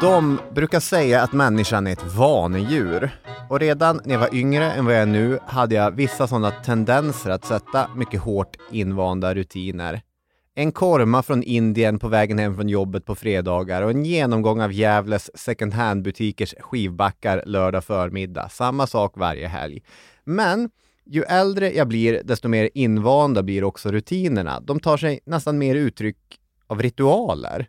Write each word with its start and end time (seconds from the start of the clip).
De 0.00 0.40
brukar 0.54 0.80
säga 0.80 1.22
att 1.22 1.32
människan 1.32 1.86
är 1.86 1.92
ett 1.92 2.14
vanedjur. 2.14 3.10
Och 3.48 3.60
redan 3.60 4.00
när 4.04 4.14
jag 4.14 4.20
var 4.20 4.34
yngre 4.34 4.72
än 4.72 4.84
vad 4.84 4.94
jag 4.94 5.02
är 5.02 5.06
nu 5.06 5.38
hade 5.46 5.74
jag 5.74 5.90
vissa 5.90 6.26
sådana 6.26 6.50
tendenser 6.50 7.30
att 7.30 7.44
sätta 7.44 7.90
mycket 7.96 8.20
hårt 8.20 8.56
invanda 8.70 9.34
rutiner. 9.34 10.02
En 10.54 10.72
korma 10.72 11.22
från 11.22 11.42
Indien 11.42 11.98
på 11.98 12.08
vägen 12.08 12.38
hem 12.38 12.54
från 12.56 12.68
jobbet 12.68 13.06
på 13.06 13.14
fredagar 13.14 13.82
och 13.82 13.90
en 13.90 14.04
genomgång 14.04 14.60
av 14.60 14.72
Gävles 14.72 15.30
second 15.34 15.74
hand-butikers 15.74 16.54
skivbackar 16.60 17.42
lördag 17.46 17.84
förmiddag. 17.84 18.48
Samma 18.48 18.86
sak 18.86 19.12
varje 19.16 19.48
helg. 19.48 19.82
Men 20.24 20.70
ju 21.06 21.22
äldre 21.22 21.72
jag 21.72 21.88
blir, 21.88 22.22
desto 22.24 22.48
mer 22.48 22.70
invanda 22.74 23.42
blir 23.42 23.64
också 23.64 23.90
rutinerna. 23.90 24.60
De 24.60 24.80
tar 24.80 24.96
sig 24.96 25.20
nästan 25.24 25.58
mer 25.58 25.74
uttryck 25.74 26.40
av 26.66 26.82
ritualer. 26.82 27.68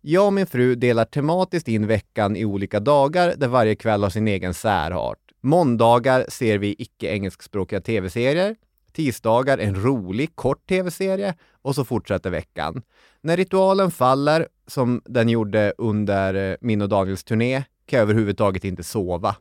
Jag 0.00 0.26
och 0.26 0.32
min 0.32 0.46
fru 0.46 0.74
delar 0.74 1.04
tematiskt 1.04 1.68
in 1.68 1.86
veckan 1.86 2.36
i 2.36 2.44
olika 2.44 2.80
dagar 2.80 3.34
där 3.36 3.48
varje 3.48 3.74
kväll 3.74 4.02
har 4.02 4.10
sin 4.10 4.28
egen 4.28 4.54
särart. 4.54 5.18
Måndagar 5.42 6.24
ser 6.28 6.58
vi 6.58 6.74
icke-engelskspråkiga 6.78 7.80
tv-serier. 7.80 8.56
Tisdagar 8.92 9.58
en 9.58 9.82
rolig, 9.82 10.36
kort 10.36 10.68
tv-serie 10.68 11.34
och 11.62 11.74
så 11.74 11.84
fortsätter 11.84 12.30
veckan. 12.30 12.82
När 13.20 13.36
ritualen 13.36 13.90
faller, 13.90 14.48
som 14.66 15.02
den 15.04 15.28
gjorde 15.28 15.74
under 15.78 16.50
eh, 16.50 16.56
min 16.60 16.82
och 16.82 16.88
Daniels 16.88 17.24
turné, 17.24 17.64
kan 17.86 17.98
jag 17.98 18.02
överhuvudtaget 18.02 18.64
inte 18.64 18.82
sova. 18.82 19.36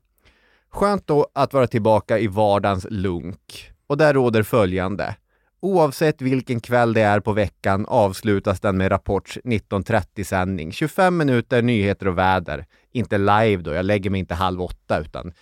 Skönt 0.73 1.07
då 1.07 1.27
att 1.33 1.53
vara 1.53 1.67
tillbaka 1.67 2.19
i 2.19 2.27
vardagens 2.27 2.87
lunk. 2.89 3.71
Och 3.87 3.97
där 3.97 4.13
råder 4.13 4.43
följande. 4.43 5.15
Oavsett 5.59 6.21
vilken 6.21 6.59
kväll 6.59 6.93
det 6.93 7.01
är 7.01 7.19
på 7.19 7.33
veckan 7.33 7.85
avslutas 7.85 8.59
den 8.59 8.77
med 8.77 8.91
Rapports 8.91 9.39
19.30-sändning. 9.43 10.71
25 10.71 11.17
minuter 11.17 11.61
nyheter 11.61 12.07
och 12.07 12.17
väder. 12.17 12.65
Inte 12.91 13.17
live 13.17 13.57
då, 13.57 13.73
jag 13.73 13.85
lägger 13.85 14.09
mig 14.09 14.19
inte 14.19 14.33
halv 14.33 14.61
åtta 14.61 14.99
utan 14.99 15.33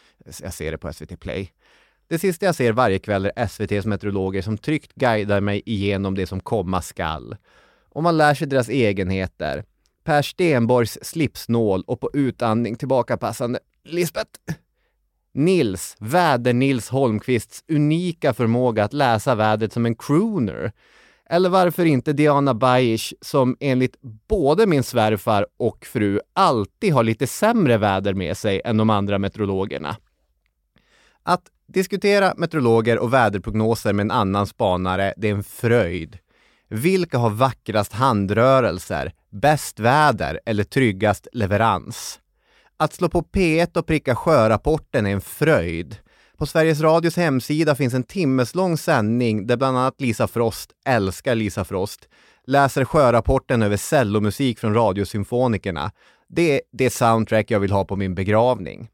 jag 0.42 0.54
ser 0.54 0.72
det 0.72 0.78
på 0.78 0.94
SVT 0.94 1.20
Play. 1.20 1.52
Det 2.08 2.20
sista 2.20 2.46
jag 2.46 2.56
ser 2.56 2.72
varje 2.72 3.00
kväll 3.00 3.26
är 3.26 3.32
SVTs 3.36 3.86
meteorologer 3.86 4.42
som 4.42 4.58
tryggt 4.58 4.94
guidar 4.96 5.42
mig 5.42 5.62
igenom 5.66 6.16
det 6.16 6.28
som 6.28 6.40
komma 6.40 6.82
skall. 6.82 7.36
Och 7.90 8.04
man 8.04 8.18
lär 8.18 8.34
sig 8.34 8.48
deras 8.48 8.70
egenheter. 8.70 9.64
Per 10.04 10.22
Stenborgs 10.22 10.98
slipsnål 11.02 11.84
och 11.88 12.00
på 12.00 12.10
utandning 12.14 12.76
tillbakapassande 12.76 13.60
Lisbeth 13.84 14.40
Nils, 15.34 15.96
väder-Nils 16.00 16.90
Holmqvists 16.90 17.64
unika 17.68 18.34
förmåga 18.34 18.84
att 18.84 18.94
läsa 18.94 19.36
vädret 19.36 19.74
som 19.74 19.86
en 19.86 19.96
crooner. 19.96 20.72
Eller 21.30 21.50
varför 21.50 21.86
inte 21.86 22.14
Diana 22.14 22.54
Bajic 22.54 23.14
som 23.22 23.58
enligt 23.60 23.96
både 24.28 24.68
min 24.68 24.84
svärfar 24.84 25.46
och 25.58 25.86
fru 25.86 26.20
alltid 26.34 26.94
har 26.94 27.04
lite 27.04 27.28
sämre 27.28 27.78
väder 27.78 28.14
med 28.14 28.38
sig 28.38 28.62
än 28.66 28.78
de 28.78 28.90
andra 28.90 29.20
meteorologerna. 29.20 29.98
Att 31.24 31.44
diskutera 31.68 32.34
meteorologer 32.38 33.00
och 33.00 33.14
väderprognoser 33.14 33.94
med 33.94 34.04
en 34.04 34.12
annan 34.12 34.48
spanare, 34.48 35.14
det 35.18 35.30
är 35.30 35.34
en 35.34 35.44
fröjd. 35.44 36.18
Vilka 36.68 37.18
har 37.18 37.30
vackrast 37.30 37.94
handrörelser, 37.94 39.14
bäst 39.30 39.80
väder 39.80 40.40
eller 40.46 40.64
tryggast 40.64 41.28
leverans? 41.34 42.21
Att 42.82 42.94
slå 42.94 43.10
på 43.10 43.22
P1 43.22 43.78
och 43.78 43.88
pricka 43.88 44.16
sjörapporten 44.16 45.06
är 45.06 45.12
en 45.12 45.22
fröjd. 45.22 45.98
På 46.38 46.46
Sveriges 46.46 46.82
Radios 46.82 47.18
hemsida 47.18 47.76
finns 47.76 47.94
en 47.94 48.04
timmeslång 48.04 48.78
sändning 48.78 49.48
där 49.48 49.58
bland 49.58 49.78
annat 49.78 50.02
Lisa 50.02 50.28
Frost, 50.28 50.72
älskar 50.86 51.36
Lisa 51.36 51.66
Frost, 51.66 52.08
läser 52.48 52.86
sjörapporten 52.86 53.62
över 53.62 53.78
cellomusik 53.78 54.60
från 54.60 54.74
Radiosymfonikerna. 54.74 55.92
Det 56.28 56.56
är 56.56 56.62
det 56.72 56.90
soundtrack 56.90 57.52
jag 57.52 57.60
vill 57.60 57.72
ha 57.72 57.86
på 57.86 57.96
min 57.96 58.16
begravning. 58.16 58.90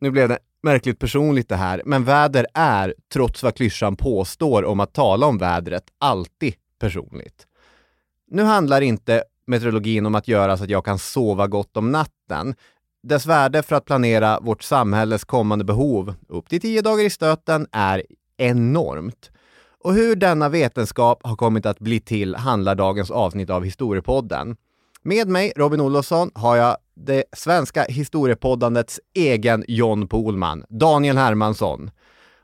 Nu 0.00 0.10
blev 0.10 0.28
det 0.28 0.38
märkligt 0.62 0.98
personligt 0.98 1.48
det 1.48 1.56
här, 1.56 1.82
men 1.84 2.04
väder 2.04 2.46
är, 2.54 2.94
trots 3.12 3.42
vad 3.42 3.56
klyschan 3.56 3.96
påstår 3.96 4.64
om 4.64 4.80
att 4.80 4.94
tala 4.94 5.26
om 5.26 5.38
vädret, 5.38 5.84
alltid 5.98 6.54
personligt. 6.78 7.46
Nu 8.30 8.42
handlar 8.42 8.80
inte 8.80 9.24
meteorologin 9.46 10.06
om 10.06 10.14
att 10.14 10.28
göra 10.28 10.56
så 10.56 10.64
att 10.64 10.70
jag 10.70 10.84
kan 10.84 10.98
sova 10.98 11.46
gott 11.46 11.76
om 11.76 11.92
natten, 11.92 12.54
dess 13.08 13.26
värde 13.26 13.62
för 13.62 13.76
att 13.76 13.84
planera 13.84 14.40
vårt 14.40 14.62
samhälles 14.62 15.24
kommande 15.24 15.64
behov, 15.64 16.14
upp 16.28 16.48
till 16.48 16.60
tio 16.60 16.82
dagar 16.82 17.04
i 17.04 17.10
stöten, 17.10 17.66
är 17.72 18.02
enormt. 18.36 19.30
Och 19.84 19.94
hur 19.94 20.16
denna 20.16 20.48
vetenskap 20.48 21.20
har 21.22 21.36
kommit 21.36 21.66
att 21.66 21.78
bli 21.78 22.00
till 22.00 22.34
handlar 22.34 22.74
dagens 22.74 23.10
avsnitt 23.10 23.50
av 23.50 23.64
Historiepodden. 23.64 24.56
Med 25.02 25.28
mig, 25.28 25.52
Robin 25.56 25.80
Olofsson, 25.80 26.30
har 26.34 26.56
jag 26.56 26.76
det 26.94 27.24
svenska 27.32 27.82
historiepoddandets 27.84 29.00
egen 29.14 29.64
John 29.68 30.08
Pohlman, 30.08 30.64
Daniel 30.68 31.16
Hermansson. 31.16 31.90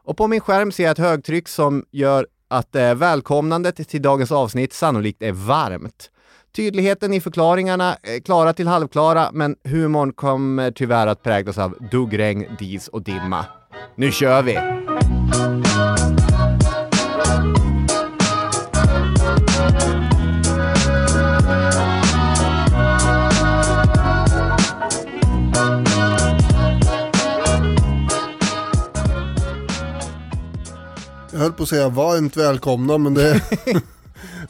Och 0.05 0.17
på 0.17 0.27
min 0.27 0.41
skärm 0.41 0.73
ser 0.73 0.83
jag 0.83 0.91
ett 0.91 0.99
högtryck 0.99 1.49
som 1.49 1.85
gör 1.91 2.27
att 2.49 2.75
eh, 2.75 2.95
välkomnandet 2.95 3.89
till 3.89 4.03
dagens 4.03 4.33
avsnitt 4.33 4.73
sannolikt 4.73 5.23
är 5.23 5.33
varmt. 5.33 6.11
Tydligheten 6.57 7.15
i 7.15 7.21
förklaringarna 7.21 7.97
klara 8.25 8.53
till 8.53 8.69
halvklara, 8.69 9.31
men 9.33 9.57
humorn 9.65 10.13
kommer 10.13 10.71
tyvärr 10.71 11.07
att 11.07 11.23
präglas 11.23 11.59
av 11.59 11.77
duggregn, 11.91 12.57
dis 12.59 12.89
och 12.89 13.03
dimma. 13.03 13.45
Nu 13.97 14.13
kör 14.13 14.43
vi! 14.43 14.53
Jag 31.33 31.39
höll 31.39 31.53
på 31.53 31.63
att 31.63 31.69
säga 31.69 31.89
varmt 31.89 32.37
välkomna 32.37 32.99
men 32.99 33.15
det, 33.15 33.41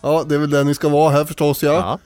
ja, 0.03 0.25
det 0.29 0.35
är 0.35 0.39
väl 0.39 0.51
det 0.51 0.65
ni 0.65 0.75
ska 0.75 0.89
vara 0.89 1.11
här 1.11 1.25
förstås 1.25 1.63
ja. 1.63 1.73
Ja. 1.73 1.99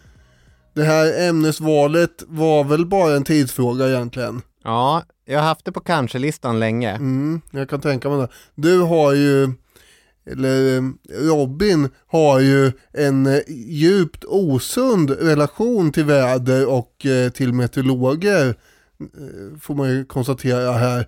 Det 0.74 0.82
här 0.84 1.28
ämnesvalet 1.28 2.22
var 2.26 2.64
väl 2.64 2.86
bara 2.86 3.16
en 3.16 3.24
tidsfråga 3.24 3.88
egentligen. 3.88 4.42
ja, 4.64 5.02
jag 5.24 5.38
har 5.40 5.46
haft 5.46 5.64
det 5.64 5.72
på 5.72 5.80
kanske-listan 5.80 6.60
länge. 6.60 6.90
Mm, 6.90 7.40
jag 7.50 7.68
kan 7.70 7.80
tänka 7.80 8.08
mig 8.08 8.18
det. 8.18 8.28
Du 8.54 8.80
har 8.80 9.12
ju, 9.12 9.50
eller 10.30 10.82
Robin 11.28 11.88
har 12.06 12.40
ju 12.40 12.72
en 12.92 13.26
eh, 13.26 13.40
djupt 13.68 14.24
osund 14.24 15.10
relation 15.10 15.92
till 15.92 16.04
väder 16.04 16.66
och 16.68 17.06
eh, 17.06 17.30
till 17.30 17.52
meteorologer. 17.52 18.48
eh, 19.00 19.58
Får 19.60 19.74
man 19.74 19.88
ju 19.90 20.04
konstatera 20.04 20.72
här. 20.72 21.06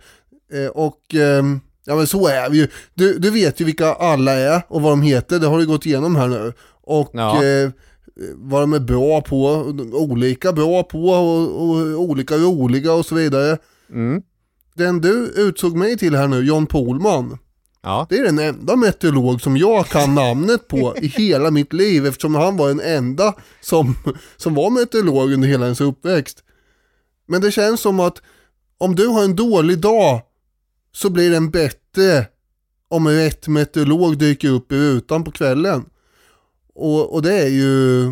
Och 0.72 1.14
eh, 1.14 1.44
ja 1.88 1.96
men 1.96 2.06
så 2.06 2.26
är 2.26 2.50
vi 2.50 2.58
ju. 2.58 2.68
Du, 2.94 3.18
du 3.18 3.30
vet 3.30 3.60
ju 3.60 3.64
vilka 3.64 3.94
alla 3.94 4.32
är 4.32 4.62
och 4.68 4.82
vad 4.82 4.92
de 4.92 5.02
heter, 5.02 5.38
det 5.38 5.46
har 5.46 5.58
du 5.58 5.66
gått 5.66 5.86
igenom 5.86 6.16
här 6.16 6.28
nu. 6.28 6.52
Och 6.82 7.10
Ja. 7.12 7.44
eh, 7.44 7.70
vad 8.34 8.62
de 8.62 8.72
är 8.72 8.80
bra 8.80 9.20
på, 9.20 9.46
olika 9.92 10.52
bra 10.52 10.82
på 10.82 11.08
och, 11.08 11.62
och 11.62 12.00
olika 12.00 12.36
roliga 12.36 12.92
och 12.92 13.06
så 13.06 13.14
vidare. 13.14 13.58
Mm. 13.90 14.22
Den 14.74 15.00
du 15.00 15.32
utsåg 15.36 15.76
mig 15.76 15.98
till 15.98 16.14
här 16.16 16.26
nu, 16.28 16.40
John 16.44 16.66
Pohlman. 16.66 17.38
Ja. 17.82 18.06
Det 18.10 18.16
är 18.18 18.24
den 18.24 18.38
enda 18.38 18.76
meteorolog 18.76 19.40
som 19.40 19.56
jag 19.56 19.86
kan 19.86 20.14
namnet 20.14 20.68
på 20.68 20.94
i 20.96 21.06
hela 21.16 21.50
mitt 21.50 21.72
liv 21.72 22.06
eftersom 22.06 22.34
han 22.34 22.56
var 22.56 22.68
den 22.68 22.80
enda 22.80 23.34
som, 23.60 23.94
som 24.36 24.54
var 24.54 24.70
meteorolog 24.70 25.32
under 25.32 25.48
hela 25.48 25.64
ens 25.64 25.80
uppväxt. 25.80 26.38
Men 27.28 27.40
det 27.40 27.50
känns 27.50 27.80
som 27.80 28.00
att 28.00 28.22
om 28.78 28.94
du 28.94 29.06
har 29.06 29.24
en 29.24 29.36
dålig 29.36 29.78
dag 29.78 30.20
så 30.92 31.10
blir 31.10 31.30
den 31.30 31.50
bättre 31.50 32.26
om 32.88 33.08
rätt 33.08 33.48
meteorolog 33.48 34.18
dyker 34.18 34.48
upp 34.48 34.72
i 34.72 34.76
rutan 34.76 35.24
på 35.24 35.30
kvällen. 35.30 35.84
Och, 36.74 37.14
och 37.14 37.22
det 37.22 37.34
är 37.34 37.48
ju 37.48 38.04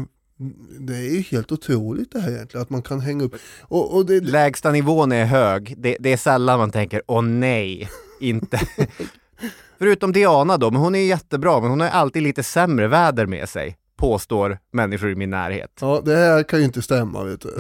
det 0.79 0.97
är 0.97 1.15
ju 1.15 1.21
helt 1.21 1.53
otroligt 1.53 2.13
det 2.13 2.21
här 2.21 2.31
egentligen 2.31 2.63
att 2.63 2.71
man 2.71 2.83
kan 2.83 3.01
hänga 3.01 3.25
upp. 3.25 3.35
Och, 3.61 3.97
och 3.97 4.07
det, 4.07 4.21
Lägsta 4.21 4.73
nivån 4.73 5.13
är 5.13 5.25
hög. 5.25 5.75
Det, 5.79 5.97
det 6.01 6.13
är 6.13 6.17
sällan 6.17 6.59
man 6.59 6.71
tänker, 6.71 7.03
åh 7.07 7.23
nej, 7.23 7.89
inte. 8.21 8.61
Förutom 9.79 10.13
Diana 10.13 10.57
då, 10.57 10.71
men 10.71 10.81
hon 10.81 10.95
är 10.95 11.05
jättebra, 11.05 11.61
men 11.61 11.71
hon 11.71 11.81
har 11.81 11.89
alltid 11.89 12.23
lite 12.23 12.43
sämre 12.43 12.89
väder 12.89 13.27
med 13.27 13.49
sig, 13.49 13.77
påstår 13.97 14.59
människor 14.73 15.11
i 15.11 15.15
min 15.15 15.31
närhet. 15.31 15.79
Ja, 15.81 16.03
det 16.05 16.17
här 16.17 16.43
kan 16.43 16.59
ju 16.59 16.65
inte 16.65 16.83
stämma 16.83 17.25
vet 17.25 17.41
du. 17.41 17.55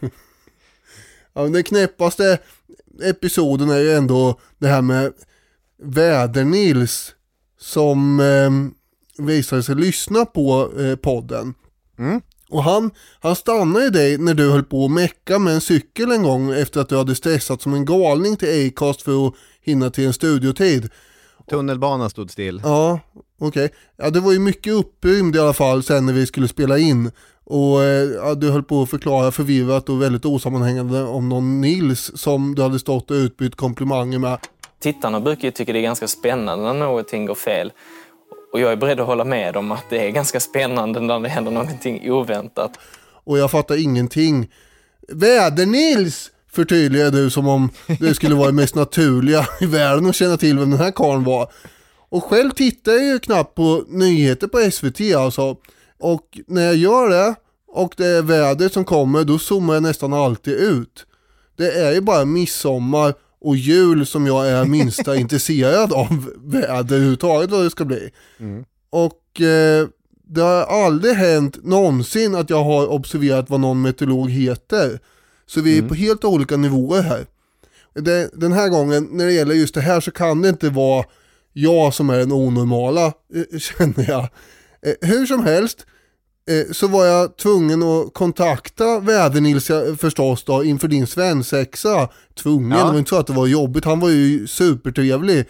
ja, 1.34 1.42
den 1.42 1.64
knäppaste 1.64 2.38
episoden 3.02 3.70
är 3.70 3.78
ju 3.78 3.92
ändå 3.92 4.40
det 4.58 4.68
här 4.68 4.82
med 4.82 5.12
Väder-Nils 5.82 7.12
som 7.60 8.20
eh, 8.20 9.24
visade 9.24 9.62
sig 9.62 9.74
lyssna 9.74 10.24
på 10.24 10.70
eh, 10.78 10.96
podden. 10.96 11.54
Mm. 11.98 12.20
Och 12.50 12.64
han, 12.64 12.90
han 13.20 13.36
stannade 13.36 13.90
dig 13.90 14.18
när 14.18 14.34
du 14.34 14.50
höll 14.50 14.64
på 14.64 14.84
att 14.84 14.90
mecka 14.90 15.38
med 15.38 15.54
en 15.54 15.60
cykel 15.60 16.12
en 16.12 16.22
gång 16.22 16.52
efter 16.52 16.80
att 16.80 16.88
du 16.88 16.96
hade 16.96 17.14
stressat 17.14 17.62
som 17.62 17.74
en 17.74 17.84
galning 17.84 18.36
till 18.36 18.68
Acast 18.68 19.02
för 19.02 19.26
att 19.26 19.34
hinna 19.62 19.90
till 19.90 20.06
en 20.06 20.12
studiotid. 20.12 20.88
Tunnelbanan 21.50 22.10
stod 22.10 22.30
still. 22.30 22.60
Ja, 22.64 23.00
Okej, 23.38 23.70
ja 23.96 24.10
det 24.10 24.20
var 24.20 24.32
ju 24.32 24.38
mycket 24.38 24.72
upprymd 24.72 25.36
i 25.36 25.38
alla 25.38 25.52
fall 25.52 25.82
sen 25.82 26.06
när 26.06 26.12
vi 26.12 26.26
skulle 26.26 26.48
spela 26.48 26.78
in. 26.78 27.10
Och 27.44 27.82
eh, 27.82 28.10
ja, 28.10 28.34
du 28.34 28.50
höll 28.50 28.62
på 28.62 28.82
att 28.82 28.90
förklara 28.90 29.30
förvirrat 29.30 29.88
och 29.88 30.02
väldigt 30.02 30.24
osammanhängande 30.24 31.02
om 31.02 31.28
någon 31.28 31.60
Nils 31.60 32.12
som 32.14 32.54
du 32.54 32.62
hade 32.62 32.78
stått 32.78 33.10
och 33.10 33.14
utbytt 33.14 33.56
komplimanger 33.56 34.18
med. 34.18 34.38
Tittarna 34.80 35.20
brukar 35.20 35.44
ju 35.44 35.50
tycka 35.50 35.72
det 35.72 35.78
är 35.78 35.82
ganska 35.82 36.08
spännande 36.08 36.64
när 36.64 36.74
någonting 36.74 37.26
går 37.26 37.34
fel. 37.34 37.72
Och 38.52 38.60
jag 38.60 38.72
är 38.72 38.76
beredd 38.76 39.00
att 39.00 39.06
hålla 39.06 39.24
med 39.24 39.56
om 39.56 39.72
att 39.72 39.84
det 39.90 40.06
är 40.06 40.10
ganska 40.10 40.40
spännande 40.40 41.00
när 41.00 41.20
det 41.20 41.28
händer 41.28 41.52
någonting 41.52 42.12
oväntat. 42.12 42.78
Och 43.24 43.38
jag 43.38 43.50
fattar 43.50 43.82
ingenting. 43.82 44.50
Väder-Nils! 45.08 46.30
Förtydligade 46.52 47.22
du 47.22 47.30
som 47.30 47.48
om 47.48 47.70
det 48.00 48.14
skulle 48.14 48.34
vara 48.34 48.46
det 48.46 48.52
mest 48.52 48.74
naturliga 48.74 49.46
i 49.60 49.66
världen 49.66 50.06
att 50.06 50.14
känna 50.14 50.36
till 50.36 50.58
vem 50.58 50.70
den 50.70 50.80
här 50.80 50.90
karln 50.90 51.24
var. 51.24 51.52
Och 52.08 52.24
själv 52.24 52.50
tittar 52.50 52.92
jag 52.92 53.04
ju 53.04 53.18
knappt 53.18 53.54
på 53.54 53.84
nyheter 53.88 54.46
på 54.46 54.70
SVT 54.70 55.14
alltså. 55.16 55.56
Och 56.04 56.40
när 56.46 56.62
jag 56.64 56.76
gör 56.76 57.08
det 57.08 57.34
och 57.68 57.94
det 57.96 58.06
är 58.06 58.22
vädret 58.22 58.72
som 58.72 58.84
kommer 58.84 59.24
då 59.24 59.38
zoomar 59.38 59.74
jag 59.74 59.82
nästan 59.82 60.12
alltid 60.12 60.54
ut. 60.54 61.06
Det 61.56 61.70
är 61.72 61.92
ju 61.92 62.00
bara 62.00 62.24
midsommar 62.24 63.14
och 63.40 63.56
jul 63.56 64.06
som 64.06 64.26
jag 64.26 64.48
är 64.48 64.64
minsta 64.64 65.16
intresserad 65.24 65.92
av 65.92 66.32
väder 66.36 66.96
överhuvudtaget 66.96 67.50
vad 67.50 67.64
det 67.64 67.70
ska 67.70 67.84
bli. 67.84 68.10
Mm. 68.38 68.64
Och 68.90 69.40
eh, 69.40 69.88
det 70.26 70.40
har 70.40 70.84
aldrig 70.84 71.14
hänt 71.14 71.64
någonsin 71.64 72.34
att 72.34 72.50
jag 72.50 72.64
har 72.64 72.86
observerat 72.86 73.50
vad 73.50 73.60
någon 73.60 73.82
meteorolog 73.82 74.30
heter. 74.30 75.00
Så 75.46 75.60
vi 75.60 75.72
är 75.72 75.78
Mm. 75.78 75.88
på 75.88 75.94
helt 75.94 76.24
olika 76.24 76.56
nivåer 76.56 77.02
här. 77.02 77.26
Det, 77.94 78.30
den 78.34 78.52
här 78.52 78.68
gången 78.68 79.08
när 79.12 79.26
det 79.26 79.32
gäller 79.32 79.54
just 79.54 79.74
det 79.74 79.80
här 79.80 80.00
så 80.00 80.10
kan 80.10 80.42
det 80.42 80.48
inte 80.48 80.68
vara 80.70 81.04
jag 81.52 81.94
som 81.94 82.10
är 82.10 82.18
den 82.18 82.32
onormala, 82.32 83.06
eh, 83.06 83.58
känner 83.58 84.10
jag. 84.10 84.28
Eh, 84.82 85.08
hur 85.08 85.26
som 85.26 85.42
helst 85.44 85.86
så 86.72 86.88
var 86.88 87.04
jag 87.04 87.36
tvungen 87.36 87.82
att 87.82 88.14
kontakta 88.14 88.84
Väder-Nils 89.00 89.70
eh, 89.70 89.96
förstås 89.96 90.44
då 90.44 90.64
inför 90.64 90.88
din 90.88 91.06
svensexa. 91.06 92.08
Tvungen, 92.42 92.78
Ja. 92.78 92.84
det 92.84 92.92
var 92.92 92.98
inte 92.98 93.08
så 93.08 93.16
att 93.16 93.26
det 93.26 93.32
var 93.32 93.46
jobbigt, 93.46 93.84
han 93.84 94.00
var 94.00 94.08
ju 94.08 94.46
supertrevlig. 94.46 95.44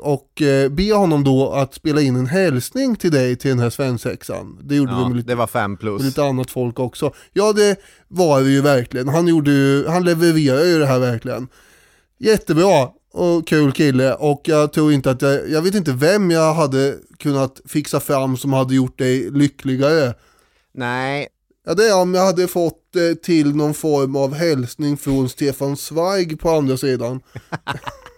Och 0.00 0.42
eh, 0.42 0.68
be 0.68 0.92
honom 0.94 1.24
då 1.24 1.52
att 1.52 1.74
spela 1.74 2.00
in 2.00 2.16
en 2.16 2.26
hälsning 2.26 2.96
till 2.96 3.10
dig 3.10 3.36
till 3.36 3.50
den 3.50 3.58
här 3.58 3.70
svensexan. 3.70 4.58
Det 4.62 4.74
gjorde 4.74 4.92
vi 4.94 5.00
Ja, 5.00 5.08
med 5.08 5.16
lite 5.16 5.28
det 5.28 5.34
var 5.34 5.46
fem 5.46 5.76
plus. 5.76 6.02
lite 6.02 6.24
annat 6.24 6.50
folk 6.50 6.78
också. 6.80 7.12
Ja 7.32 7.52
det 7.52 7.80
var 8.08 8.40
det 8.40 8.50
ju 8.50 8.60
verkligen. 8.60 9.08
Han, 9.08 9.26
gjorde 9.28 9.50
ju, 9.50 9.86
han 9.86 10.04
levererar 10.04 10.64
ju 10.64 10.78
det 10.78 10.86
här 10.86 10.98
verkligen. 10.98 11.48
Jättebra 12.18 12.88
och 13.12 13.46
kul 13.48 13.72
kille 13.72 14.14
och 14.14 14.40
jag 14.44 14.72
tror 14.72 14.92
inte 14.92 15.10
att 15.10 15.22
jag, 15.22 15.50
jag 15.50 15.62
vet 15.62 15.74
inte 15.74 15.92
vem 15.92 16.30
jag 16.30 16.54
hade 16.54 16.94
kunnat 17.18 17.60
fixa 17.66 18.00
fram 18.00 18.36
som 18.36 18.52
hade 18.52 18.74
gjort 18.74 18.98
dig 18.98 19.30
lyckligare. 19.30 20.14
Nej, 20.78 21.28
Ja 21.66 21.74
det 21.74 21.88
är 21.88 22.02
om 22.02 22.14
jag 22.14 22.24
hade 22.24 22.48
fått 22.48 22.96
eh, 22.96 23.14
till 23.22 23.56
någon 23.56 23.74
form 23.74 24.16
av 24.16 24.34
hälsning 24.34 24.96
från 24.96 25.28
Stefan 25.28 25.76
Zweig 25.76 26.40
på 26.40 26.50
andra 26.50 26.76
sidan. 26.76 27.20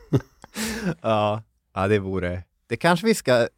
ja, 1.02 1.42
ja 1.74 1.88
det 1.88 1.98
vore... 1.98 2.42
Det 2.66 2.76
kanske 2.76 3.06
vi 3.06 3.14
ska 3.14 3.48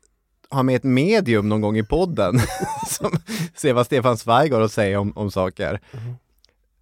ha 0.51 0.63
med 0.63 0.77
ett 0.77 0.85
medium 0.85 1.49
någon 1.49 1.61
gång 1.61 1.79
i 1.79 1.83
podden 1.83 2.41
som 2.89 3.11
ser 3.57 3.73
vad 3.73 3.87
Stefan 3.87 4.19
Zweig 4.19 4.53
har 4.53 4.61
att 4.61 4.73
säga 4.73 5.01
om, 5.01 5.13
om 5.17 5.31
saker. 5.31 5.81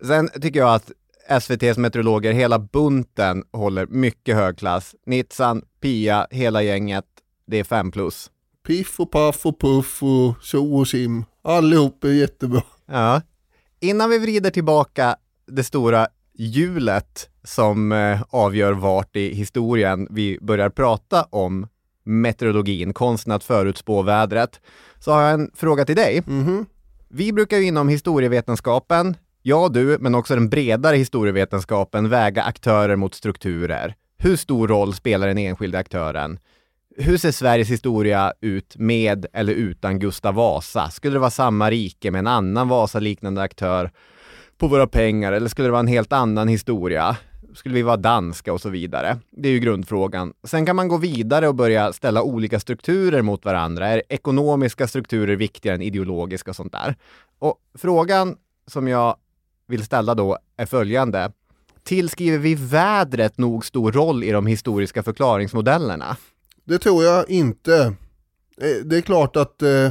Sen 0.02 0.28
tycker 0.42 0.60
jag 0.60 0.74
att 0.74 0.90
SVTs 1.28 1.78
meteorologer, 1.78 2.32
hela 2.32 2.58
bunten, 2.58 3.44
håller 3.52 3.86
mycket 3.86 4.36
hög 4.36 4.58
klass. 4.58 4.94
Nitzan, 5.06 5.62
Pia, 5.80 6.26
hela 6.30 6.62
gänget, 6.62 7.06
det 7.46 7.58
är 7.58 7.64
fem 7.64 7.90
plus. 7.90 8.30
Piff 8.66 9.00
och 9.00 9.10
paff 9.10 9.46
och 9.46 9.60
puff 9.60 10.02
och 10.02 10.34
tjo 10.42 10.78
och 10.78 10.88
sim. 10.88 11.24
Allihop 11.42 12.04
är 12.04 12.08
jättebra. 12.08 12.62
Ja. 12.86 13.22
Innan 13.80 14.10
vi 14.10 14.18
vrider 14.18 14.50
tillbaka 14.50 15.16
det 15.46 15.64
stora 15.64 16.08
hjulet 16.34 17.28
som 17.44 17.92
eh, 17.92 18.22
avgör 18.30 18.72
vart 18.72 19.16
i 19.16 19.34
historien 19.34 20.06
vi 20.10 20.38
börjar 20.40 20.70
prata 20.70 21.22
om 21.22 21.66
meteorologin, 22.04 22.92
konsten 22.92 23.32
att 23.32 23.44
förutspå 23.44 24.02
vädret, 24.02 24.60
så 24.98 25.12
har 25.12 25.22
jag 25.22 25.32
en 25.32 25.50
fråga 25.54 25.84
till 25.84 25.96
dig. 25.96 26.22
Mhm. 26.26 26.66
Vi 27.08 27.32
brukar 27.32 27.56
ju 27.58 27.66
inom 27.66 27.88
historievetenskapen, 27.88 29.16
jag 29.42 29.64
och 29.64 29.72
du, 29.72 29.98
men 30.00 30.14
också 30.14 30.34
den 30.34 30.48
bredare 30.48 30.96
historievetenskapen, 30.96 32.08
väga 32.08 32.42
aktörer 32.42 32.96
mot 32.96 33.14
strukturer. 33.14 33.94
Hur 34.18 34.36
stor 34.36 34.68
roll 34.68 34.94
spelar 34.94 35.26
den 35.26 35.38
enskilda 35.38 35.78
aktören? 35.78 36.38
Hur 36.96 37.16
ser 37.16 37.32
Sveriges 37.32 37.70
historia 37.70 38.32
ut 38.40 38.76
med 38.76 39.26
eller 39.32 39.52
utan 39.52 39.98
Gustav 39.98 40.34
Vasa? 40.34 40.90
Skulle 40.90 41.14
det 41.14 41.18
vara 41.18 41.30
samma 41.30 41.70
rike 41.70 42.10
med 42.10 42.18
en 42.18 42.26
annan 42.26 42.68
Vasa-liknande 42.68 43.42
aktör 43.42 43.90
på 44.58 44.68
våra 44.68 44.86
pengar 44.86 45.32
eller 45.32 45.48
skulle 45.48 45.68
det 45.68 45.72
vara 45.72 45.80
en 45.80 45.86
helt 45.86 46.12
annan 46.12 46.48
historia? 46.48 47.16
Skulle 47.54 47.74
vi 47.74 47.82
vara 47.82 47.96
danska 47.96 48.52
och 48.52 48.60
så 48.60 48.68
vidare? 48.68 49.18
Det 49.30 49.48
är 49.48 49.52
ju 49.52 49.58
grundfrågan. 49.58 50.32
Sen 50.44 50.66
kan 50.66 50.76
man 50.76 50.88
gå 50.88 50.96
vidare 50.96 51.48
och 51.48 51.54
börja 51.54 51.92
ställa 51.92 52.22
olika 52.22 52.60
strukturer 52.60 53.22
mot 53.22 53.44
varandra. 53.44 53.88
Är 53.88 54.02
ekonomiska 54.08 54.88
strukturer 54.88 55.36
viktigare 55.36 55.76
än 55.76 55.82
ideologiska 55.82 56.50
och 56.50 56.56
sånt 56.56 56.72
där? 56.72 56.96
Och 57.38 57.56
frågan 57.78 58.36
som 58.66 58.88
jag 58.88 59.16
vill 59.68 59.84
ställa 59.84 60.14
då 60.14 60.38
är 60.56 60.66
följande. 60.66 61.32
Tillskriver 61.82 62.38
vi 62.38 62.54
vädret 62.54 63.38
nog 63.38 63.64
stor 63.64 63.92
roll 63.92 64.24
i 64.24 64.30
de 64.30 64.46
historiska 64.46 65.02
förklaringsmodellerna? 65.02 66.16
Det 66.64 66.78
tror 66.78 67.04
jag 67.04 67.30
inte. 67.30 67.94
Eh, 68.60 68.84
Det 68.84 68.96
är 68.96 69.00
klart 69.00 69.36
att 69.36 69.62
eh, 69.62 69.90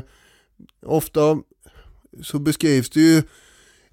ofta 0.86 1.38
så 2.24 2.39
beskrivs 2.39 2.89
det 2.89 3.00
ju 3.01 3.24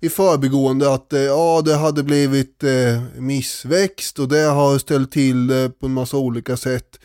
i 0.01 0.09
förbigående 0.09 0.95
att 0.95 1.13
eh, 1.13 1.21
ja, 1.21 1.63
det 1.65 1.75
hade 1.77 2.03
blivit 2.03 2.65
eh, 2.65 3.03
missväxt 3.19 4.19
och 4.19 4.29
det 4.29 4.41
har 4.43 4.79
ställt 4.79 5.13
till 5.13 5.47
det 5.47 5.71
på 5.81 5.87
en 5.87 5.93
massa 5.93 6.17
olika 6.17 6.57
sätt. 6.57 7.01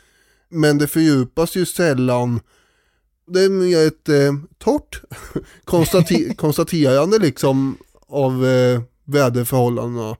Men 0.50 0.77
det 0.77 0.88
fördjupas 0.88 1.56
ju 1.56 1.65
sällan. 1.65 2.39
Det 3.27 3.41
är 3.41 3.50
mer 3.50 3.88
ett 3.88 4.09
eh, 4.09 4.33
torrt 4.57 5.01
konstati- 5.65 6.35
konstaterande 6.38 7.19
liksom 7.19 7.77
av 8.07 8.45
eh, 8.45 8.81
väderförhållandena. 9.06 10.17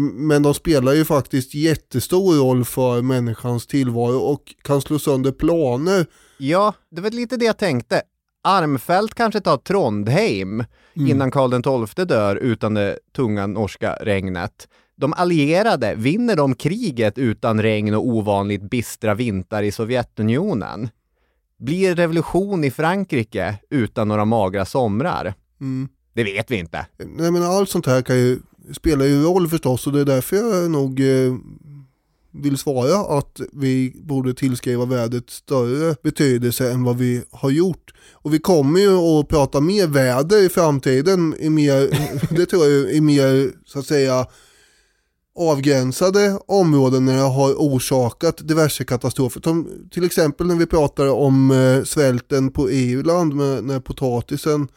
Men 0.00 0.42
de 0.42 0.54
spelar 0.54 0.92
ju 0.92 1.04
faktiskt 1.04 1.54
jättestor 1.54 2.36
roll 2.36 2.64
för 2.64 3.02
människans 3.02 3.66
tillvaro 3.66 4.18
och 4.18 4.54
kan 4.62 4.80
slå 4.80 4.98
sönder 4.98 5.32
planer. 5.32 6.06
Ja, 6.38 6.74
det 6.90 7.00
var 7.00 7.10
lite 7.10 7.36
det 7.36 7.44
jag 7.44 7.58
tänkte. 7.58 8.02
Armfelt 8.42 9.14
kanske 9.14 9.40
tar 9.40 9.56
Trondheim 9.56 10.64
innan 10.94 11.30
Karl 11.30 11.86
XII 11.86 12.04
dör 12.04 12.36
utan 12.36 12.74
det 12.74 12.98
tunga 13.16 13.46
norska 13.46 13.92
regnet. 14.00 14.68
De 14.96 15.12
allierade, 15.12 15.94
vinner 15.94 16.36
de 16.36 16.54
kriget 16.54 17.18
utan 17.18 17.62
regn 17.62 17.94
och 17.94 18.06
ovanligt 18.06 18.70
bistra 18.70 19.14
vintrar 19.14 19.62
i 19.62 19.72
Sovjetunionen? 19.72 20.88
Blir 21.58 21.94
revolution 21.94 22.64
i 22.64 22.70
Frankrike 22.70 23.58
utan 23.70 24.08
några 24.08 24.24
magra 24.24 24.64
somrar? 24.64 25.34
Mm. 25.60 25.88
Det 26.18 26.24
vet 26.24 26.50
vi 26.50 26.56
inte. 26.56 26.86
Nej 26.98 27.30
men 27.30 27.42
allt 27.42 27.70
sånt 27.70 27.86
här 27.86 28.02
kan 28.02 28.18
ju, 28.18 28.38
spelar 28.72 29.04
ju 29.04 29.22
roll 29.22 29.48
förstås 29.48 29.86
och 29.86 29.92
det 29.92 30.00
är 30.00 30.04
därför 30.04 30.36
jag 30.36 30.70
nog 30.70 31.00
eh, 31.00 31.34
vill 32.32 32.58
svara 32.58 33.18
att 33.18 33.40
vi 33.52 33.92
borde 34.04 34.34
tillskriva 34.34 34.84
vädret 34.84 35.30
större 35.30 35.96
betydelse 36.02 36.72
än 36.72 36.84
vad 36.84 36.96
vi 36.96 37.22
har 37.30 37.50
gjort. 37.50 37.94
Och 38.12 38.34
vi 38.34 38.38
kommer 38.38 38.80
ju 38.80 38.96
att 38.96 39.28
prata 39.28 39.60
mer 39.60 39.86
väder 39.86 40.46
i 40.46 40.48
framtiden, 40.48 41.34
i 41.38 41.50
mer, 41.50 41.88
det 42.36 42.46
tror 42.46 42.66
jag, 42.66 42.92
i 42.92 43.00
mer 43.00 43.50
så 43.64 43.78
att 43.78 43.86
säga 43.86 44.26
avgränsade 45.38 46.38
områden 46.46 47.04
när 47.04 47.16
det 47.16 47.22
har 47.22 47.52
orsakat 47.52 48.48
diverse 48.48 48.84
katastrofer. 48.84 49.40
Som 49.40 49.68
till 49.90 50.04
exempel 50.04 50.46
när 50.46 50.56
vi 50.56 50.66
pratar 50.66 51.06
om 51.06 51.50
eh, 51.50 51.84
svälten 51.84 52.50
på 52.50 52.70
Irland 52.70 53.34
med, 53.34 53.64
när 53.64 53.80
potatisen 53.80 54.68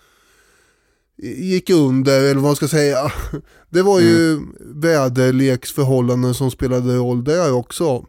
gick 1.21 1.69
under, 1.69 2.21
eller 2.21 2.35
vad 2.35 2.43
man 2.43 2.55
ska 2.55 2.67
säga. 2.67 3.11
Det 3.69 3.81
var 3.81 3.99
ju 3.99 4.39
väderleksförhållanden 4.59 6.33
som 6.33 6.51
spelade 6.51 6.95
roll 6.95 7.23
där 7.23 7.53
också. 7.53 8.05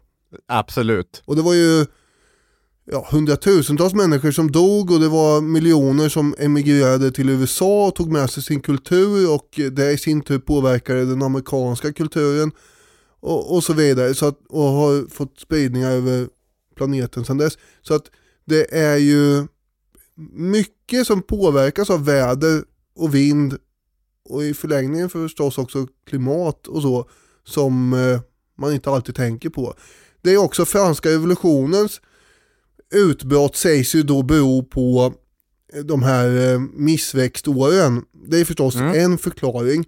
Absolut. 0.47 1.21
Och 1.25 1.35
det 1.35 1.41
var 1.41 1.53
ju 1.53 1.85
ja, 2.85 3.07
hundratusentals 3.11 3.93
människor 3.93 4.31
som 4.31 4.51
dog 4.51 4.91
och 4.91 4.99
det 4.99 5.07
var 5.07 5.41
miljoner 5.41 6.09
som 6.09 6.35
emigrerade 6.39 7.11
till 7.11 7.29
USA 7.29 7.87
och 7.87 7.95
tog 7.95 8.11
med 8.11 8.29
sig 8.29 8.43
sin 8.43 8.61
kultur 8.61 9.33
och 9.33 9.59
det 9.71 9.91
i 9.91 9.97
sin 9.97 10.21
tur 10.21 10.39
påverkade 10.39 11.05
den 11.05 11.21
amerikanska 11.21 11.93
kulturen 11.93 12.51
och, 13.19 13.55
och 13.55 13.63
så 13.63 13.73
vidare. 13.73 14.13
Så 14.13 14.25
att, 14.25 14.39
och 14.49 14.63
har 14.63 15.09
fått 15.09 15.39
spridningar 15.39 15.91
över 15.91 16.27
planeten 16.75 17.25
sedan 17.25 17.37
dess. 17.37 17.57
Så 17.81 17.93
att 17.93 18.05
det 18.45 18.77
är 18.77 18.97
ju 18.97 19.47
mycket 20.33 21.07
som 21.07 21.21
påverkas 21.21 21.89
av 21.89 22.05
väder 22.05 22.63
och 22.95 23.15
vind 23.15 23.57
och 24.29 24.43
i 24.43 24.53
förlängningen 24.53 25.09
förstås 25.09 25.57
också 25.57 25.87
klimat 26.07 26.67
och 26.67 26.81
så 26.81 27.09
som 27.43 27.93
eh, 27.93 28.19
man 28.57 28.73
inte 28.73 28.89
alltid 28.89 29.15
tänker 29.15 29.49
på. 29.49 29.73
Det 30.21 30.33
är 30.33 30.37
också 30.37 30.65
franska 30.65 31.09
revolutionens 31.09 32.01
utbrott 32.93 33.55
sägs 33.55 33.95
ju 33.95 34.03
då 34.03 34.23
bero 34.23 34.63
på 34.63 35.13
de 35.83 36.03
här 36.03 36.53
eh, 36.53 36.59
missväxtåren. 36.59 38.05
Det 38.27 38.39
är 38.39 38.45
förstås 38.45 38.75
Mm. 38.75 38.99
en 39.03 39.17
förklaring. 39.17 39.85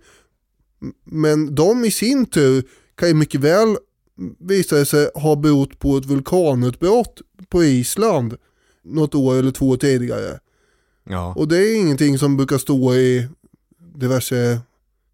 Men 1.03 1.55
de 1.55 1.85
i 1.85 1.91
sin 1.91 2.25
tur 2.25 2.63
kan 2.95 3.07
ju 3.07 3.13
mycket 3.13 3.41
väl 3.41 3.77
visa 4.39 4.85
sig 4.85 5.09
ha 5.15 5.35
berott 5.35 5.79
på 5.79 5.97
ett 5.97 6.05
vulkanutbrott 6.05 7.21
på 7.49 7.63
Island 7.63 8.35
något 8.83 9.15
år 9.15 9.35
eller 9.35 9.51
två 9.51 9.77
tidigare. 9.77 10.39
Ja. 11.09 11.33
Och 11.37 11.47
det 11.47 11.57
är 11.57 11.81
ingenting 11.81 12.17
som 12.17 12.37
brukar 12.37 12.57
stå 12.57 12.93
i 12.95 13.27
diverse 13.95 14.59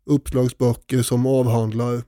uppslagsböcker 0.06 1.02
som 1.02 1.26
avhandlar 1.26 2.02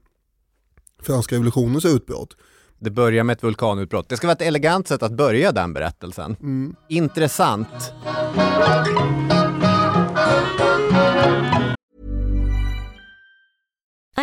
franska 1.02 1.34
revolutionens 1.34 1.84
utbrott. 1.84 2.36
Det 2.78 2.90
börjar 2.90 3.24
med 3.24 3.36
ett 3.36 3.42
vulkanutbrott. 3.42 4.08
Det 4.08 4.16
ska 4.16 4.26
vara 4.26 4.36
ett 4.36 4.42
elegant 4.42 4.88
sätt 4.88 5.02
att 5.02 5.12
börja 5.12 5.52
den 5.52 5.72
berättelsen. 5.72 6.36
Mm. 6.40 6.76
Intressant. 6.88 7.92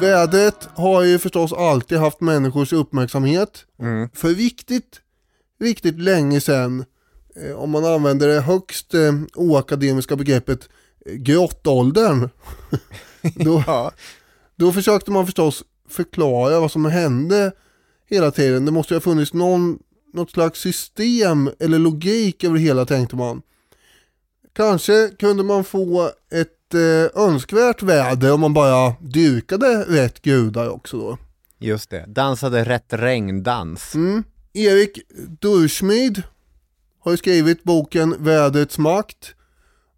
Vädret 0.00 0.68
har 0.74 1.02
ju 1.02 1.18
förstås 1.18 1.52
alltid 1.52 1.98
haft 1.98 2.20
människors 2.20 2.72
uppmärksamhet. 2.72 3.64
Mm. 3.80 4.08
För 4.14 4.28
riktigt, 4.28 5.00
riktigt 5.60 6.00
länge 6.00 6.40
sedan, 6.40 6.84
eh, 7.36 7.56
om 7.56 7.70
man 7.70 7.84
använder 7.84 8.28
det 8.28 8.40
högst 8.40 8.94
eh, 8.94 9.12
oakademiska 9.34 10.16
begreppet 10.16 10.68
eh, 11.06 11.14
grottåldern, 11.14 12.28
då, 13.34 13.64
Ja. 13.66 13.92
då 14.56 14.72
försökte 14.72 15.10
man 15.10 15.26
förstås 15.26 15.64
förklara 15.88 16.60
vad 16.60 16.72
som 16.72 16.84
hände 16.84 17.52
hela 18.10 18.30
tiden. 18.30 18.64
Det 18.64 18.72
måste 18.72 18.94
ju 18.94 18.96
ha 18.96 19.00
funnits 19.00 19.32
någon, 19.32 19.78
något 20.12 20.30
slags 20.30 20.60
system 20.60 21.50
eller 21.58 21.78
logik 21.78 22.44
över 22.44 22.54
det 22.54 22.60
hela 22.62 22.84
tänkte 22.86 23.16
man. 23.16 23.42
Kanske 24.52 25.08
kunde 25.18 25.42
man 25.42 25.64
få 25.64 26.10
ett 26.32 26.57
eh, 26.74 27.22
önskvärt 27.22 27.82
väder 27.82 28.32
om 28.32 28.40
man 28.40 28.54
bara 28.54 28.94
dyrkade 29.00 29.84
rätt 29.88 30.22
gudar 30.22 30.68
också 30.68 30.98
då. 30.98 31.18
Just 31.58 31.90
det. 31.90 32.04
Dansade 32.06 32.64
rätt 32.64 32.92
regndans. 32.92 33.94
Mm. 33.94 34.24
Erik 34.52 34.98
Durschmid 35.40 36.22
har 37.00 37.16
skrivit 37.16 37.64
boken 37.64 38.16
Vädrets 38.18 38.78
makt 38.78 39.34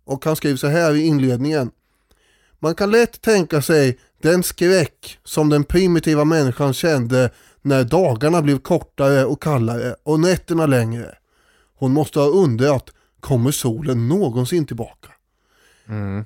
och 0.05 0.25
han 0.25 0.37
skriver 0.37 0.57
så 0.57 0.67
här 0.67 0.95
i 0.95 1.01
inledningen. 1.01 1.71
Man 2.59 2.75
kan 2.75 2.91
lätt 2.91 3.21
tänka 3.21 3.63
sig 3.63 3.99
den 4.23 4.43
skräck 4.43 5.19
som 5.25 5.49
den 5.49 5.65
primitiva 5.65 6.25
människan 6.25 6.75
kände 6.75 7.31
när 7.63 7.85
dagarna 7.85 8.43
blev 8.43 8.59
kortare 8.59 9.25
och 9.25 9.43
kallare 9.43 9.95
och 10.03 10.21
nätterna 10.21 10.67
längre. 10.67 11.15
Hon 11.75 11.93
måste 11.93 12.19
ha 12.19 12.27
undrat, 12.27 12.91
kommer 13.21 13.51
solen 13.51 14.09
någonsin 14.09 14.67
tillbaka? 14.67 15.09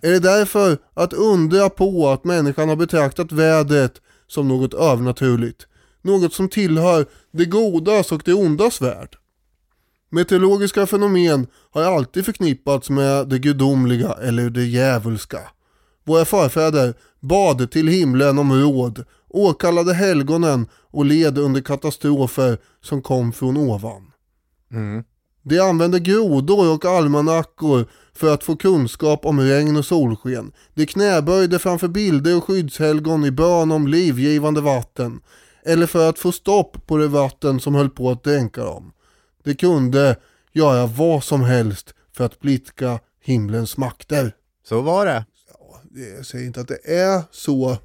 Är 0.03 0.11
det 0.11 0.19
därför 0.19 0.79
att 0.95 1.13
undra 1.13 1.69
på 1.71 2.09
att 2.09 2.25
människan 2.25 2.69
har 2.69 2.77
betraktat 2.77 3.33
vädret 3.33 4.01
som 4.27 4.49
något 4.49 4.75
övernaturligt? 4.75 5.67
Något 6.03 6.33
som 6.33 6.49
tillhör 6.49 7.07
det 7.33 7.45
godas 7.45 8.13
och 8.13 8.23
det 8.25 8.35
ondas 8.35 8.81
värld? 8.81 9.17
Meteorologiska 10.11 10.87
fenomen 10.87 11.47
har 11.71 11.83
alltid 11.83 12.25
förknippats 12.25 12.91
med 12.91 13.29
det 13.29 13.39
gudomliga 13.39 14.13
eller 14.13 14.51
det 14.51 14.65
djävulska. 14.65 15.41
Våra 16.05 16.25
förfäder 16.25 16.95
bad 17.21 17.71
till 17.71 17.89
himlen 17.89 18.39
om 18.39 18.53
råd, 18.53 19.05
åkallade 19.29 19.95
helgonen 19.95 20.67
och 20.91 21.05
led 21.05 21.39
under 21.39 21.61
katastrofer 21.61 22.59
som 22.81 23.03
kom 23.03 23.33
från 23.33 23.57
ovan. 23.57 24.13
Mm. 24.73 25.05
De 25.43 25.61
använde 25.61 26.01
grodor 26.01 26.75
och 26.75 26.85
almanackor 26.85 27.87
för 28.15 28.35
att 28.35 28.45
få 28.45 28.57
kunskap 28.57 29.27
om 29.27 29.41
regn 29.41 29.77
och 29.77 29.85
solsken. 29.85 30.53
De 30.75 30.87
knäböjde 30.87 31.59
framför 31.59 31.89
bilder 31.89 32.37
och 32.37 32.45
skyddshelgon 32.45 33.25
i 33.25 33.31
bön 33.31 33.73
om 33.73 33.87
livgivande 33.87 34.61
vatten. 34.61 35.21
Eller 35.65 35.87
för 35.87 36.09
att 36.09 36.19
få 36.19 36.33
stopp 36.33 36.87
på 36.87 36.97
det 36.97 37.09
vatten 37.09 37.61
som 37.61 37.75
höll 37.75 37.91
på 37.91 38.11
att 38.11 38.25
dränka 38.25 38.65
dem. 38.65 38.93
De 39.45 39.55
kunde 39.55 40.17
göra 40.53 40.87
vad 40.87 41.25
som 41.25 41.41
helst 41.41 41.95
för 42.17 42.25
att 42.25 42.41
blidka 42.41 43.01
himlens 43.21 43.77
makter. 43.77 44.35
Så 44.69 44.81
var 44.81 45.07
det. 45.07 45.25
Jag 46.17 46.27
säger 46.27 46.47
inte 46.47 46.61
att 46.61 46.69
det 46.69 46.95
är 46.95 47.23
så, 47.31 47.77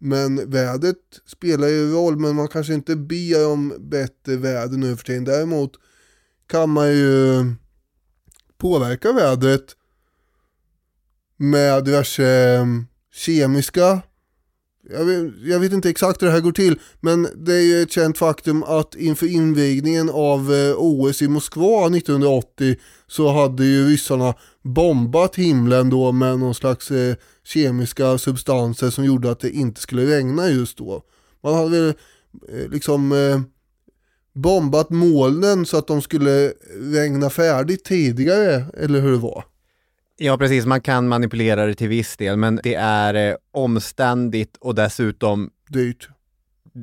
men 0.00 0.50
vädret 0.50 0.96
spelar 1.26 1.68
ju 1.68 1.92
roll, 1.92 2.16
men 2.16 2.36
man 2.36 2.48
kanske 2.48 2.74
inte 2.74 2.96
ber 2.96 3.48
om 3.48 3.74
bättre 3.78 4.36
väder 4.36 4.76
nu 4.78 4.96
för 4.96 5.04
tiden. 5.04 5.24
Däremot 5.24 5.72
kan 6.46 6.70
man 6.70 6.88
ju 6.88 7.44
påverka 8.60 9.12
vädret 9.12 9.76
med 11.36 11.84
diverse 11.84 12.26
ehm, 12.26 12.86
kemiska 13.12 14.02
jag 14.92 15.04
vet, 15.04 15.32
jag 15.44 15.60
vet 15.60 15.72
inte 15.72 15.90
exakt 15.90 16.22
hur 16.22 16.26
det 16.26 16.32
här 16.32 16.40
går 16.40 16.52
till, 16.52 16.78
men 17.00 17.28
det 17.36 17.54
är 17.54 17.60
ju 17.60 17.82
ett 17.82 17.92
känt 17.92 18.18
faktum 18.18 18.62
att 18.62 18.94
inför 18.94 19.26
invigningen 19.26 20.10
av 20.10 20.54
eh, 20.54 20.74
OS 20.76 21.22
i 21.22 21.28
Moskva 21.28 21.86
1980 21.86 22.76
så 23.06 23.32
hade 23.32 23.64
ju 23.64 23.86
ryssarna 23.86 24.34
bombat 24.62 25.36
himlen 25.36 25.90
då 25.90 26.12
med 26.12 26.38
någon 26.38 26.54
slags 26.54 26.90
eh, 26.90 27.16
kemiska 27.44 28.18
substanser 28.18 28.90
som 28.90 29.04
gjorde 29.04 29.30
att 29.30 29.40
det 29.40 29.50
inte 29.50 29.80
skulle 29.80 30.06
regna 30.06 30.48
just 30.48 30.78
då. 30.78 31.02
Man 31.42 31.54
hade 31.54 31.80
väl 31.80 31.94
eh, 32.48 32.70
liksom 32.70 33.12
eh, 33.12 33.40
bombat 34.32 34.90
molnen 34.90 35.66
så 35.66 35.76
att 35.78 35.86
de 35.86 36.02
skulle 36.02 36.52
regna 36.76 37.30
färdigt 37.30 37.84
tidigare, 37.84 38.64
eller 38.76 39.00
hur 39.00 39.12
det 39.12 39.18
var. 39.18 39.44
Ja, 40.16 40.38
precis. 40.38 40.66
Man 40.66 40.80
kan 40.80 41.08
manipulera 41.08 41.66
det 41.66 41.74
till 41.74 41.88
viss 41.88 42.16
del, 42.16 42.36
men 42.36 42.60
det 42.62 42.74
är 42.74 43.30
eh, 43.30 43.36
omständigt 43.52 44.56
och 44.60 44.74
dessutom 44.74 45.50
Dyrt. 45.68 46.08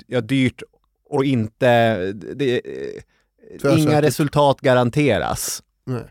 ja, 0.08 0.22
dyrt 0.22 0.64
och 1.10 1.26
inte... 1.26 1.98
Det, 2.14 2.62
eh, 3.64 3.80
inga 3.80 4.02
resultat 4.02 4.62
garanteras. 4.62 5.64
Nej. 5.86 6.04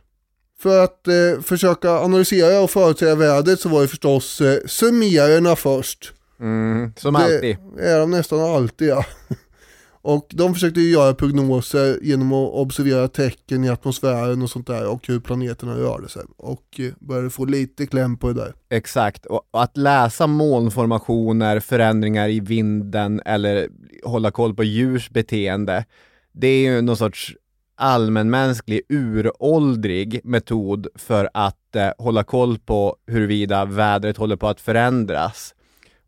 För 0.59 0.85
att 0.85 1.09
eh, 1.09 1.43
försöka 1.43 1.90
analysera 1.90 2.61
och 2.61 2.71
förutsäga 2.71 3.14
vädret 3.14 3.61
så 3.61 3.69
var 3.69 3.83
det 3.83 3.88
förstås 3.88 4.40
eh, 4.40 4.59
summerarna 4.66 5.57
först. 5.57 6.12
Mm, 6.40 6.93
som 6.97 7.16
alltid. 7.16 7.57
Det 7.76 7.88
är 7.90 8.00
de 8.00 8.11
nästan 8.11 8.40
alltid 8.40 8.88
ja. 8.88 9.05
Och 10.06 10.26
de 10.34 10.54
försökte 10.54 10.80
ju 10.80 10.90
göra 10.90 11.14
prognoser 11.14 11.98
genom 12.02 12.32
att 12.32 12.52
observera 12.52 13.08
tecken 13.08 13.64
i 13.64 13.68
atmosfären 13.68 14.42
och 14.42 14.50
sånt 14.50 14.66
där 14.66 14.88
och 14.88 15.06
hur 15.08 15.20
planeterna 15.20 15.75
rörde 15.76 16.08
sig. 16.08 16.22
Och 16.36 16.80
eh, 16.80 16.92
började 17.00 17.30
få 17.30 17.44
lite 17.44 17.86
kläm 17.86 18.16
på 18.16 18.28
det 18.28 18.34
där. 18.34 18.54
Exakt, 18.70 19.26
och 19.26 19.42
och 19.50 19.62
att 19.62 19.76
läsa 19.76 20.26
molnformationer, 20.26 21.60
förändringar 21.60 22.28
i 22.28 22.40
vinden 22.40 23.20
eller 23.25 23.68
hålla 24.04 24.30
koll 24.30 24.54
på 24.54 24.64
djurs 24.64 25.10
beteende, 25.10 25.84
det 26.32 26.46
är 26.46 26.60
ju 26.60 26.82
någon 26.82 26.96
sorts 26.96 27.34
allmänmänsklig, 27.76 28.80
uråldrig 28.88 30.20
metod 30.25 30.86
för 30.94 31.28
att 31.34 31.76
eh, 31.76 31.90
hålla 31.98 32.25
koll 32.25 32.58
på 32.58 32.96
huruvida 33.06 33.64
vädret 33.64 34.16
håller 34.16 34.36
på 34.36 34.48
att 34.48 34.60
förändras. 34.60 35.54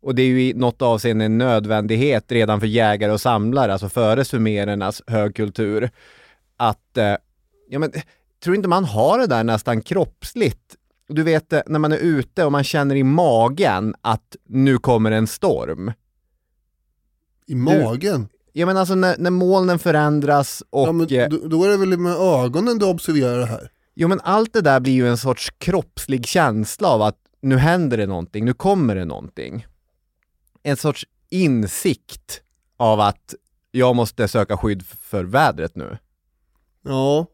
Och 0.01 0.15
det 0.15 0.21
är 0.21 0.27
ju 0.27 0.49
i 0.49 0.53
något 0.53 0.81
avseende 0.81 1.25
en 1.25 1.37
nödvändighet 1.37 2.31
redan 2.31 2.59
för 2.59 2.67
jägare 2.67 3.11
och 3.11 3.21
samlare, 3.21 3.73
alltså 3.73 3.89
före 3.89 4.25
sumerernas 4.25 5.01
högkultur, 5.07 5.89
att, 6.57 6.97
eh, 6.97 7.15
ja 7.69 7.79
men, 7.79 7.91
tror 8.43 8.55
inte 8.55 8.67
man 8.67 8.85
har 8.85 9.19
det 9.19 9.27
där 9.27 9.43
nästan 9.43 9.81
kroppsligt? 9.81 10.75
Du 11.07 11.23
vet 11.23 11.53
eh, 11.53 11.61
när 11.65 11.79
man 11.79 11.91
är 11.91 11.97
ute 11.97 12.45
och 12.45 12.51
man 12.51 12.63
känner 12.63 12.95
i 12.95 13.03
magen 13.03 13.95
att 14.01 14.35
nu 14.45 14.77
kommer 14.77 15.11
en 15.11 15.27
storm. 15.27 15.91
I 17.47 17.55
magen. 17.55 18.27
Ja 18.53 18.65
men 18.65 18.77
alltså 18.77 18.95
när, 18.95 19.15
när 19.17 19.31
molnen 19.31 19.79
förändras 19.79 20.63
och... 20.69 20.87
ja, 20.87 20.91
men 20.91 21.07
eh, 21.07 21.29
då, 21.29 21.47
då 21.47 21.63
är 21.63 21.69
det 21.69 21.77
väl 21.77 21.97
med 21.99 22.15
ögonen 22.15 22.79
du 22.79 22.85
observerar 22.85 23.39
det 23.39 23.45
här. 23.45 23.71
Jo 23.95 24.07
men 24.07 24.19
allt 24.23 24.53
det 24.53 24.61
där 24.61 24.79
blir 24.79 24.93
ju 24.93 25.07
en 25.07 25.17
sorts 25.17 25.49
kroppslig 25.57 26.25
känsla 26.27 26.87
av 26.87 27.01
att 27.01 27.17
nu 27.41 27.57
händer 27.57 27.97
det 27.97 28.07
någonting, 28.07 28.45
nu 28.45 28.53
kommer 28.53 28.95
det 28.95 29.05
någonting. 29.05 29.65
En 30.69 30.77
sorts 30.77 31.05
insikt 31.29 32.41
av 32.77 32.99
att 32.99 33.35
jag 33.71 33.95
måste 33.95 34.27
söka 34.27 34.57
skydd 34.57 34.85
för 34.85 35.23
vädret 35.23 35.75
nu. 35.75 35.97
Ja, 36.83 37.25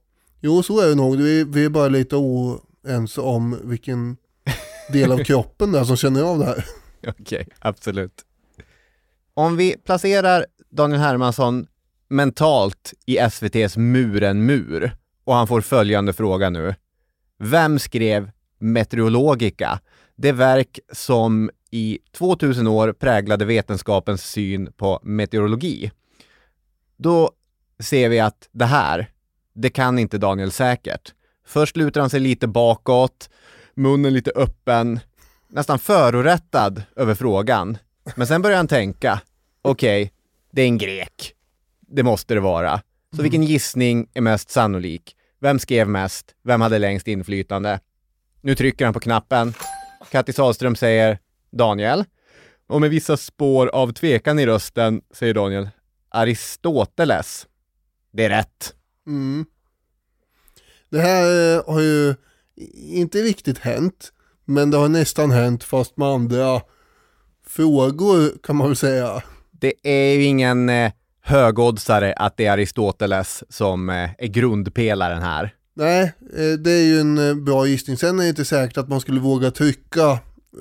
jo 0.41 0.63
så 0.63 0.79
är 0.79 0.87
det 0.87 0.95
nog. 0.95 1.17
Vi, 1.17 1.43
vi 1.43 1.65
är 1.65 1.69
bara 1.69 1.87
lite 1.87 2.15
oense 2.15 3.21
om 3.21 3.59
vilken 3.63 4.17
del 4.91 5.11
av 5.11 5.17
kroppen 5.23 5.71
där 5.71 5.83
som 5.83 5.97
känner 5.97 6.23
av 6.23 6.39
det 6.39 6.45
här. 6.45 6.65
Okej, 7.07 7.47
absolut. 7.59 8.25
Om 9.33 9.57
vi 9.57 9.75
placerar 9.85 10.45
Daniel 10.69 11.01
Hermansson 11.01 11.67
mentalt 12.09 12.93
i 13.05 13.17
SVTs 13.17 13.77
Muren 13.77 14.45
mur 14.45 14.97
och 15.23 15.35
han 15.35 15.47
får 15.47 15.61
följande 15.61 16.13
fråga 16.13 16.49
nu. 16.49 16.75
Vem 17.39 17.79
skrev 17.79 18.31
Meteorologica? 18.59 19.79
Det 20.15 20.31
verk 20.31 20.79
som 20.91 21.49
i 21.75 21.99
2000 22.11 22.67
år 22.67 22.93
präglade 22.93 23.45
vetenskapens 23.45 24.23
syn 24.23 24.71
på 24.77 24.99
meteorologi. 25.03 25.91
Då 26.97 27.31
ser 27.79 28.09
vi 28.09 28.19
att 28.19 28.49
det 28.51 28.65
här, 28.65 29.09
det 29.53 29.69
kan 29.69 29.99
inte 29.99 30.17
Daniel 30.17 30.51
säkert. 30.51 31.13
Först 31.47 31.77
lutar 31.77 32.01
han 32.01 32.09
sig 32.09 32.19
lite 32.19 32.47
bakåt, 32.47 33.29
munnen 33.73 34.13
lite 34.13 34.31
öppen, 34.35 34.99
nästan 35.47 35.79
förorättad 35.79 36.83
över 36.95 37.15
frågan. 37.15 37.77
Men 38.15 38.27
sen 38.27 38.41
börjar 38.41 38.57
han 38.57 38.67
tänka, 38.67 39.21
okej, 39.61 40.13
det 40.51 40.61
är 40.61 40.67
en 40.67 40.77
grek. 40.77 41.33
Det 41.87 42.03
måste 42.03 42.33
det 42.33 42.39
vara. 42.39 42.81
Så 43.15 43.21
vilken 43.21 43.43
gissning 43.43 44.07
är 44.13 44.21
mest 44.21 44.49
sannolik? 44.49 45.15
Vem 45.39 45.59
skrev 45.59 45.87
mest? 45.87 46.35
Vem 46.43 46.61
hade 46.61 46.79
längst 46.79 47.07
inflytande? 47.07 47.79
Nu 48.41 48.55
trycker 48.55 48.85
han 48.85 48.93
på 48.93 48.99
knappen. 48.99 49.53
Kattis 50.11 50.35
Sahlström 50.35 50.75
säger 50.75 51.19
Daniel. 51.55 52.03
Och 52.67 52.81
med 52.81 52.89
vissa 52.89 53.17
spår 53.17 53.67
av 53.67 53.91
tvekan 53.91 54.39
i 54.39 54.45
rösten 54.45 55.01
säger 55.13 55.33
Daniel 55.33 55.69
Aristoteles. 56.09 57.47
Det 58.11 58.25
är 58.25 58.29
rätt. 58.29 58.73
Mm. 59.07 59.45
Det 60.89 60.99
här 60.99 61.55
eh, 61.55 61.73
har 61.73 61.81
ju 61.81 62.15
inte 62.73 63.17
riktigt 63.17 63.57
hänt, 63.57 64.11
men 64.45 64.71
det 64.71 64.77
har 64.77 64.89
nästan 64.89 65.31
hänt 65.31 65.63
fast 65.63 65.97
med 65.97 66.07
andra 66.07 66.61
frågor 67.47 68.43
kan 68.43 68.55
man 68.55 68.67
väl 68.67 68.75
säga. 68.75 69.23
Det 69.51 69.73
är 69.83 70.13
ju 70.13 70.23
ingen 70.23 70.69
eh, 70.69 70.91
högoddsare 71.21 72.13
att 72.13 72.37
det 72.37 72.45
är 72.45 72.51
Aristoteles 72.51 73.43
som 73.49 73.89
eh, 73.89 74.09
är 74.17 74.27
grundpelaren 74.27 75.21
här. 75.21 75.53
Nej, 75.73 76.13
det 76.59 76.71
är 76.71 76.83
ju 76.83 76.99
en 76.99 77.45
bra 77.45 77.67
gissning. 77.67 77.97
Sen 77.97 78.19
är 78.19 78.23
det 78.23 78.29
inte 78.29 78.45
säkert 78.45 78.77
att 78.77 78.89
man 78.89 79.01
skulle 79.01 79.19
våga 79.19 79.51
trycka 79.51 80.19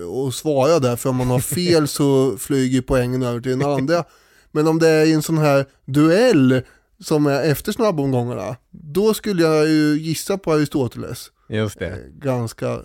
och 0.09 0.35
svara 0.35 0.79
där, 0.79 0.97
för 0.97 1.09
om 1.11 1.17
man 1.17 1.27
har 1.31 1.41
fel 1.41 1.89
så 1.89 2.37
flyger 2.39 2.81
poängen 2.81 3.23
över 3.23 3.41
till 3.41 3.59
den 3.59 3.69
andra. 3.69 4.05
Men 4.53 4.67
om 4.67 4.79
det 4.79 4.89
är 4.89 5.05
i 5.07 5.13
en 5.13 5.23
sån 5.23 5.39
här 5.39 5.67
duell 5.85 6.63
som 7.01 7.27
är 7.27 7.43
efter 7.43 7.73
snabbomgångarna, 7.73 8.57
då 8.71 9.15
skulle 9.15 9.43
jag 9.43 9.69
ju 9.69 9.99
gissa 9.99 10.39
på 10.39 10.53
Aristoteles. 10.53 11.31
Just 11.49 11.83
Eh, 11.83 11.93
Ganska 12.13 12.79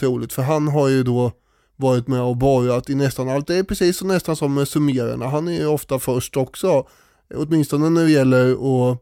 troligt, 0.00 0.32
för 0.32 0.42
han 0.42 0.68
har 0.68 0.88
ju 0.88 1.02
då 1.02 1.32
varit 1.76 2.08
med 2.08 2.22
och 2.22 2.36
borrat 2.36 2.90
i 2.90 2.94
nästan 2.94 3.28
allt. 3.28 3.46
Det 3.46 3.54
är 3.54 3.62
precis 3.62 3.96
så 3.96 4.06
nästan 4.06 4.36
som 4.36 4.54
med 4.54 4.68
summerarna. 4.68 5.26
Han 5.28 5.48
är 5.48 5.52
ju 5.52 5.66
ofta 5.66 5.98
först 5.98 6.36
också, 6.36 6.86
åtminstone 7.34 7.90
när 7.90 8.04
det 8.04 8.10
gäller 8.10 8.50
att 8.52 8.98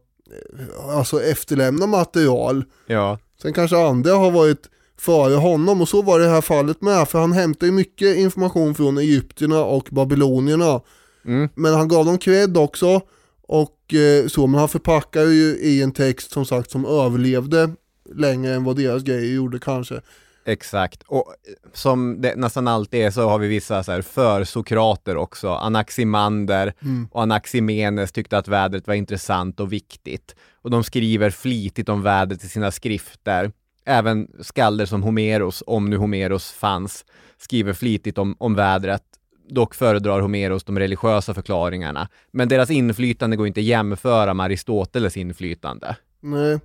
eh, 0.59 0.97
alltså 0.97 1.21
efterlämna 1.23 1.87
material. 1.87 2.63
Ja, 2.87 3.19
Sen 3.41 3.53
kanske 3.53 3.77
andra 3.77 4.13
har 4.13 4.31
varit 4.31 4.69
före 4.99 5.35
honom 5.35 5.81
och 5.81 5.89
så 5.89 6.01
var 6.01 6.19
det 6.19 6.25
i 6.25 6.27
det 6.27 6.33
här 6.33 6.41
fallet 6.41 6.81
med 6.81 7.07
för 7.07 7.19
han 7.19 7.31
hämtar 7.31 7.67
ju 7.67 7.73
mycket 7.73 8.17
information 8.17 8.75
från 8.75 8.97
egyptierna 8.97 9.63
och 9.63 9.87
babylonierna. 9.91 10.81
Mm. 11.25 11.49
Men 11.55 11.73
han 11.73 11.87
gav 11.87 12.05
dem 12.05 12.17
cred 12.17 12.57
också 12.57 13.01
och 13.47 13.93
eh, 13.93 14.27
så, 14.27 14.47
men 14.47 14.59
han 14.59 14.69
förpackar 14.69 15.21
ju 15.21 15.57
i 15.61 15.81
en 15.81 15.91
text 15.91 16.31
som 16.31 16.45
sagt 16.45 16.71
som 16.71 16.85
överlevde 16.85 17.69
längre 18.15 18.55
än 18.55 18.63
vad 18.63 18.75
deras 18.75 19.03
grejer 19.03 19.35
gjorde 19.35 19.59
kanske. 19.59 20.01
exakt. 20.45 21.03
Och 21.07 21.27
eh, 21.27 21.53
som 21.73 22.21
det 22.21 22.35
nästan 22.35 22.67
alltid 22.67 22.99
är 22.99 23.11
så 23.11 23.29
har 23.29 23.39
vi 23.39 23.47
vissa 23.47 23.83
så 23.83 23.91
här 23.91 24.01
för-Sokrater 24.01 25.17
också. 25.17 25.49
Anaximander 25.49 26.73
och 27.11 27.21
Anaximenes 27.21 28.11
tyckte 28.11 28.37
att 28.37 28.47
vädret 28.47 28.87
var 28.87 28.93
intressant 28.93 29.59
och 29.59 29.73
viktigt. 29.73 30.35
Och 30.61 30.71
de 30.71 30.83
skriver 30.83 31.29
flitigt 31.29 31.89
om 31.89 32.01
vädret 32.01 32.43
i 32.43 32.47
sina 32.47 32.71
skrifter. 32.71 33.51
Även 33.89 34.27
skalder 34.39 34.85
som 34.85 35.03
Homeros, 35.03 35.63
om 35.67 35.89
nu 35.89 35.97
Homeros 35.97 36.51
fanns, 36.51 37.05
skriver 37.37 37.73
flitigt 37.73 38.17
om, 38.17 38.35
om 38.39 38.55
vädret. 38.55 39.03
Dock 39.49 39.75
föredrar 39.75 40.21
Homeros 40.21 40.63
de 40.63 40.79
religiösa 40.79 41.33
förklaringarna. 41.33 42.09
Men 42.31 42.49
deras 42.49 42.69
inflytande 42.69 43.35
går 43.35 43.47
inte 43.47 43.59
att 43.59 43.65
jämföra 43.65 44.33
med 44.33 44.43
Aristoteles 44.43 45.17
inflytande. 45.17 45.95
Nej. 46.19 46.59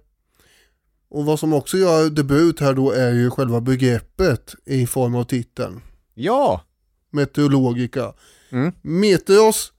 Och 1.10 1.24
vad 1.24 1.38
som 1.38 1.52
också 1.52 1.76
gör 1.76 2.10
debut 2.10 2.60
här 2.60 2.74
då 2.74 2.90
är 2.90 3.12
ju 3.12 3.30
själva 3.30 3.60
begreppet 3.60 4.54
i 4.64 4.86
form 4.86 5.14
av 5.14 5.24
titeln. 5.24 5.80
Ja, 6.14 6.60
Meteorologica. 7.10 8.12
Mm. 8.50 8.72
Meteos, 8.82 9.72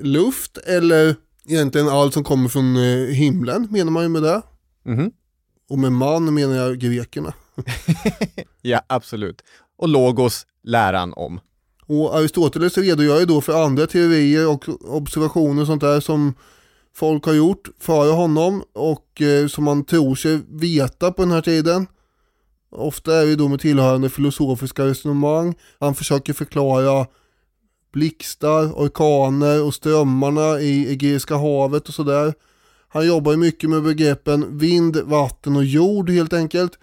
luft 0.00 0.58
eller 0.58 1.16
egentligen 1.48 1.88
allt 1.88 2.14
som 2.14 2.24
kommer 2.24 2.48
från 2.48 2.76
eh, 2.76 3.06
himlen 3.14 3.68
menar 3.70 3.90
man 3.90 4.02
ju 4.02 4.08
med 4.08 4.22
det. 4.22 4.42
Mhm. 4.84 5.12
Och 5.68 5.78
med 5.78 5.92
man 5.92 6.34
menar 6.34 6.56
jag 6.56 6.78
grekerna. 6.78 7.32
ja 8.62 8.82
absolut. 8.86 9.42
Och 9.78 9.88
logos, 9.88 10.46
läran 10.62 11.12
om. 11.12 11.40
Och 11.86 12.16
Aristoteles 12.16 12.78
redogör 12.78 13.18
ju 13.20 13.26
då 13.26 13.40
för 13.40 13.64
andra 13.64 13.86
teorier 13.86 14.48
och 14.48 14.64
observationer 14.84 15.60
och 15.60 15.66
sånt 15.66 15.80
där 15.80 16.00
som 16.00 16.34
folk 16.94 17.24
har 17.24 17.34
gjort 17.34 17.68
före 17.78 18.10
honom 18.10 18.64
och 18.72 19.22
eh, 19.22 19.46
som 19.46 19.64
man 19.64 19.84
tror 19.84 20.14
sig 20.14 20.40
veta 20.48 21.12
på 21.12 21.22
den 21.22 21.30
här 21.30 21.40
tiden. 21.40 21.86
Ofta 22.70 23.14
är 23.14 23.26
det 23.26 23.36
då 23.36 23.48
med 23.48 23.60
tillhörande 23.60 24.10
filosofiska 24.10 24.86
resonemang. 24.86 25.54
Han 25.80 25.94
försöker 25.94 26.32
förklara 26.32 27.06
blixtar, 27.92 28.72
orkaner 28.72 29.62
och 29.62 29.74
strömmarna 29.74 30.60
i 30.60 30.92
Egeiska 30.92 31.36
havet 31.36 31.88
och 31.88 31.94
sådär. 31.94 32.34
Han 32.88 33.06
jobbar 33.06 33.32
ju 33.32 33.38
mycket 33.38 33.70
med 33.70 33.82
begreppen 33.82 34.58
vind, 34.58 34.96
vatten 34.96 35.56
och 35.56 35.64
jord 35.64 36.10
helt 36.10 36.32
enkelt. 36.32 36.78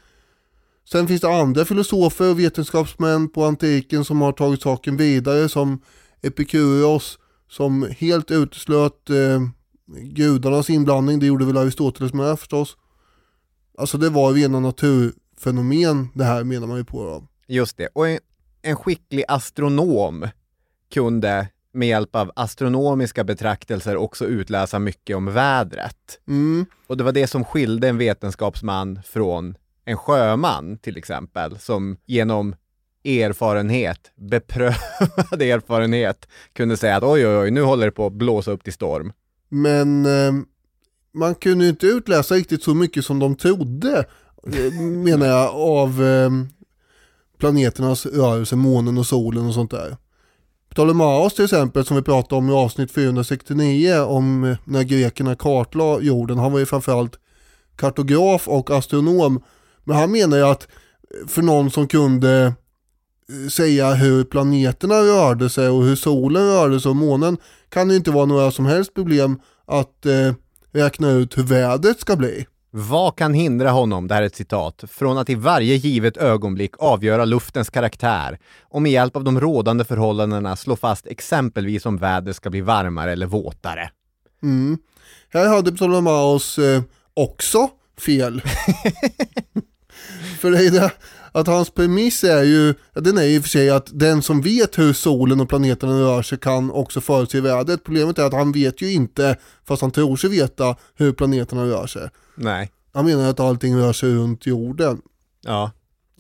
Sen 0.89 1.07
finns 1.07 1.21
det 1.21 1.35
andra 1.41 1.65
filosofer 1.65 2.29
och 2.29 2.39
vetenskapsmän 2.39 3.29
på 3.29 3.45
antiken 3.45 4.05
som 4.05 4.21
har 4.21 4.31
tagit 4.31 4.61
saken 4.61 4.97
vidare 4.97 5.49
som 5.49 5.81
Epikuros 6.21 7.19
som 7.49 7.89
helt 7.97 8.31
uteslöt 8.31 9.09
eh, 9.09 9.41
gudarnas 9.87 10.69
inblandning. 10.69 11.19
Det 11.19 11.25
gjorde 11.25 11.45
väl 11.45 11.57
Aristoteles 11.57 12.13
med 12.13 12.39
förstås. 12.39 12.77
Alltså 13.77 13.97
det 13.97 14.09
var 14.09 14.33
rena 14.33 14.59
naturfenomen 14.59 16.07
det 16.13 16.23
här 16.23 16.43
menar 16.43 16.67
man 16.67 16.77
ju 16.77 16.83
på 16.83 17.03
då. 17.03 17.27
Just 17.47 17.77
det. 17.77 17.87
Och 17.93 18.07
en, 18.07 18.19
en 18.61 18.75
skicklig 18.75 19.23
astronom 19.27 20.27
kunde 20.93 21.47
med 21.75 21.87
hjälp 21.87 22.15
av 22.15 22.31
astronomiska 22.35 23.23
betraktelser 23.23 23.97
också 23.97 24.25
utläsa 24.25 24.79
mycket 24.79 25.17
om 25.17 25.25
vädret. 25.33 26.19
Mm, 26.27 26.65
Och 26.87 26.97
det 26.97 27.03
var 27.03 27.11
det 27.11 27.27
som 27.27 27.43
skilde 27.45 27.87
en 27.89 27.97
vetenskapsman 27.97 28.99
från 29.05 29.55
en 29.85 29.97
sjöman 29.97 30.77
till 30.77 30.97
exempel 30.97 31.59
som 31.59 31.97
genom 32.05 32.55
erfarenhet, 33.05 34.11
beprövad 34.15 34.75
erfarenhet 35.41 36.27
kunde 36.53 36.77
säga 36.77 36.95
att 36.97 37.03
oj 37.03 37.27
oj 37.27 37.37
oj 37.37 37.51
nu 37.51 37.61
håller 37.61 37.85
det 37.85 37.91
på 37.91 38.05
att 38.05 38.13
blåsa 38.13 38.51
upp 38.51 38.63
till 38.63 38.73
storm. 38.73 39.13
Men 39.49 40.05
eh, 40.05 40.33
man 41.13 41.35
kunde 41.35 41.63
ju 41.65 41.69
inte 41.69 41.87
utläsa 41.87 42.35
riktigt 42.35 42.63
så 42.63 42.73
mycket 42.73 43.05
som 43.05 43.19
de 43.19 43.35
trodde, 43.35 44.05
eh, 44.47 44.81
menar 44.81 45.25
jag, 45.27 45.55
av 45.55 46.03
eh, 46.03 46.29
planeternas 47.37 48.05
rörelse, 48.05 48.55
månen 48.55 48.97
och 48.97 49.05
solen 49.05 49.45
och 49.45 49.53
sånt 49.53 49.71
där. 49.71 49.97
Ptolemaos 50.75 51.33
till 51.33 51.43
exempel 51.43 51.85
som 51.85 51.95
vi 51.95 52.03
pratade 52.03 52.35
om 52.35 52.49
i 52.49 52.53
avsnitt 52.53 52.91
469 52.91 53.99
om 53.99 54.43
eh, 54.43 54.57
när 54.63 54.83
grekerna 54.83 55.35
kartlade 55.35 56.05
jorden. 56.05 56.37
Han 56.37 56.51
var 56.51 56.59
ju 56.59 56.65
framförallt 56.65 57.19
kartograf 57.75 58.47
och 58.47 58.71
astronom. 58.71 59.43
Men 59.83 59.97
han 59.97 60.11
menar 60.11 60.37
ju 60.37 60.43
att 60.43 60.63
eh, 60.63 61.27
för 61.27 61.41
någon 61.41 61.71
som 61.71 61.87
kunde 61.87 62.53
eh, 63.29 63.49
säga 63.49 63.93
hur 63.93 64.23
planeterna 64.23 64.95
rörde 64.95 65.49
sig 65.49 65.69
och 65.69 65.83
hur 65.83 65.95
solen 65.95 66.47
rörde 66.47 66.79
sig 66.79 66.89
och 66.89 66.95
månen 66.95 67.37
kan 67.69 67.87
det 67.87 67.95
inte 67.95 68.11
vara 68.11 68.25
några 68.25 68.51
som 68.51 68.65
helst 68.65 68.93
problem 68.93 69.39
att 69.65 70.05
eh, 70.05 70.33
räkna 70.71 71.11
ut 71.11 71.37
hur 71.37 71.43
vädret 71.43 71.99
ska 71.99 72.15
bli. 72.15 72.45
Vad 72.77 73.15
kan 73.15 73.33
hindra 73.33 73.71
honom, 73.71 74.07
det 74.07 74.15
här 74.15 74.21
är 74.21 74.25
ett 74.25 74.35
citat, 74.35 74.83
från 74.87 75.17
att 75.17 75.29
i 75.29 75.35
varje 75.35 75.75
givet 75.75 76.17
ögonblick 76.17 76.71
avgöra 76.79 77.25
luftens 77.25 77.69
karaktär 77.69 78.39
och 78.61 78.81
med 78.81 78.91
hjälp 78.91 79.15
av 79.15 79.23
de 79.23 79.39
rådande 79.39 79.85
förhållandena 79.85 80.55
slå 80.55 80.75
fast 80.75 81.07
exempelvis 81.07 81.85
om 81.85 81.97
vädret 81.97 82.35
ska 82.35 82.49
bli 82.49 82.61
varmare 82.61 83.11
eller 83.11 83.25
våtare? 83.25 83.89
Mm. 84.43 84.77
Här 85.33 85.47
hade 85.47 85.71
Ptolemaos 85.71 86.57
eh, 86.57 86.81
också 87.13 87.69
fel. 88.05 88.41
för 90.39 90.51
det 90.51 90.65
är 90.65 90.71
det 90.71 90.91
att 91.39 91.47
hans 91.47 91.69
premiss 91.69 92.23
är 92.23 92.43
ju, 92.43 92.73
den 92.93 93.17
är 93.17 93.23
ju 93.23 93.35
i 93.35 93.39
och 93.39 93.43
för 93.43 93.49
sig 93.49 93.69
att 93.69 93.89
den 93.93 94.21
som 94.21 94.41
vet 94.41 94.77
hur 94.77 94.93
solen 94.93 95.39
och 95.41 95.49
planeterna 95.49 95.93
rör 95.99 96.21
sig 96.21 96.37
kan 96.37 96.71
också 96.71 97.01
förutse 97.01 97.41
vädret. 97.41 97.83
Problemet 97.83 98.19
är 98.19 98.23
att 98.23 98.33
han 98.33 98.51
vet 98.51 98.81
ju 98.81 98.91
inte, 98.91 99.37
fast 99.67 99.81
han 99.81 99.91
tror 99.91 100.15
sig 100.15 100.29
veta, 100.29 100.75
hur 100.95 101.11
planeterna 101.11 101.63
rör 101.65 101.87
sig. 101.87 102.09
Nej. 102.35 102.71
Han 102.93 103.05
menar 103.05 103.29
att 103.29 103.39
allting 103.39 103.77
rör 103.77 103.93
sig 103.93 104.13
runt 104.13 104.45
jorden. 104.45 105.01
Ja. 105.41 105.71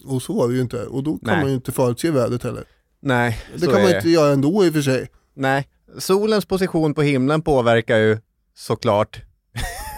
Och 0.05 0.21
så 0.21 0.43
är 0.43 0.47
det 0.47 0.55
ju 0.55 0.61
inte. 0.61 0.85
Och 0.85 1.03
då 1.03 1.11
kan 1.11 1.19
Nej. 1.23 1.39
man 1.39 1.49
ju 1.49 1.55
inte 1.55 1.71
förutse 1.71 2.11
vädret 2.11 2.43
heller. 2.43 2.63
Nej, 3.01 3.39
Det 3.55 3.65
kan 3.65 3.73
man 3.81 3.83
det. 3.91 3.95
inte 3.97 4.09
göra 4.09 4.33
ändå 4.33 4.65
i 4.65 4.69
och 4.69 4.73
för 4.73 4.81
sig. 4.81 5.09
Nej. 5.33 5.67
Solens 5.97 6.45
position 6.45 6.93
på 6.93 7.01
himlen 7.01 7.41
påverkar 7.41 7.97
ju 7.97 8.17
såklart 8.57 9.21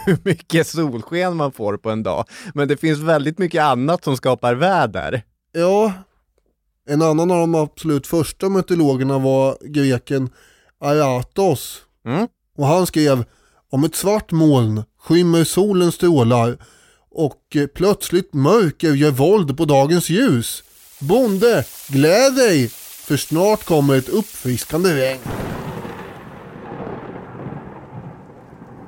hur 0.08 0.18
mycket 0.24 0.68
solsken 0.68 1.36
man 1.36 1.52
får 1.52 1.78
på 1.78 1.90
en 1.90 2.04
dag. 2.04 2.26
Men 2.54 2.68
det 2.68 2.78
finns 2.78 3.00
väldigt 3.00 3.38
mycket 3.38 3.64
annat 3.64 4.04
som 4.04 4.18
skapar 4.18 4.56
väder. 4.56 5.24
Ja, 5.52 5.94
en 6.90 7.02
annan 7.02 7.32
av 7.32 7.38
de 7.38 7.56
absolut 7.56 8.08
första 8.08 8.50
meteorologerna 8.50 9.20
var 9.20 9.58
greken 9.62 10.30
Aratos. 10.82 11.82
Mm. 12.06 12.28
Och 12.58 12.68
han 12.68 12.86
skrev 12.86 13.24
om 13.72 13.84
ett 13.84 13.96
svart 13.96 14.32
moln 14.32 14.84
skymmer 15.00 15.44
solens 15.44 15.96
strålar 15.96 16.58
och 17.12 17.58
plötsligt 17.76 18.34
mörker 18.34 18.94
gör 18.94 19.12
våld 19.12 19.58
på 19.58 19.66
dagens 19.66 20.10
ljus. 20.10 20.64
Bonde, 21.00 21.66
gläd 21.88 22.36
dig, 22.36 22.70
för 23.08 23.18
snart 23.18 23.64
kommer 23.64 23.96
ett 23.96 24.10
uppfriskande 24.10 24.90
regn. 24.96 25.20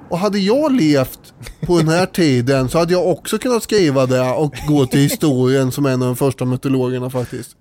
Och 0.09 0.17
hade 0.19 0.39
jag 0.39 0.71
levt 0.71 1.33
på 1.61 1.77
den 1.77 1.87
här 1.87 2.05
tiden 2.05 2.69
så 2.69 2.77
hade 2.77 2.93
jag 2.93 3.07
också 3.07 3.37
kunnat 3.37 3.63
skriva 3.63 4.05
det 4.05 4.21
och 4.31 4.53
gå 4.67 4.85
till 4.85 4.99
historien 4.99 5.71
som 5.71 5.85
en 5.85 6.01
av 6.01 6.07
de 6.07 6.15
första 6.15 6.45
meteorologerna 6.45 7.09
faktiskt. 7.09 7.55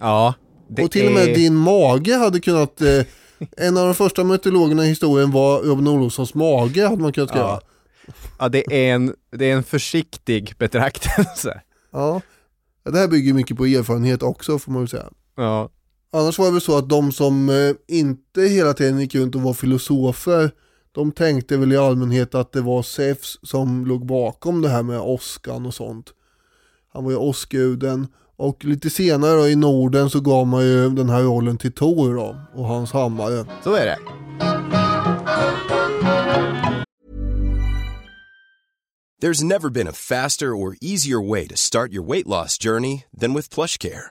Ja. 0.00 0.34
Och 0.82 0.90
till 0.90 1.06
och 1.06 1.12
med 1.12 1.28
är- 1.28 1.34
din 1.34 1.54
mage 1.56 2.14
hade 2.16 2.40
kunnat, 2.40 2.80
eh, 2.80 3.04
en 3.56 3.76
av 3.76 3.84
de 3.86 3.94
första 3.94 4.24
meteorologerna 4.24 4.84
i 4.84 4.88
historien 4.88 5.30
var 5.30 5.58
Robin 5.62 5.88
Olofssons 5.88 6.34
mage 6.34 6.86
hade 6.88 7.02
man 7.02 7.12
kunnat 7.12 7.30
skriva. 7.30 7.44
Ja. 7.46 7.60
Ja, 8.38 8.48
det 8.48 8.64
är 8.88 8.94
en, 8.94 9.14
det 9.36 9.50
är 9.50 9.56
en 9.56 9.62
försiktig 9.62 10.54
betraktelse. 10.58 11.60
Ja. 11.92 12.20
ja. 12.84 12.90
Det 12.90 12.98
här 12.98 13.08
bygger 13.08 13.32
mycket 13.34 13.56
på 13.56 13.66
erfarenhet 13.66 14.22
också 14.22 14.58
får 14.58 14.72
man 14.72 14.82
väl 14.82 14.88
säga. 14.88 15.06
Ja. 15.36 15.68
Annars 16.12 16.38
var 16.38 16.46
det 16.46 16.52
väl 16.52 16.60
så 16.60 16.78
att 16.78 16.88
de 16.88 17.12
som 17.12 17.48
eh, 17.48 17.96
inte 17.96 18.40
hela 18.42 18.74
tiden 18.74 19.00
gick 19.00 19.14
runt 19.14 19.34
och 19.34 19.42
var 19.42 19.54
filosofer, 19.54 20.50
de 20.94 21.12
tänkte 21.12 21.56
väl 21.56 21.72
i 21.72 21.76
allmänhet 21.76 22.34
att 22.34 22.52
det 22.52 22.60
var 22.60 22.82
Zeus 22.82 23.38
som 23.42 23.86
låg 23.86 24.06
bakom 24.06 24.62
det 24.62 24.68
här 24.68 24.82
med 24.82 25.00
åskan 25.00 25.66
och 25.66 25.74
sånt. 25.74 26.12
Han 26.92 27.04
var 27.04 27.10
ju 27.10 27.16
åskguden 27.16 28.06
och 28.36 28.64
lite 28.64 28.90
senare 28.90 29.36
då, 29.36 29.48
i 29.48 29.56
Norden 29.56 30.10
så 30.10 30.20
gav 30.20 30.46
man 30.46 30.64
ju 30.64 30.90
den 30.90 31.08
här 31.08 31.22
rollen 31.22 31.58
till 31.58 31.72
Tor 31.72 32.14
då 32.14 32.36
och 32.54 32.66
hans 32.66 32.92
hammare. 32.92 33.46
Så 33.64 33.74
är 33.74 33.86
det. 33.86 33.98
There's 39.22 39.44
never 39.44 39.70
been 39.70 39.88
a 39.88 39.92
faster 39.92 40.46
or 40.46 40.74
easier 40.80 41.30
way 41.30 41.46
to 41.46 41.56
start 41.56 41.92
your 41.92 42.08
weight 42.08 42.26
loss 42.26 42.58
journey 42.58 43.04
than 43.20 43.34
with 43.34 43.54
PlushCare. 43.54 44.10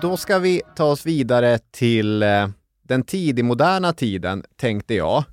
Då 0.00 0.16
ska 0.16 0.38
vi 0.38 0.62
ta 0.76 0.84
oss 0.84 1.06
vidare 1.06 1.58
till 1.58 2.22
eh, 2.22 2.48
den 2.82 3.02
tidigmoderna 3.02 3.92
tiden, 3.92 4.44
tänkte 4.56 4.94
jag. 4.94 5.24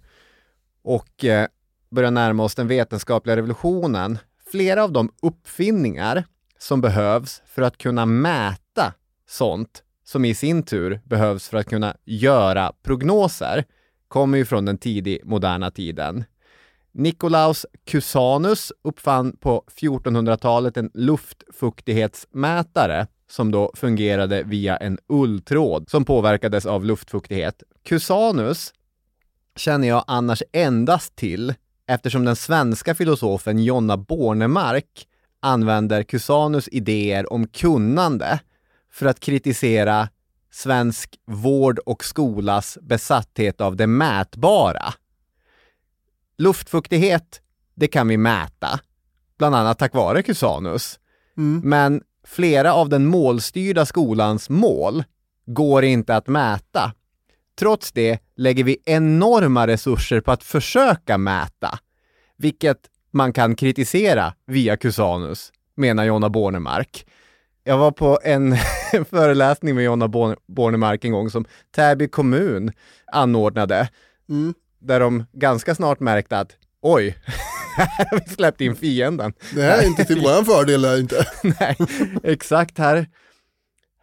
Och 0.84 1.26
eh, 1.26 1.48
börja 1.92 2.10
närma 2.10 2.44
oss 2.44 2.56
den 2.56 2.68
vetenskapliga 2.68 3.36
revolutionen. 3.36 4.18
Flera 4.52 4.84
av 4.84 4.92
de 4.92 5.10
uppfinningar 5.22 6.24
som 6.58 6.82
behövs 6.82 7.42
för 7.46 7.62
att 7.62 7.78
kunna 7.78 8.06
mäta 8.06 8.94
sånt 9.30 9.84
som 10.04 10.26
i 10.26 10.36
sin 10.36 10.64
tur 10.64 11.02
behövs 11.04 11.50
för 11.50 11.58
att 11.58 11.70
kunna 11.70 11.96
göra 12.06 12.72
prognoser 12.84 13.66
kommer 14.08 14.38
ju 14.38 14.46
från 14.46 14.66
den 14.66 14.78
tidig 14.78 15.22
moderna 15.24 15.72
tiden. 15.72 16.24
Nikolaus 16.94 17.66
Cusanus 17.86 18.72
uppfann 18.82 19.38
på 19.38 19.64
1400-talet 19.76 20.78
en 20.78 20.92
luftfuktighetsmätare 20.94 23.08
som 23.30 23.52
då 23.52 23.72
fungerade 23.76 24.44
via 24.44 24.78
en 24.78 24.98
ulltråd 25.08 25.90
som 25.90 26.06
påverkades 26.06 26.66
av 26.66 26.86
luftfuktighet. 26.86 27.64
Cusanus 27.84 28.74
känner 29.56 29.88
jag 29.88 30.04
annars 30.08 30.44
endast 30.52 31.16
till 31.16 31.54
eftersom 31.88 32.26
den 32.26 32.36
svenska 32.36 32.96
filosofen 32.96 33.60
Jonna 33.60 33.98
Bornemark 33.98 35.08
använder 35.40 36.04
Cusanus 36.04 36.68
idéer 36.68 37.34
om 37.34 37.48
kunnande 37.48 38.40
för 38.92 39.06
att 39.06 39.20
kritisera 39.20 40.10
svensk 40.52 41.20
vård 41.26 41.80
och 41.80 42.06
skolas 42.06 42.78
besatthet 42.82 43.62
av 43.62 43.76
det 43.76 43.88
mätbara. 43.88 44.94
Luftfuktighet, 46.44 47.42
det 47.76 47.88
kan 47.88 48.08
vi 48.08 48.18
mäta, 48.18 48.80
bland 49.38 49.56
annat 49.56 49.80
tack 49.80 49.94
vare 49.94 50.24
Cusanus. 50.24 51.00
Men 51.64 52.02
flera 52.28 52.74
av 52.74 52.90
den 52.90 53.06
målstyrda 53.06 53.86
skolans 53.86 54.50
mål 54.50 55.04
går 55.46 55.84
inte 55.84 56.16
att 56.16 56.28
mäta. 56.28 56.94
Trots 57.60 57.92
det 57.92 58.20
lägger 58.36 58.64
vi 58.64 58.78
enorma 58.86 59.68
resurser 59.68 60.22
på 60.22 60.32
att 60.32 60.44
försöka 60.44 61.18
mäta, 61.18 61.80
vilket 62.38 62.78
man 63.12 63.34
kan 63.34 63.56
kritisera 63.56 64.34
via 64.48 64.78
Cusanus, 64.78 65.52
menar 65.76 66.04
Jonna 66.06 66.30
Bornemark. 66.30 67.06
Jag 67.64 67.78
var 67.78 67.92
på 67.92 68.20
en 68.24 68.56
föreläsning 69.10 69.76
med 69.76 69.84
Jonna 69.84 70.08
Born- 70.08 70.38
Bornemark 70.48 71.06
en 71.06 71.12
gång 71.12 71.30
som 71.30 71.46
Täby 71.76 72.08
kommun 72.08 72.72
anordnade, 73.12 73.90
där 74.84 75.00
de 75.00 75.26
ganska 75.32 75.76
snart 75.76 76.00
märkte 76.00 76.40
att 76.40 76.52
oj, 76.82 77.18
här 77.78 78.08
har 78.12 78.20
vi 78.20 78.34
släppt 78.34 78.62
in 78.62 78.76
fienden. 78.76 79.34
Det 79.56 79.62
här 79.62 79.78
är 79.78 79.88
inte 79.88 80.06
till 80.06 80.22
våran 80.22 80.46
fördel 80.46 80.86
här 80.86 81.00
inte. 81.00 81.28
Nej, 81.60 81.78
exakt. 82.24 82.78
Här, 82.78 83.08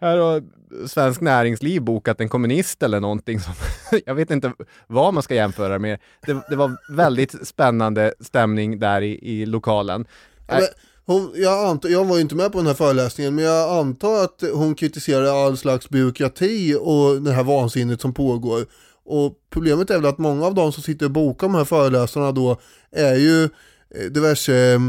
här 0.00 0.16
har 0.16 0.42
Svensk 0.86 1.20
Näringsliv 1.20 1.82
bokat 1.82 2.20
en 2.20 2.28
kommunist 2.28 2.82
eller 2.82 3.00
någonting. 3.00 3.40
Som, 3.40 3.52
jag 4.06 4.14
vet 4.14 4.30
inte 4.30 4.52
vad 4.86 5.14
man 5.14 5.22
ska 5.22 5.34
jämföra 5.34 5.78
med. 5.78 5.98
Det, 6.26 6.42
det 6.50 6.56
var 6.56 6.76
väldigt 6.96 7.46
spännande 7.48 8.14
stämning 8.20 8.78
där 8.78 9.02
i, 9.02 9.18
i 9.22 9.46
lokalen. 9.46 10.06
Men 10.48 10.62
hon, 11.06 11.32
jag, 11.34 11.66
antar, 11.66 11.88
jag 11.88 12.04
var 12.04 12.16
ju 12.16 12.22
inte 12.22 12.34
med 12.34 12.52
på 12.52 12.58
den 12.58 12.66
här 12.66 12.74
föreläsningen, 12.74 13.34
men 13.34 13.44
jag 13.44 13.78
antar 13.78 14.24
att 14.24 14.44
hon 14.52 14.74
kritiserar 14.74 15.46
all 15.46 15.56
slags 15.56 15.88
byråkrati 15.88 16.76
och 16.80 17.22
det 17.22 17.32
här 17.32 17.44
vansinnet 17.44 18.00
som 18.00 18.14
pågår. 18.14 18.64
Och 19.10 19.34
problemet 19.50 19.90
är 19.90 19.96
väl 19.96 20.06
att 20.06 20.18
många 20.18 20.46
av 20.46 20.54
de 20.54 20.72
som 20.72 20.82
sitter 20.82 21.06
och 21.06 21.12
bokar 21.12 21.46
de 21.46 21.54
här 21.54 21.64
föreläsarna 21.64 22.32
då 22.32 22.60
är 22.90 23.14
ju 23.14 23.44
eh, 23.44 24.10
diverse, 24.10 24.72
eh, 24.72 24.80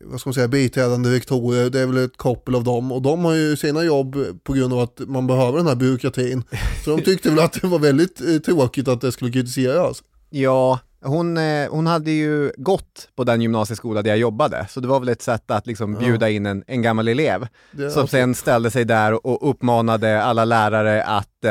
vad 0.00 0.20
ska 0.20 0.28
man 0.28 0.34
säga, 0.34 0.48
biträdande 0.48 1.10
rektorer, 1.10 1.70
det 1.70 1.80
är 1.80 1.86
väl 1.86 2.04
ett 2.04 2.16
koppel 2.16 2.54
av 2.54 2.64
dem 2.64 2.92
och 2.92 3.02
de 3.02 3.24
har 3.24 3.34
ju 3.34 3.56
sina 3.56 3.82
jobb 3.82 4.16
på 4.44 4.52
grund 4.52 4.72
av 4.72 4.78
att 4.80 5.00
man 5.06 5.26
behöver 5.26 5.58
den 5.58 5.66
här 5.66 5.74
byråkratin. 5.74 6.42
Så 6.84 6.96
de 6.96 7.02
tyckte 7.02 7.30
väl 7.30 7.38
att 7.38 7.52
det 7.52 7.66
var 7.66 7.78
väldigt 7.78 8.20
eh, 8.20 8.36
tråkigt 8.36 8.88
att 8.88 9.00
det 9.00 9.12
skulle 9.12 9.32
kritiseras. 9.32 10.02
Ja, 10.30 10.78
hon, 11.04 11.38
hon 11.70 11.86
hade 11.86 12.10
ju 12.10 12.52
gått 12.56 13.08
på 13.16 13.24
den 13.24 13.42
gymnasieskola 13.42 14.02
där 14.02 14.10
jag 14.10 14.18
jobbade, 14.18 14.66
så 14.70 14.80
det 14.80 14.88
var 14.88 15.00
väl 15.00 15.08
ett 15.08 15.22
sätt 15.22 15.50
att 15.50 15.66
liksom 15.66 15.94
bjuda 15.94 16.30
in 16.30 16.46
en, 16.46 16.64
en 16.66 16.82
gammal 16.82 17.08
elev 17.08 17.46
som 17.94 18.08
sen 18.08 18.34
ställde 18.34 18.70
sig 18.70 18.84
där 18.84 19.26
och 19.26 19.50
uppmanade 19.50 20.22
alla 20.22 20.44
lärare 20.44 21.04
att 21.04 21.44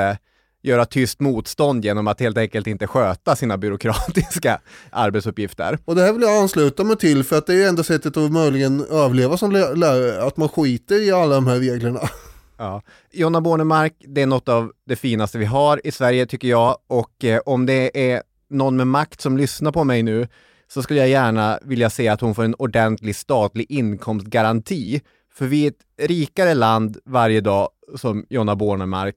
göra 0.62 0.86
tyst 0.86 1.20
motstånd 1.20 1.86
genom 1.86 2.08
att 2.08 2.20
helt 2.20 2.38
enkelt 2.38 2.68
inte 2.68 2.88
sköta 2.88 3.36
sina 3.36 3.58
byråkratiska 3.58 4.62
arbetsuppgifter. 4.92 5.78
Och 5.86 5.96
det 5.96 6.02
här 6.02 6.14
vill 6.14 6.22
jag 6.22 6.38
ansluta 6.42 6.84
mig 6.84 6.98
till 6.98 7.24
för 7.24 7.38
att 7.38 7.48
det 7.48 7.54
är 7.54 7.58
ju 7.58 7.64
enda 7.64 7.84
sättet 7.84 8.18
att 8.18 8.32
möjligen 8.32 8.86
överleva 8.86 9.38
som 9.38 9.52
lä- 9.52 9.76
lärare, 9.76 10.24
att 10.24 10.38
man 10.38 10.50
skiter 10.50 11.08
i 11.08 11.12
alla 11.12 11.36
de 11.36 11.48
här 11.48 11.60
reglerna. 11.60 12.00
Ja. 12.58 12.82
Jonna 13.12 13.42
Bornemark, 13.42 13.94
det 14.08 14.22
är 14.22 14.26
något 14.28 14.50
av 14.50 14.72
det 14.88 14.96
finaste 14.96 15.38
vi 15.38 15.46
har 15.46 15.82
i 15.84 15.92
Sverige 15.92 16.26
tycker 16.26 16.48
jag 16.48 16.78
och 16.88 17.24
eh, 17.24 17.42
om 17.46 17.66
det 17.66 18.12
är 18.12 18.24
någon 18.50 18.78
med 18.78 18.88
makt 18.88 19.22
som 19.22 19.38
lyssnar 19.38 19.72
på 19.72 19.84
mig 19.84 20.04
nu 20.04 20.28
så 20.68 20.84
skulle 20.84 21.00
jag 21.00 21.10
gärna 21.10 21.60
vilja 21.62 21.90
se 21.90 22.08
att 22.08 22.22
hon 22.22 22.36
får 22.36 22.44
en 22.44 22.56
ordentlig 22.56 23.16
statlig 23.16 23.66
inkomstgaranti. 23.70 25.02
För 25.34 25.46
vi 25.46 25.66
är 25.66 25.68
ett 25.72 26.10
rikare 26.10 26.54
land 26.54 26.98
varje 27.06 27.42
dag 27.42 27.70
som 27.96 28.26
Jonna 28.30 28.56
Bornemark 28.56 29.16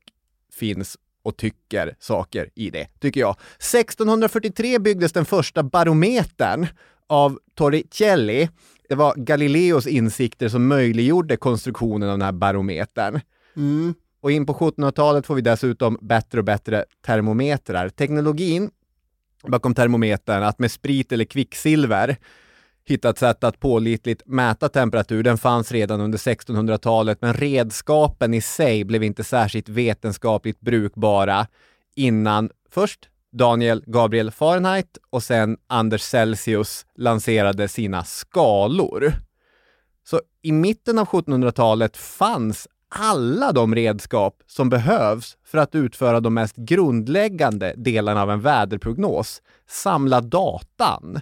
finns 0.52 0.96
och 1.24 1.36
tycker 1.36 1.96
saker 1.98 2.50
i 2.54 2.70
det, 2.70 2.86
tycker 3.00 3.20
jag. 3.20 3.36
1643 3.58 4.78
byggdes 4.78 5.12
den 5.12 5.24
första 5.24 5.62
barometern 5.62 6.66
av 7.06 7.38
Torricelli. 7.54 8.48
Det 8.88 8.94
var 8.94 9.14
Galileos 9.16 9.86
insikter 9.86 10.48
som 10.48 10.66
möjliggjorde 10.68 11.36
konstruktionen 11.36 12.08
av 12.08 12.18
den 12.18 12.24
här 12.24 12.32
barometern. 12.32 13.20
Och 14.20 14.32
in 14.32 14.46
på 14.46 14.54
1700-talet 14.54 15.26
får 15.26 15.34
vi 15.34 15.40
dessutom 15.40 15.98
bättre 16.00 16.38
och 16.38 16.44
bättre 16.44 16.84
termometrar. 17.06 17.88
Teknologin 17.88 18.70
bakom 19.42 19.74
termometern, 19.74 20.42
att 20.42 20.58
med 20.58 20.70
sprit 20.70 21.12
eller 21.12 21.24
kvicksilver 21.24 22.16
hitta 22.86 23.10
ett 23.10 23.18
sätt 23.18 23.44
att 23.44 23.60
pålitligt 23.60 24.22
mäta 24.26 24.68
temperatur, 24.68 25.22
den 25.22 25.38
fanns 25.38 25.72
redan 25.72 26.00
under 26.00 26.18
1600-talet, 26.18 27.18
men 27.20 27.34
redskapen 27.34 28.34
i 28.34 28.40
sig 28.40 28.84
blev 28.84 29.02
inte 29.02 29.24
särskilt 29.24 29.68
vetenskapligt 29.68 30.60
brukbara 30.60 31.46
innan 31.94 32.50
först 32.70 33.08
Daniel 33.32 33.84
Gabriel 33.86 34.30
Fahrenheit 34.30 34.98
och 35.10 35.22
sen 35.22 35.56
Anders 35.66 36.02
Celsius 36.02 36.86
lanserade 36.96 37.68
sina 37.68 38.04
skalor. 38.04 39.12
Så 40.06 40.20
i 40.42 40.52
mitten 40.52 40.98
av 40.98 41.06
1700-talet 41.06 41.96
fanns 41.96 42.68
alla 42.88 43.52
de 43.52 43.74
redskap 43.74 44.42
som 44.46 44.68
behövs 44.68 45.36
för 45.44 45.58
att 45.58 45.74
utföra 45.74 46.20
de 46.20 46.34
mest 46.34 46.56
grundläggande 46.56 47.74
delarna 47.76 48.22
av 48.22 48.30
en 48.30 48.40
väderprognos, 48.40 49.42
samla 49.68 50.20
datan. 50.20 51.20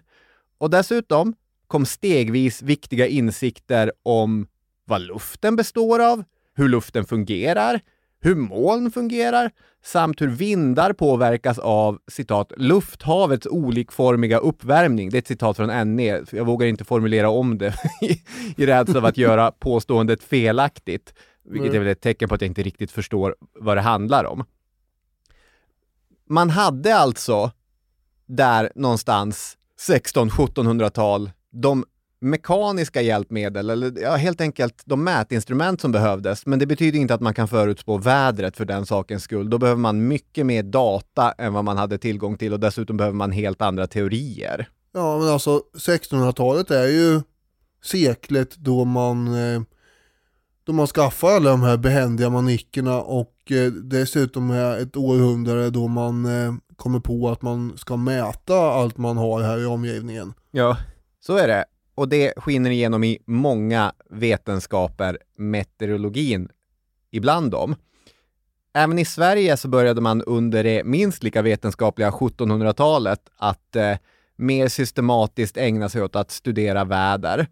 Och 0.58 0.70
dessutom 0.70 1.34
kom 1.72 1.86
stegvis 1.86 2.62
viktiga 2.62 3.06
insikter 3.06 3.92
om 4.02 4.46
vad 4.84 5.00
luften 5.00 5.56
består 5.56 6.00
av, 6.00 6.24
hur 6.54 6.68
luften 6.68 7.04
fungerar, 7.04 7.80
hur 8.20 8.34
moln 8.34 8.90
fungerar 8.90 9.50
samt 9.84 10.20
hur 10.20 10.28
vindar 10.28 10.92
påverkas 10.92 11.58
av 11.58 11.98
citat 12.08 12.52
lufthavets 12.56 13.46
olikformiga 13.46 14.38
uppvärmning. 14.38 15.10
Det 15.10 15.16
är 15.16 15.18
ett 15.18 15.26
citat 15.26 15.56
från 15.56 15.96
NE. 15.96 16.24
Jag 16.32 16.44
vågar 16.44 16.66
inte 16.66 16.84
formulera 16.84 17.30
om 17.30 17.58
det 17.58 17.74
i, 18.56 18.66
rädsla 18.66 18.98
av 18.98 19.04
att 19.04 19.16
göra 19.16 19.50
påståendet 19.50 20.22
felaktigt, 20.22 21.14
vilket 21.44 21.74
är 21.74 21.78
väl 21.78 21.88
ett 21.88 22.00
tecken 22.00 22.28
på 22.28 22.34
att 22.34 22.40
jag 22.40 22.48
inte 22.48 22.62
riktigt 22.62 22.90
förstår 22.90 23.36
vad 23.60 23.76
det 23.76 23.80
handlar 23.80 24.24
om. 24.24 24.44
Man 26.28 26.50
hade 26.50 26.96
alltså 26.96 27.50
där 28.26 28.72
någonstans 28.74 29.58
1600-1700-tal 29.88 31.30
de 31.52 31.84
mekaniska 32.20 33.02
hjälpmedel, 33.02 33.70
eller 33.70 34.00
ja, 34.02 34.16
helt 34.16 34.40
enkelt 34.40 34.82
de 34.84 35.04
mätinstrument 35.04 35.80
som 35.80 35.92
behövdes. 35.92 36.46
Men 36.46 36.58
det 36.58 36.66
betyder 36.66 36.98
inte 36.98 37.14
att 37.14 37.20
man 37.20 37.34
kan 37.34 37.48
förutspå 37.48 37.98
vädret 37.98 38.56
för 38.56 38.64
den 38.64 38.86
sakens 38.86 39.22
skull. 39.22 39.50
Då 39.50 39.58
behöver 39.58 39.80
man 39.80 40.08
mycket 40.08 40.46
mer 40.46 40.62
data 40.62 41.32
än 41.38 41.52
vad 41.52 41.64
man 41.64 41.76
hade 41.76 41.98
tillgång 41.98 42.38
till 42.38 42.52
och 42.52 42.60
dessutom 42.60 42.96
behöver 42.96 43.16
man 43.16 43.32
helt 43.32 43.62
andra 43.62 43.86
teorier. 43.86 44.68
Ja 44.94 45.18
men 45.18 45.28
alltså 45.28 45.62
1600-talet 45.74 46.70
är 46.70 46.86
ju 46.86 47.20
seklet 47.84 48.56
då 48.56 48.84
man 48.84 49.26
eh, 49.26 49.62
då 50.64 50.72
man 50.72 50.86
skaffar 50.86 51.28
alla 51.28 51.50
de 51.50 51.62
här 51.62 51.76
behändiga 51.76 52.30
manickerna 52.30 53.00
och 53.00 53.52
eh, 53.52 53.72
dessutom 53.72 54.50
är 54.50 54.78
ett 54.78 54.96
århundrade 54.96 55.70
då 55.70 55.88
man 55.88 56.24
eh, 56.26 56.54
kommer 56.76 57.00
på 57.00 57.30
att 57.30 57.42
man 57.42 57.72
ska 57.76 57.96
mäta 57.96 58.56
allt 58.56 58.98
man 58.98 59.16
har 59.16 59.42
här 59.42 59.62
i 59.62 59.66
omgivningen. 59.66 60.32
Ja, 60.50 60.76
så 61.26 61.36
är 61.36 61.48
det. 61.48 61.64
Och 61.94 62.08
det 62.08 62.32
skiner 62.36 62.70
igenom 62.70 63.04
i 63.04 63.18
många 63.26 63.92
vetenskaper, 64.10 65.18
meteorologin 65.36 66.48
ibland 67.10 67.50
dem. 67.50 67.76
Även 68.74 68.98
i 68.98 69.04
Sverige 69.04 69.56
så 69.56 69.68
började 69.68 70.00
man 70.00 70.22
under 70.22 70.64
det 70.64 70.84
minst 70.84 71.22
lika 71.22 71.42
vetenskapliga 71.42 72.10
1700-talet 72.10 73.20
att 73.36 73.76
eh, 73.76 73.96
mer 74.36 74.68
systematiskt 74.68 75.56
ägna 75.56 75.88
sig 75.88 76.02
åt 76.02 76.16
att 76.16 76.30
studera 76.30 76.84
väder. 76.84 77.46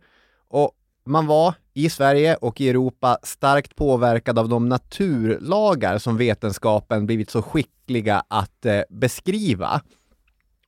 Och 0.49 0.73
man 1.07 1.27
var 1.27 1.55
i 1.75 1.91
Sverige 1.91 2.37
och 2.37 2.61
i 2.61 2.69
Europa 2.69 3.19
starkt 3.23 3.77
påverkad 3.77 4.39
av 4.39 4.49
de 4.49 4.69
naturlagar 4.69 5.99
som 5.99 6.17
vetenskapen 6.17 7.07
blivit 7.07 7.31
så 7.31 7.43
skickliga 7.43 8.25
att 8.29 8.67
eh, 8.67 8.81
beskriva. 8.91 9.81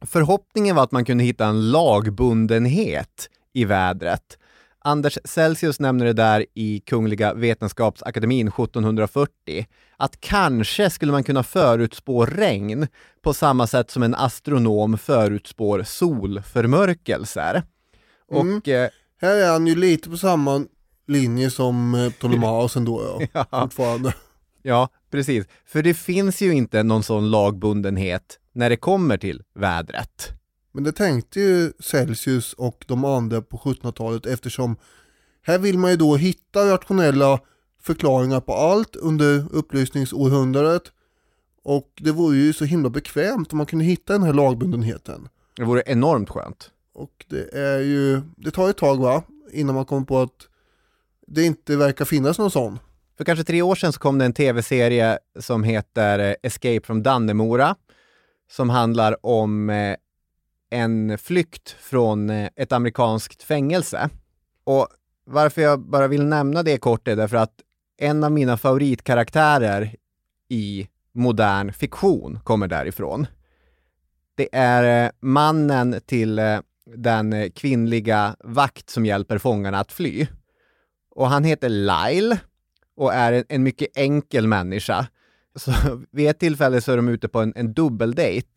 Förhoppningen 0.07 0.77
var 0.77 0.83
att 0.83 0.93
man 0.93 1.05
kunde 1.05 1.25
hitta 1.25 1.47
en 1.47 1.71
lagbundenhet 1.71 3.29
i 3.53 3.65
vädret. 3.65 4.39
Anders 4.85 5.19
Celsius 5.25 5.81
nämner 5.81 6.05
det 6.07 6.13
där 6.13 6.47
i 6.55 6.81
Kungliga 6.81 7.35
Vetenskapsakademin 7.35 8.49
1740, 8.49 9.67
att 9.97 10.21
kanske 10.21 10.91
skulle 10.91 11.13
man 11.13 11.25
kunna 11.25 11.43
förutspå 11.43 12.27
regn 12.27 12.87
på 13.23 13.35
samma 13.35 13.67
sätt 13.67 13.91
som 13.91 14.03
en 14.03 14.15
astronom 14.15 14.99
förutspår 14.99 15.83
solförmörkelser. 15.83 17.63
Och 18.29 18.69
eh, 18.69 18.91
Här 19.21 19.37
är 19.37 19.53
han 19.53 19.67
ju 19.67 19.75
lite 19.75 20.11
på 20.11 20.17
samma 20.17 20.65
linje 21.07 21.51
som 21.51 21.95
eh, 21.95 22.11
Ptolemaus 22.13 22.77
ändå 22.77 23.03
ja, 23.33 23.45
Ja. 23.51 23.61
fortfarande. 23.63 24.15
Ja, 24.63 24.89
precis. 25.11 25.47
För 25.67 25.83
det 25.83 25.95
finns 25.95 26.41
ju 26.43 26.53
inte 26.55 26.83
någon 26.83 27.03
sån 27.03 27.31
lagbundenhet 27.31 28.39
när 28.53 28.71
det 28.71 28.77
kommer 28.77 29.17
till 29.17 29.43
vädret. 29.55 30.29
Men 30.73 30.85
det 30.85 30.93
tänkte 30.93 31.41
ju 31.41 31.73
Celsius 31.81 32.53
och 32.53 32.85
de 32.89 33.05
andra 33.05 33.43
på 33.43 33.57
1700-talet 33.57 34.27
eftersom 34.27 34.77
Här 35.43 35.59
vill 35.59 35.79
man 35.79 35.91
ju 35.91 35.97
då 35.97 36.17
hitta 36.17 36.73
rationella 36.73 37.41
förklaringar 37.83 38.41
på 38.41 38.55
allt 38.55 38.97
under 38.97 39.45
upplysningsårhundradet. 39.53 40.83
Och 41.65 41.89
det 41.97 42.13
vore 42.13 42.37
ju 42.37 42.53
så 42.53 42.65
himla 42.65 42.91
bekvämt 42.91 43.53
om 43.53 43.59
man 43.59 43.67
kunde 43.67 43.85
hitta 43.85 44.13
den 44.13 44.23
här 44.23 44.33
lagbundenheten. 44.33 45.29
Det 45.57 45.65
vore 45.65 45.83
enormt 45.87 46.31
skönt. 46.31 46.71
Och 46.95 47.25
det 47.29 47.55
är 47.59 47.79
ju, 47.79 48.21
det 48.37 48.51
tar 48.51 48.71
ett 48.71 48.77
tag 48.77 48.97
va, 48.97 49.23
innan 49.53 49.75
man 49.75 49.85
kommer 49.85 50.07
på 50.07 50.21
att 50.21 50.49
det 51.27 51.45
inte 51.45 51.77
verkar 51.77 52.05
finnas 52.05 52.39
någon 52.39 52.51
sån. 52.51 52.79
För 53.17 53.25
kanske 53.25 53.45
tre 53.45 53.63
år 53.63 53.75
sedan 53.75 53.93
så 53.93 54.01
kom 54.01 54.19
det 54.19 54.25
en 54.25 54.33
tv-serie 54.33 55.19
som 55.41 55.65
heter 55.65 56.37
Escape 56.43 56.81
from 56.85 57.03
Dannemora, 57.03 57.77
som 58.53 58.71
handlar 58.71 59.27
om 59.27 59.71
eh, 59.71 59.97
en 60.71 61.19
flykt 61.19 61.71
från 61.71 62.31
eh, 62.31 62.49
ett 62.57 62.73
amerikanskt 62.73 63.43
fängelse. 63.43 64.11
Och 64.65 64.89
varför 65.25 65.63
jag 65.63 65.81
bara 65.81 66.09
vill 66.09 66.25
nämna 66.25 66.63
det 66.63 66.79
kort 66.79 67.09
är 67.09 67.17
därför 67.17 67.37
att 67.37 67.55
en 67.99 68.25
av 68.25 68.33
mina 68.33 68.57
favoritkaraktärer 68.57 69.95
i 70.49 70.89
modern 71.13 71.73
fiktion 71.73 72.39
kommer 72.45 72.69
därifrån. 72.69 73.27
Det 74.35 74.49
är 74.53 75.05
eh, 75.05 75.11
mannen 75.21 76.01
till 76.07 76.39
eh, 76.39 76.61
den 76.97 77.51
kvinnliga 77.51 78.37
vakt 78.45 78.91
som 78.91 79.07
hjälper 79.07 79.39
fångarna 79.39 79.81
att 79.81 79.93
fly. 79.93 80.27
Och 81.11 81.29
han 81.29 81.45
heter 81.45 81.69
Lyle 81.69 82.39
och 82.97 83.15
är 83.15 83.33
en, 83.33 83.45
en 83.49 83.63
mycket 83.63 83.89
enkel 83.97 84.47
människa. 84.47 85.07
Så 85.57 85.73
vid 86.11 86.31
ett 86.31 86.39
tillfälle 86.39 86.81
så 86.81 86.93
är 86.93 86.97
de 86.97 87.09
ute 87.09 87.29
på 87.29 87.41
en, 87.41 87.53
en 87.57 87.73
dubbeldejt, 87.73 88.49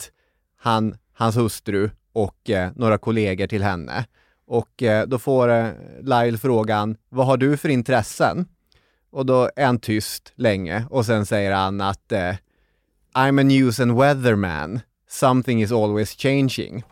han, 0.57 0.97
hans 1.13 1.37
hustru 1.37 1.89
och 2.13 2.49
eh, 2.49 2.71
några 2.75 2.97
kollegor 2.97 3.47
till 3.47 3.63
henne. 3.63 4.05
Och 4.47 4.83
eh, 4.83 5.07
då 5.07 5.19
får 5.19 5.49
eh, 5.49 5.67
Lyle 6.01 6.37
frågan, 6.37 6.97
vad 7.09 7.25
har 7.25 7.37
du 7.37 7.57
för 7.57 7.69
intressen? 7.69 8.45
Och 9.11 9.25
då 9.25 9.49
är 9.55 9.65
han 9.65 9.79
tyst 9.79 10.33
länge 10.35 10.85
och 10.89 11.05
sen 11.05 11.25
säger 11.25 11.51
han 11.51 11.81
att 11.81 12.11
eh, 12.11 12.35
I'm 13.13 13.39
a 13.39 13.43
news 13.43 13.79
and 13.79 13.97
weather 13.97 14.35
man. 14.35 14.79
Something 15.09 15.61
is 15.61 15.71
always 15.71 16.15
changing. 16.15 16.83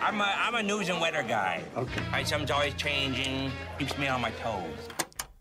I'm 0.00 0.20
a, 0.20 0.26
I'm 0.48 0.54
a 0.54 0.62
news 0.62 0.90
and 0.90 1.00
weather 1.00 1.22
guy. 1.22 1.64
Okay. 1.76 2.02
Right, 2.12 2.26
something's 2.26 2.50
always 2.50 2.74
changing, 2.76 3.50
keeps 3.78 3.98
me 3.98 4.10
on 4.10 4.20
my 4.20 4.30
toes. 4.42 4.88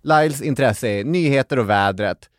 Lyles 0.02 0.42
intresse 0.42 0.88
är 0.88 1.04
nyheter 1.04 1.60
och 1.60 1.70
vädret, 1.70 2.30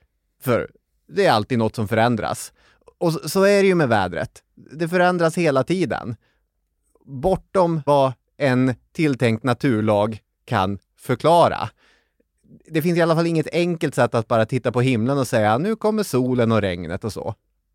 för 0.43 0.71
det 1.07 1.27
är 1.27 1.33
alltid 1.33 1.59
något 1.59 1.77
som 1.77 1.88
förändras. 1.88 2.53
Och 2.99 3.12
så 3.12 3.43
är 3.43 3.62
det 3.62 3.69
ju 3.69 3.75
med 3.75 3.88
vädret. 3.88 4.43
Det 4.55 4.88
förändras 4.88 5.38
hela 5.38 5.64
tiden. 5.64 6.17
Bortom 7.05 7.83
vad 7.87 8.12
en 8.37 8.75
tilltänkt 8.93 9.45
naturlag 9.45 10.19
kan 10.45 10.79
förklara. 10.99 11.69
Det 12.67 12.83
finns 12.83 12.99
i 12.99 13.03
alla 13.03 13.14
fall 13.14 13.27
inget 13.27 13.49
enkelt 13.53 13.95
sätt 13.95 14.14
att 14.14 14.29
bara 14.29 14.47
titta 14.47 14.73
på 14.73 14.81
himlen 14.81 15.19
och 15.19 15.29
säga 15.29 15.59
nu 15.59 15.77
kommer 15.77 16.03
solen 16.03 16.53
och 16.53 16.61
regnet 16.61 17.05
och 17.05 17.12
så. 17.12 17.35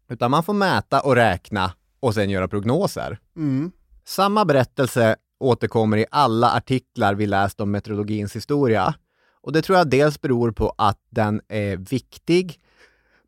Utan 0.10 0.32
man 0.32 0.44
får 0.44 0.54
mäta 0.54 1.02
och 1.02 1.16
räkna 1.16 1.74
och 2.00 2.14
sen 2.14 2.30
göra 2.30 2.48
prognoser. 2.48 3.20
Mm. 3.36 3.72
Samma 4.06 4.46
berättelse 4.46 5.16
återkommer 5.40 5.98
i 5.98 6.06
alla 6.12 6.52
artiklar 6.52 7.16
vi 7.16 7.26
läst 7.26 7.60
om 7.60 7.72
meteorologins 7.72 8.36
historia. 8.36 8.94
Och 9.42 9.54
det 9.54 9.62
tror 9.62 9.78
jag 9.78 9.90
dels 9.90 10.22
beror 10.22 10.52
på 10.52 10.74
att 10.78 11.00
den 11.10 11.42
är 11.48 11.78
viktig, 11.78 12.60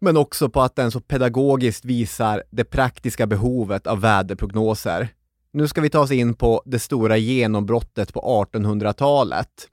men 0.01 0.17
också 0.17 0.49
på 0.49 0.61
att 0.61 0.75
den 0.75 0.91
så 0.91 0.99
pedagogiskt 0.99 1.85
visar 1.85 2.43
det 2.49 2.63
praktiska 2.63 3.27
behovet 3.27 3.87
av 3.87 4.01
väderprognoser. 4.01 5.09
Nu 5.53 5.67
ska 5.67 5.81
vi 5.81 5.89
ta 5.89 5.99
oss 5.99 6.11
in 6.11 6.33
på 6.33 6.63
det 6.65 6.79
stora 6.79 7.17
genombrottet 7.17 8.13
på 8.13 8.45
1800-talet. 8.53 9.67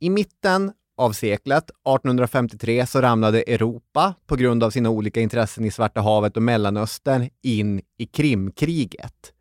I 0.00 0.10
mitten 0.10 0.72
av 0.96 1.12
seklet, 1.12 1.64
1853, 1.64 2.86
så 2.86 3.00
ramlade 3.00 3.42
Europa 3.42 4.14
på 4.26 4.36
grund 4.36 4.64
av 4.64 4.70
sina 4.70 4.90
olika 4.90 5.20
intressen 5.20 5.64
i 5.64 5.70
Svarta 5.70 6.00
havet 6.00 6.36
och 6.36 6.42
Mellanöstern 6.42 7.28
in 7.42 7.82
i 7.98 8.06
Krimkriget. 8.06 9.32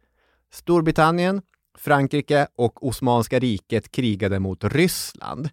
Storbritannien, 0.51 1.41
Frankrike 1.77 2.47
och 2.55 2.87
Osmanska 2.87 3.39
riket 3.39 3.91
krigade 3.91 4.39
mot 4.39 4.63
Ryssland. 4.63 5.49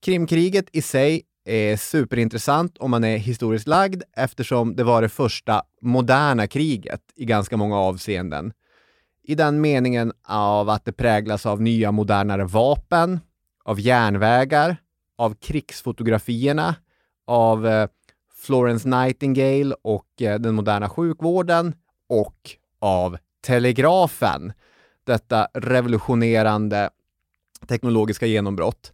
Krimkriget 0.00 0.66
i 0.72 0.82
sig 0.82 1.22
är 1.44 1.76
superintressant 1.76 2.78
om 2.78 2.90
man 2.90 3.04
är 3.04 3.16
historiskt 3.16 3.68
lagd 3.68 4.02
eftersom 4.16 4.76
det 4.76 4.84
var 4.84 5.02
det 5.02 5.08
första 5.08 5.62
moderna 5.80 6.46
kriget 6.46 7.00
i 7.16 7.24
ganska 7.24 7.56
många 7.56 7.76
avseenden. 7.76 8.52
I 9.22 9.34
den 9.34 9.60
meningen 9.60 10.12
av 10.28 10.70
att 10.70 10.84
det 10.84 10.92
präglas 10.92 11.46
av 11.46 11.62
nya 11.62 11.92
modernare 11.92 12.44
vapen, 12.44 13.20
av 13.64 13.80
järnvägar, 13.80 14.76
av 15.18 15.34
krigsfotografierna, 15.34 16.74
av 17.26 17.66
eh, 17.66 17.88
Florence 18.36 18.88
Nightingale 18.88 19.74
och 19.82 20.22
eh, 20.22 20.38
den 20.38 20.54
moderna 20.54 20.88
sjukvården 20.88 21.74
och 22.08 22.50
av 22.78 23.18
telegrafen. 23.46 24.52
Detta 25.04 25.48
revolutionerande 25.54 26.90
teknologiska 27.66 28.26
genombrott. 28.26 28.92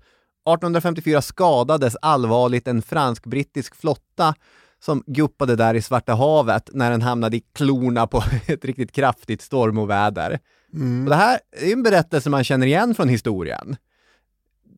1854 0.49 1.23
skadades 1.23 1.97
allvarligt 2.03 2.69
en 2.69 2.83
fransk-brittisk 2.83 3.77
flotta 3.77 4.35
som 4.83 5.03
guppade 5.07 5.57
där 5.57 5.75
i 5.75 5.83
Svarta 5.83 6.15
havet 6.15 6.71
när 6.73 6.91
den 6.91 7.03
hamnade 7.03 7.37
i 7.37 7.43
klorna 7.53 8.07
på 8.07 8.23
ett 8.47 8.65
riktigt 8.65 8.93
kraftigt 8.93 9.43
stormoväder. 9.43 10.39
Mm. 10.75 11.05
Och 11.05 11.11
det 11.11 11.17
här 11.17 11.41
är 11.57 11.73
en 11.73 11.83
berättelse 11.83 12.31
man 12.31 12.45
känner 12.45 12.67
igen 12.67 12.95
från 12.95 13.09
historien. 13.09 13.77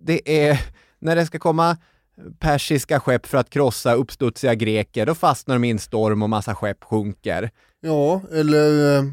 Det 0.01 0.49
är 0.49 0.61
när 0.99 1.17
det 1.17 1.27
ska 1.27 1.39
komma 1.39 1.77
persiska 2.39 3.01
skepp 3.01 3.27
för 3.27 3.39
att 3.39 3.51
krossa 3.51 3.95
uppstudsiga 3.95 4.55
greker, 4.55 5.07
då 5.07 5.15
fastnar 5.15 5.55
de 5.55 5.65
i 5.65 5.71
en 5.71 5.79
storm 5.79 6.23
och 6.23 6.31
massa 6.31 6.55
skepp 6.55 6.85
sjunker. 6.85 7.51
Ja, 7.81 8.23
eller 8.33 8.99
eh, 8.99 9.05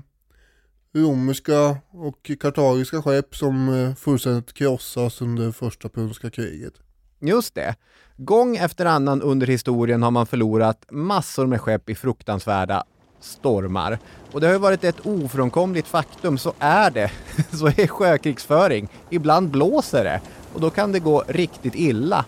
romerska 0.95 1.77
och 1.91 2.31
kartagiska 2.39 3.01
skepp 3.01 3.35
som 3.35 3.69
eh, 3.69 3.95
fullständigt 3.95 4.53
krossas 4.53 5.21
under 5.21 5.51
första 5.51 5.89
punska 5.89 6.29
kriget. 6.29 6.73
Just 7.19 7.55
det. 7.55 7.75
Gång 8.17 8.57
efter 8.57 8.85
annan 8.85 9.21
under 9.21 9.47
historien 9.47 10.03
har 10.03 10.11
man 10.11 10.25
förlorat 10.25 10.85
massor 10.91 11.47
med 11.47 11.61
skepp 11.61 11.89
i 11.89 11.95
fruktansvärda 11.95 12.83
stormar. 13.19 13.99
Och 14.31 14.41
det 14.41 14.47
har 14.47 14.53
ju 14.53 14.59
varit 14.59 14.83
ett 14.83 15.05
ofrånkomligt 15.05 15.87
faktum, 15.87 16.37
så 16.37 16.53
är 16.59 16.91
det. 16.91 17.11
Så 17.51 17.67
är 17.67 17.87
sjökrigsföring. 17.87 18.87
Ibland 19.09 19.49
blåser 19.49 20.03
det 20.03 20.21
och 20.53 20.61
då 20.61 20.69
kan 20.69 20.91
det 20.91 20.99
gå 20.99 21.23
riktigt 21.27 21.75
illa. 21.75 22.25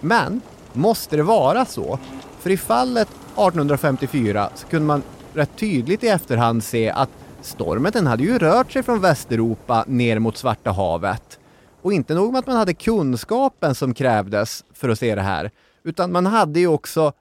Men 0.00 0.40
måste 0.72 1.16
det 1.16 1.22
vara 1.22 1.64
så? 1.64 1.98
För 2.38 2.50
i 2.50 2.56
fallet 2.56 3.08
1854 3.08 4.50
så 4.54 4.66
kunde 4.66 4.86
man 4.86 5.02
rätt 5.34 5.56
tydligt 5.56 6.04
i 6.04 6.08
efterhand 6.08 6.64
se 6.64 6.90
att 6.90 7.10
Stormen 7.48 7.92
den 7.92 8.06
hade 8.06 8.22
ju 8.22 8.38
rört 8.38 8.72
sig 8.72 8.82
från 8.82 9.00
Västeuropa 9.00 9.84
ner 9.86 10.18
mot 10.18 10.36
Svarta 10.36 10.70
havet. 10.70 11.38
Och 11.82 11.92
inte 11.92 12.14
nog 12.14 12.32
med 12.32 12.38
att 12.38 12.46
man 12.46 12.56
hade 12.56 12.74
kunskapen 12.74 13.74
som 13.74 13.94
krävdes 13.94 14.64
för 14.72 14.88
att 14.88 14.98
se 14.98 15.14
det 15.14 15.22
här, 15.22 15.50
utan 15.84 16.12
man 16.12 16.26
hade 16.26 16.60
ju 16.60 16.66
också 16.66 17.12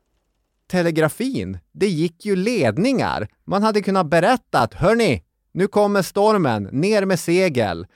telegrafin. 0.68 1.58
Det 1.72 1.88
gick 1.88 2.26
ju 2.26 2.36
ledningar. 2.36 3.28
Man 3.46 3.64
hade 3.64 3.82
kunnat 3.82 4.08
berätta 4.08 4.60
att 4.60 4.74
hörni, 4.74 5.24
nu 5.52 5.68
kommer 5.68 6.02
stormen, 6.02 6.64
ner 6.64 7.06
med 7.06 7.20
segel. 7.20 7.88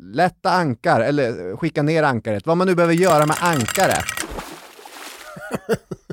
Lätta 0.00 0.50
ankar, 0.50 1.00
eller 1.00 1.56
skicka 1.56 1.82
ner 1.82 2.02
ankaret, 2.02 2.46
vad 2.46 2.56
man 2.56 2.66
nu 2.66 2.74
behöver 2.74 2.94
göra 2.94 3.26
med 3.26 3.36
ankaret. 3.40 4.04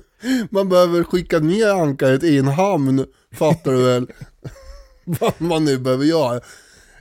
Man 0.49 0.69
behöver 0.69 1.03
skicka 1.03 1.39
ner 1.39 1.67
ankaret 1.67 2.23
i 2.23 2.37
en 2.37 2.47
hamn, 2.47 3.05
fattar 3.33 3.71
du 3.71 3.83
väl? 3.83 4.07
Vad 5.05 5.33
man 5.37 5.65
nu 5.65 5.77
behöver 5.77 6.05
göra. 6.05 6.41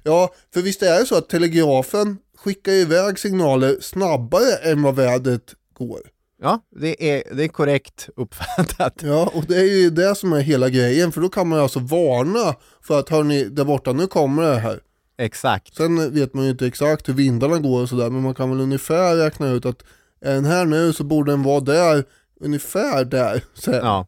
Ja, 0.02 0.34
för 0.54 0.62
visst 0.62 0.82
är 0.82 0.98
det 0.98 1.06
så 1.06 1.16
att 1.16 1.28
telegrafen 1.28 2.18
skickar 2.36 2.72
iväg 2.72 3.18
signaler 3.18 3.76
snabbare 3.80 4.54
än 4.62 4.82
vad 4.82 4.96
vädret 4.96 5.54
går. 5.78 6.00
Ja, 6.42 6.60
det 6.80 7.10
är, 7.10 7.34
det 7.34 7.44
är 7.44 7.48
korrekt 7.48 8.08
uppfattat. 8.16 8.94
Ja, 9.02 9.30
och 9.34 9.44
det 9.48 9.56
är 9.56 9.82
ju 9.82 9.90
det 9.90 10.14
som 10.14 10.32
är 10.32 10.40
hela 10.40 10.68
grejen, 10.68 11.12
för 11.12 11.20
då 11.20 11.28
kan 11.28 11.48
man 11.48 11.60
alltså 11.60 11.78
varna 11.78 12.54
för 12.82 13.00
att 13.00 13.08
hörni, 13.08 13.44
där 13.44 13.64
borta, 13.64 13.92
nu 13.92 14.06
kommer 14.06 14.42
det 14.42 14.58
här. 14.58 14.80
Exakt. 15.18 15.76
Sen 15.76 16.14
vet 16.14 16.34
man 16.34 16.44
ju 16.44 16.50
inte 16.50 16.66
exakt 16.66 17.08
hur 17.08 17.14
vindarna 17.14 17.58
går 17.58 17.82
och 17.82 17.88
sådär, 17.88 18.10
men 18.10 18.22
man 18.22 18.34
kan 18.34 18.50
väl 18.50 18.60
ungefär 18.60 19.16
räkna 19.16 19.50
ut 19.50 19.66
att 19.66 19.82
är 20.20 20.34
den 20.34 20.44
här 20.44 20.64
nu 20.64 20.92
så 20.92 21.04
borde 21.04 21.32
den 21.32 21.42
vara 21.42 21.60
där 21.60 22.04
ungefär 22.44 23.04
där 23.04 23.44
sen. 23.54 23.74
Ja. 23.74 24.06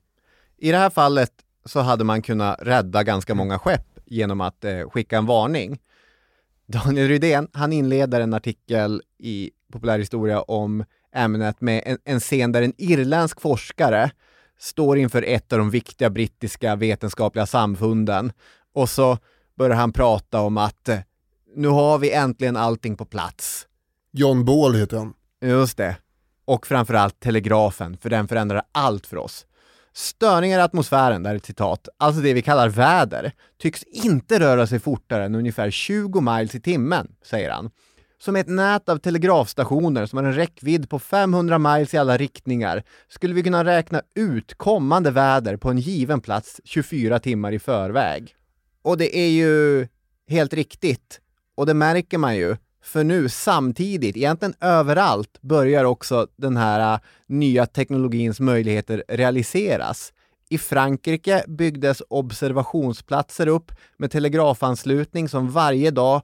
I 0.58 0.70
det 0.70 0.78
här 0.78 0.90
fallet 0.90 1.32
så 1.64 1.80
hade 1.80 2.04
man 2.04 2.22
kunnat 2.22 2.58
rädda 2.62 3.02
ganska 3.02 3.34
många 3.34 3.58
skepp 3.58 3.98
genom 4.06 4.40
att 4.40 4.64
eh, 4.64 4.90
skicka 4.90 5.18
en 5.18 5.26
varning. 5.26 5.78
Daniel 6.66 7.08
Rydén, 7.08 7.48
han 7.52 7.72
inleder 7.72 8.20
en 8.20 8.34
artikel 8.34 9.02
i 9.18 9.50
Populärhistoria 9.72 10.42
om 10.42 10.84
ämnet 11.14 11.60
med 11.60 11.82
en, 11.86 11.98
en 12.04 12.20
scen 12.20 12.52
där 12.52 12.62
en 12.62 12.72
irländsk 12.78 13.40
forskare 13.40 14.10
står 14.58 14.98
inför 14.98 15.22
ett 15.22 15.52
av 15.52 15.58
de 15.58 15.70
viktiga 15.70 16.10
brittiska 16.10 16.76
vetenskapliga 16.76 17.46
samfunden 17.46 18.32
och 18.74 18.90
så 18.90 19.18
börjar 19.54 19.76
han 19.76 19.92
prata 19.92 20.40
om 20.40 20.58
att 20.58 20.88
eh, 20.88 20.98
nu 21.56 21.68
har 21.68 21.98
vi 21.98 22.12
äntligen 22.12 22.56
allting 22.56 22.96
på 22.96 23.04
plats. 23.04 23.66
John 24.12 24.44
Ball 24.44 24.74
heter 24.74 24.96
han. 24.96 25.14
Just 25.40 25.76
det. 25.76 25.96
Och 26.46 26.66
framförallt 26.66 27.20
telegrafen, 27.20 27.96
för 27.96 28.10
den 28.10 28.28
förändrar 28.28 28.62
allt 28.72 29.06
för 29.06 29.16
oss. 29.16 29.46
Störningar 29.92 30.58
i 30.58 30.62
atmosfären, 30.62 31.22
där 31.22 31.30
är 31.30 31.36
ett 31.36 31.46
citat, 31.46 31.88
alltså 31.98 32.22
det 32.22 32.32
vi 32.32 32.42
kallar 32.42 32.68
väder, 32.68 33.32
tycks 33.58 33.82
inte 33.82 34.40
röra 34.40 34.66
sig 34.66 34.78
fortare 34.78 35.24
än 35.24 35.34
ungefär 35.34 35.70
20 35.70 36.20
miles 36.20 36.54
i 36.54 36.60
timmen, 36.60 37.08
säger 37.22 37.50
han. 37.50 37.70
Som 38.18 38.36
ett 38.36 38.48
nät 38.48 38.88
av 38.88 38.98
telegrafstationer 38.98 40.06
som 40.06 40.16
har 40.16 40.24
en 40.24 40.34
räckvidd 40.34 40.90
på 40.90 40.98
500 40.98 41.58
miles 41.58 41.94
i 41.94 41.98
alla 41.98 42.16
riktningar 42.16 42.82
skulle 43.08 43.34
vi 43.34 43.42
kunna 43.42 43.64
räkna 43.64 44.02
ut 44.14 44.54
kommande 44.54 45.10
väder 45.10 45.56
på 45.56 45.70
en 45.70 45.78
given 45.78 46.20
plats 46.20 46.60
24 46.64 47.18
timmar 47.18 47.52
i 47.52 47.58
förväg. 47.58 48.34
Och 48.82 48.98
det 48.98 49.18
är 49.18 49.28
ju 49.28 49.86
helt 50.28 50.52
riktigt. 50.52 51.20
Och 51.54 51.66
det 51.66 51.74
märker 51.74 52.18
man 52.18 52.36
ju. 52.36 52.56
För 52.86 53.04
nu 53.04 53.28
samtidigt, 53.28 54.16
egentligen 54.16 54.54
överallt, 54.60 55.42
börjar 55.42 55.84
också 55.84 56.26
den 56.36 56.56
här 56.56 56.94
uh, 56.94 57.00
nya 57.26 57.66
teknologins 57.66 58.40
möjligheter 58.40 59.04
realiseras. 59.08 60.12
I 60.48 60.58
Frankrike 60.58 61.44
byggdes 61.48 62.02
observationsplatser 62.08 63.48
upp 63.48 63.72
med 63.96 64.10
telegrafanslutning 64.10 65.28
som 65.28 65.50
varje 65.50 65.90
dag 65.90 66.22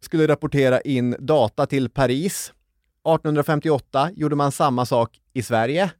skulle 0.00 0.26
rapportera 0.26 0.80
in 0.80 1.16
data 1.18 1.66
till 1.66 1.90
Paris. 1.90 2.52
1858 3.06 4.10
gjorde 4.16 4.36
man 4.36 4.52
samma 4.52 4.86
sak 4.86 5.20
i 5.32 5.42
Sverige. 5.42 5.90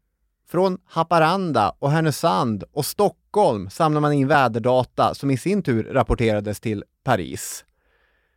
Från 0.49 0.79
Haparanda 0.85 1.75
och 1.79 1.91
Härnösand 1.91 2.65
och 2.73 2.87
Stockholm 2.87 3.71
samlade 3.71 4.01
man 4.01 4.13
in 4.13 4.29
väderdata 4.29 5.15
som 5.15 5.31
i 5.31 5.37
sin 5.37 5.63
tur 5.63 5.85
rapporterades 5.85 6.61
till 6.61 6.85
Paris. 7.03 7.65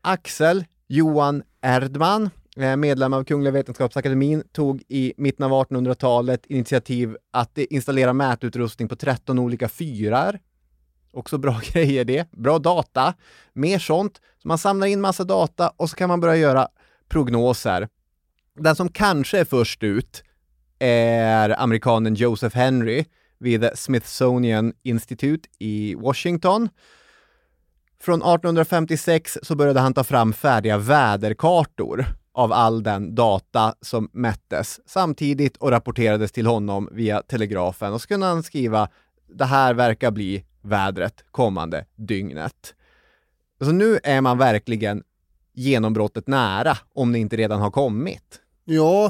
Axel 0.02 0.66
Johan 0.88 1.44
Erdman, 1.62 2.30
eh, 2.58 2.76
medlem 2.76 3.14
av 3.14 3.24
Kungliga 3.24 3.52
Vetenskapsakademien, 3.52 4.44
tog 4.52 4.84
i 4.88 5.14
mitten 5.18 5.46
av 5.46 5.52
1800-talet 5.52 6.46
initiativ 6.46 7.18
att 7.32 7.58
installera 7.58 8.14
mätutrustning 8.14 8.88
på 8.88 8.96
13 8.96 9.40
olika 9.40 9.70
fyrar. 9.70 10.40
Också 11.14 11.38
bra 11.38 11.62
grejer 11.74 12.06
det. 12.06 12.32
Bra 12.32 12.60
data. 12.60 13.14
Mer 13.54 13.80
sånt. 13.80 14.22
Så 14.42 14.48
man 14.48 14.58
samlar 14.58 14.88
in 14.88 15.02
massa 15.02 15.24
data 15.24 15.74
och 15.78 15.90
så 15.90 15.96
kan 15.96 16.10
man 16.10 16.20
börja 16.20 16.36
göra 16.36 16.68
prognoser. 17.10 17.88
Den 18.56 18.76
som 18.76 18.90
kanske 18.90 19.40
är 19.40 19.46
först 19.46 19.84
ut 19.84 20.24
är 20.80 21.62
amerikanen 21.62 22.16
Joseph 22.16 22.56
Henry 22.56 23.06
vid 23.40 23.70
Smithsonian 23.76 24.74
Institute 24.84 25.50
i 25.60 25.96
Washington. 25.96 26.70
Från 28.02 28.22
1856 28.22 29.38
så 29.42 29.56
började 29.56 29.80
han 29.80 29.94
ta 29.94 30.04
fram 30.04 30.34
färdiga 30.34 30.78
väderkartor 30.78 32.06
av 32.34 32.54
all 32.54 32.84
den 32.84 33.16
data 33.16 33.74
som 33.82 34.10
mättes 34.14 34.80
samtidigt 34.86 35.58
och 35.58 35.72
rapporterades 35.72 36.32
till 36.32 36.48
honom 36.48 36.90
via 36.92 37.22
telegrafen 37.22 37.94
och 37.94 38.02
så 38.02 38.08
kunde 38.08 38.26
han 38.26 38.44
skriva 38.44 38.90
det 39.28 39.46
här 39.46 39.74
verkar 39.74 40.12
bli 40.12 40.44
vädret 40.62 41.24
kommande 41.32 41.86
dygnet. 41.96 42.74
Så 43.62 43.72
nu 43.72 44.00
är 44.04 44.22
man 44.22 44.38
verkligen 44.38 45.04
genombrottet 45.54 46.28
nära, 46.28 46.78
om 46.94 47.12
det 47.12 47.20
inte 47.20 47.38
redan 47.38 47.62
har 47.62 47.72
kommit. 47.72 48.42
Ja, 48.66 49.06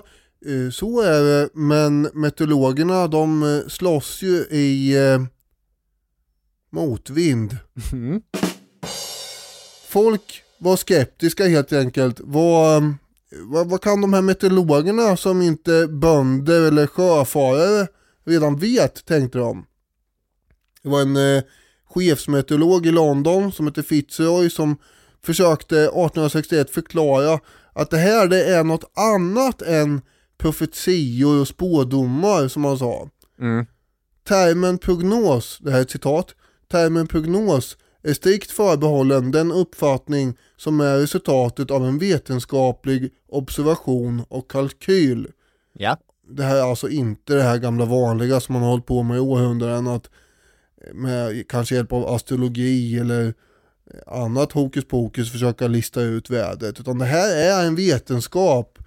eh, 0.45 0.71
så 0.71 1.01
är 1.01 1.23
det, 1.23 1.49
men 1.53 2.09
meteorologerna 2.13 3.07
de 3.07 3.43
eh, 3.43 3.67
slåss 3.67 4.21
ju 4.21 4.35
i 4.51 4.97
eh, 4.97 5.21
motvind. 6.69 7.57
Mm. 7.91 8.21
Folk 9.87 10.43
var 10.57 10.77
skeptiska 10.77 11.47
helt 11.47 11.73
enkelt. 11.73 12.19
Vad, 12.23 12.93
vad, 13.31 13.69
vad 13.69 13.81
kan 13.81 14.01
de 14.01 14.13
här 14.13 14.21
meteorologerna 14.21 15.17
som 15.17 15.41
inte 15.41 15.87
bönder 15.87 16.61
eller 16.61 16.87
sjöfarare 16.87 17.87
redan 18.25 18.57
vet, 18.57 19.05
tänkte 19.05 19.37
de. 19.37 19.65
Det 20.83 20.89
var 20.89 21.01
en 21.01 21.15
eh, 21.15 21.43
chefsmeteorolog 21.89 22.85
i 22.85 22.91
London 22.91 23.51
som 23.51 23.67
heter 23.67 23.81
Fitzroy 23.81 24.49
som 24.49 24.77
försökte 25.23 25.75
1861 25.77 26.69
förklara 26.69 27.39
att 27.73 27.89
det 27.89 27.97
här 27.97 28.27
det 28.27 28.43
är 28.43 28.63
något 28.63 28.91
annat 28.95 29.61
än 29.61 30.01
profetior 30.37 31.41
och 31.41 31.47
spådomar 31.47 32.47
som 32.47 32.65
han 32.65 32.77
sa. 32.77 33.09
Mm. 33.39 33.65
Termen 34.27 34.77
prognos, 34.77 35.57
det 35.61 35.71
här 35.71 35.77
är 35.77 35.81
ett 35.81 35.91
citat, 35.91 36.35
termen 36.71 37.07
prognos 37.07 37.77
är 38.09 38.13
strikt 38.13 38.51
förbehållen 38.51 39.31
den 39.31 39.51
uppfattning 39.51 40.37
som 40.57 40.79
är 40.79 40.97
resultatet 40.97 41.71
av 41.71 41.85
en 41.85 41.99
vetenskaplig 41.99 43.11
observation 43.27 44.23
och 44.29 44.51
kalkyl. 44.51 45.27
Ja. 45.73 45.97
Det 46.29 46.43
här 46.43 46.55
är 46.55 46.61
alltså 46.61 46.89
inte 46.89 47.33
det 47.33 47.43
här 47.43 47.57
gamla 47.57 47.85
vanliga 47.85 48.39
som 48.39 48.53
man 48.53 48.61
har 48.61 48.69
hållit 48.69 48.85
på 48.85 49.03
med 49.03 49.17
i 49.17 49.19
århundraden 49.19 49.87
att 49.87 50.09
med 50.93 51.47
kanske 51.47 51.75
hjälp 51.75 51.93
av 51.93 52.07
astrologi 52.07 52.99
eller 52.99 53.33
annat 54.07 54.51
hokus 54.51 54.85
pokus 54.85 55.31
försöka 55.31 55.67
lista 55.67 56.01
ut 56.01 56.29
vädret. 56.29 56.79
Utan 56.79 56.99
det 56.99 57.05
här 57.05 57.35
är 57.35 57.67
en 57.67 57.75
vetenskap 57.75 58.79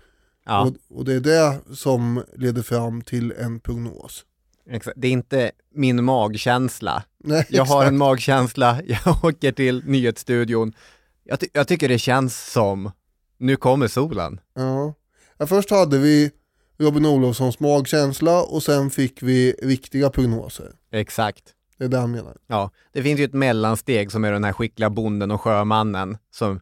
Ja, 0.45 0.65
och, 0.65 0.99
och 0.99 1.05
det 1.05 1.15
är 1.15 1.21
det 1.21 1.61
som 1.77 2.25
leder 2.37 2.63
fram 2.63 3.03
till 3.03 3.33
en 3.33 3.61
prognos. 3.61 4.25
Exakt. 4.71 4.97
Det 5.01 5.09
är 5.09 5.13
inte 5.13 5.51
min 5.75 6.05
magkänsla. 6.05 7.03
Nej, 7.25 7.47
Jag 7.49 7.65
har 7.65 7.85
en 7.85 7.97
magkänsla, 7.99 8.81
jag 8.87 9.25
åker 9.25 9.53
till 9.53 9.83
nyhetsstudion. 9.87 10.73
Jag, 11.25 11.41
ty- 11.41 11.49
jag 11.53 11.69
tycker 11.69 11.89
det 11.89 11.99
känns 11.99 12.53
som, 12.53 12.91
nu 13.39 13.57
kommer 13.57 13.89
solen. 13.89 14.41
Ja. 14.55 14.95
ja. 15.39 15.47
Först 15.47 15.71
hade 15.71 15.99
vi 15.99 16.31
Robin 16.79 17.07
Olofssons 17.07 17.61
magkänsla 17.61 18.43
och 18.43 18.63
sen 18.63 18.91
fick 18.91 19.23
vi 19.23 19.53
riktiga 19.63 20.11
prognoser. 20.11 20.73
Exakt. 20.93 21.45
Det 21.79 21.85
är 21.85 21.89
det 21.89 21.99
han 21.99 22.11
menar. 22.11 22.37
Ja, 22.47 22.71
det 22.93 23.03
finns 23.03 23.21
ju 23.21 23.25
ett 23.25 23.33
mellansteg 23.35 24.13
som 24.13 24.25
är 24.25 24.33
den 24.33 24.45
här 24.45 24.53
skickliga 24.53 24.91
bonden 24.91 25.31
och 25.31 25.41
sjömannen 25.41 26.19
som 26.31 26.61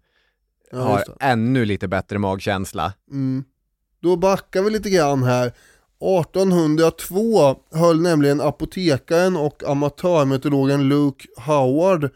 Ja, 0.70 0.78
har 0.78 1.04
ännu 1.20 1.64
lite 1.64 1.88
bättre 1.88 2.18
magkänsla. 2.18 2.92
Mm. 3.10 3.44
Då 4.00 4.16
backar 4.16 4.62
vi 4.62 4.70
lite 4.70 4.90
grann 4.90 5.22
här. 5.22 5.52
1802 6.00 7.56
höll 7.70 8.00
nämligen 8.00 8.40
apotekaren 8.40 9.36
och 9.36 9.62
amatörmeteorologen 9.64 10.88
Luke 10.88 11.26
Howard 11.36 12.10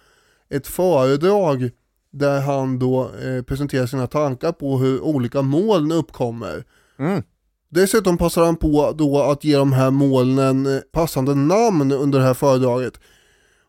ett 0.51 0.67
föredrag 0.67 1.71
där 2.11 2.41
han 2.41 2.79
då 2.79 3.03
eh, 3.03 3.43
presenterar 3.43 3.87
sina 3.87 4.07
tankar 4.07 4.53
på 4.53 4.79
hur 4.79 5.01
olika 5.01 5.43
moln 5.43 5.93
uppkommer. 5.93 6.65
Mm. 6.99 7.23
Dessutom 7.69 8.19
passar 8.19 8.45
han 8.45 8.57
på 8.57 8.95
då 8.99 9.23
att 9.23 9.45
ge 9.45 9.57
de 9.57 9.73
här 9.73 9.91
molnen 9.91 10.67
eh, 10.67 10.81
passande 10.93 11.35
namn 11.35 11.93
under 11.93 12.19
det 12.19 12.25
här 12.25 12.35
föredraget. 12.35 13.01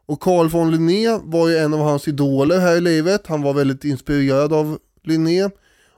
Och 0.06 0.20
Carl 0.20 0.50
von 0.50 0.72
Linné 0.72 1.20
var 1.24 1.50
ju 1.50 1.58
en 1.58 1.74
av 1.74 1.80
hans 1.80 2.08
idoler 2.08 2.60
här 2.60 2.76
i 2.76 2.82
livet. 2.82 3.28
Han 3.28 3.42
var 3.42 3.54
väldigt 3.54 3.84
inspirerad 3.84 4.54
av 4.54 4.78
Linné. 5.04 5.50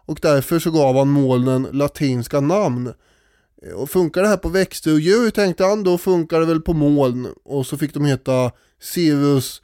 Och 0.05 0.20
därför 0.22 0.59
så 0.59 0.72
gav 0.72 0.95
han 0.95 1.07
molnen 1.07 1.68
latinska 1.72 2.39
namn. 2.39 2.93
Eh, 3.62 3.74
och 3.74 3.89
funkar 3.89 4.22
det 4.22 4.28
här 4.28 4.38
på 4.38 4.49
växter 4.49 4.93
och 4.93 4.99
djur 4.99 5.30
tänkte 5.30 5.64
han, 5.64 5.84
då 5.84 5.97
funkar 5.97 6.39
det 6.39 6.45
väl 6.45 6.62
på 6.62 6.74
moln. 6.74 7.28
Och 7.43 7.66
så 7.66 7.78
fick 7.78 7.93
de 7.93 8.06
heta 8.06 8.51
Cirrus, 8.82 9.62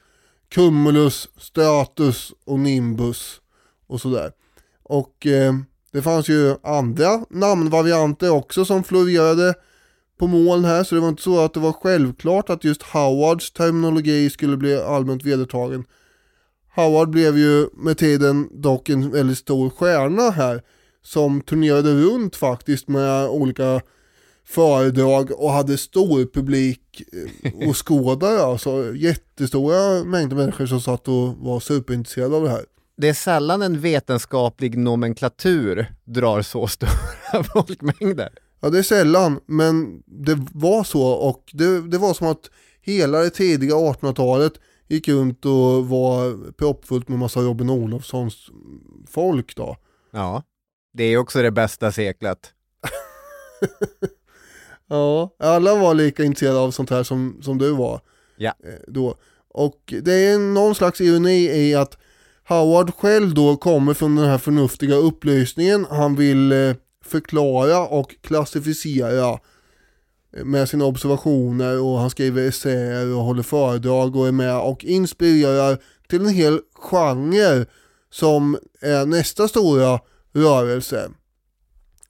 Cumulus, 0.49 1.29
Stratus 1.37 2.31
och 2.45 2.59
Nimbus 2.59 3.41
och 3.87 4.01
sådär. 4.01 4.31
Och 4.83 5.27
eh, 5.27 5.53
det 5.91 6.01
fanns 6.01 6.29
ju 6.29 6.55
andra 6.63 7.25
namnvarianter 7.29 8.29
också 8.29 8.65
som 8.65 8.83
florerade 8.83 9.53
på 10.17 10.27
moln 10.27 10.65
här, 10.65 10.83
så 10.83 10.95
det 10.95 11.01
var 11.01 11.09
inte 11.09 11.23
så 11.23 11.39
att 11.39 11.53
det 11.53 11.59
var 11.59 11.73
självklart 11.73 12.49
att 12.49 12.63
just 12.63 12.81
Howards 12.81 13.51
terminologi 13.51 14.29
skulle 14.29 14.57
bli 14.57 14.81
allmänt 14.81 15.23
vedertagen. 15.23 15.83
Howard 16.75 17.09
blev 17.09 17.37
ju 17.37 17.67
med 17.73 17.97
tiden 17.97 18.49
dock 18.61 18.89
en 18.89 19.11
väldigt 19.11 19.37
stor 19.37 19.69
stjärna 19.69 20.29
här 20.29 20.61
som 21.03 21.41
turnerade 21.41 21.93
runt 21.93 22.35
faktiskt 22.35 22.87
med 22.87 23.27
olika 23.27 23.81
föredrag 24.45 25.31
och 25.31 25.51
hade 25.51 25.77
stor 25.77 26.25
publik 26.33 27.03
eh, 27.13 27.67
och 27.69 27.87
skådare, 27.87 28.41
alltså 28.41 28.95
jättestora 28.95 30.03
mängder 30.03 30.35
människor 30.35 30.65
som 30.65 30.81
satt 30.81 31.07
och 31.07 31.35
var 31.37 31.59
superintresserade 31.59 32.35
av 32.35 32.43
det 32.43 32.49
här. 32.49 32.65
Det 32.97 33.09
är 33.09 33.13
sällan 33.13 33.61
en 33.61 33.79
vetenskaplig 33.79 34.77
nomenklatur 34.77 35.93
drar 36.05 36.41
så 36.41 36.67
stora 36.67 36.89
folkmängder. 37.53 38.29
Ja 38.59 38.69
det 38.69 38.79
är 38.79 38.83
sällan, 38.83 39.39
men 39.45 40.03
det 40.05 40.37
var 40.53 40.83
så 40.83 41.03
och 41.03 41.43
det, 41.53 41.81
det 41.81 41.97
var 41.97 42.13
som 42.13 42.27
att 42.27 42.49
hela 42.81 43.19
det 43.19 43.29
tidiga 43.29 43.75
1800-talet 43.75 44.53
gick 44.87 45.07
runt 45.07 45.45
och 45.45 45.87
var 45.87 46.51
proppfullt 46.51 47.09
med 47.09 47.19
massa 47.19 47.39
Robin 47.39 47.69
Olofssons 47.69 48.49
folk 49.07 49.55
då. 49.55 49.77
Ja, 50.11 50.43
det 50.93 51.03
är 51.03 51.17
också 51.17 51.41
det 51.41 51.51
bästa 51.51 51.91
seklet. 51.91 52.53
Ja, 54.87 55.35
alla 55.39 55.75
var 55.75 55.93
lika 55.93 56.23
intresserade 56.23 56.59
av 56.59 56.71
sånt 56.71 56.89
här 56.89 57.03
som, 57.03 57.39
som 57.41 57.57
du 57.57 57.71
var 57.71 58.01
Ja. 58.37 58.53
eh, 58.63 58.73
då. 58.87 59.15
Och 59.47 59.93
det 60.01 60.13
är 60.13 60.37
någon 60.37 60.75
slags 60.75 61.01
ironi 61.01 61.49
i 61.49 61.75
att 61.75 61.97
Howard 62.47 62.93
själv 62.95 63.33
då 63.33 63.57
kommer 63.57 63.93
från 63.93 64.15
den 64.15 64.25
här 64.25 64.37
förnuftiga 64.37 64.95
upplysningen. 64.95 65.85
Han 65.89 66.15
vill 66.15 66.51
eh, 66.51 66.75
förklara 67.05 67.87
och 67.87 68.15
klassificera 68.21 69.29
eh, 70.37 70.45
med 70.45 70.69
sina 70.69 70.85
observationer 70.85 71.81
och 71.81 71.99
han 71.99 72.09
skriver 72.09 72.47
essäer 72.47 73.15
och 73.15 73.23
håller 73.23 73.43
föredrag 73.43 74.15
och 74.15 74.27
är 74.27 74.31
med 74.31 74.57
och 74.59 74.85
inspirerar 74.85 75.77
till 76.09 76.21
en 76.21 76.29
hel 76.29 76.59
genre 76.75 77.65
som 78.09 78.57
är 78.81 79.05
nästa 79.05 79.47
stora 79.47 79.99
rörelse. 80.33 81.09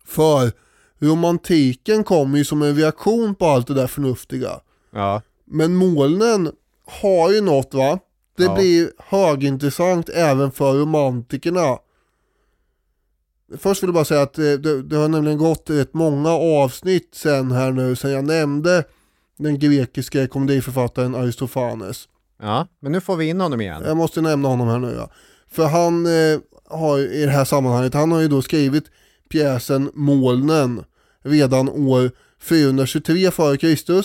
För 0.05 0.51
romantiken 0.99 2.03
kommer 2.03 2.37
ju 2.37 2.45
som 2.45 2.61
en 2.61 2.75
reaktion 2.75 3.35
på 3.35 3.45
allt 3.45 3.67
det 3.67 3.73
där 3.73 3.87
förnuftiga. 3.87 4.59
Ja. 4.91 5.21
Men 5.45 5.75
molnen 5.75 6.51
har 6.85 7.31
ju 7.31 7.41
något 7.41 7.73
va? 7.73 7.99
Det 8.37 8.43
Ja. 8.43 8.55
blir 8.55 8.91
högintressant 8.97 10.09
även 10.09 10.51
för 10.51 10.73
romantikerna. 10.73 11.77
Först 13.57 13.83
vill 13.83 13.87
jag 13.87 13.93
bara 13.95 14.05
säga 14.05 14.21
att 14.21 14.37
eh, 14.37 14.43
det, 14.43 14.81
det 14.83 14.95
har 14.95 15.07
nämligen 15.07 15.37
gått 15.37 15.69
rätt 15.69 15.93
många 15.93 16.29
avsnitt 16.29 17.09
sen 17.15 17.51
här 17.51 17.71
nu, 17.71 17.95
sen 17.95 18.11
jag 18.11 18.25
nämnde 18.25 18.83
den 19.37 19.59
grekiska 19.59 20.27
komediförfattaren 20.27 21.15
Aristofanes. 21.15 22.07
ja, 22.41 22.67
men 22.79 22.91
nu 22.91 23.01
får 23.01 23.15
vi 23.15 23.25
in 23.29 23.41
honom 23.41 23.61
igen. 23.61 23.83
Jag 23.85 23.97
måste 23.97 24.21
nämna 24.21 24.47
honom 24.47 24.67
här 24.67 24.79
nu 24.79 24.93
ja. 24.97 25.09
För 25.47 25.65
han 25.65 26.05
eh, 26.05 26.39
har 26.71 26.99
i 26.99 27.25
det 27.25 27.31
här 27.31 27.45
sammanhanget, 27.45 27.93
han 27.93 28.11
har 28.11 28.21
ju 28.21 28.27
då 28.27 28.41
skrivit 28.41 28.83
pjäsen 29.29 29.91
Molnen 29.93 30.83
redan 31.23 31.69
år 31.69 32.11
423 32.41 33.25
f.Kr. 33.27 34.01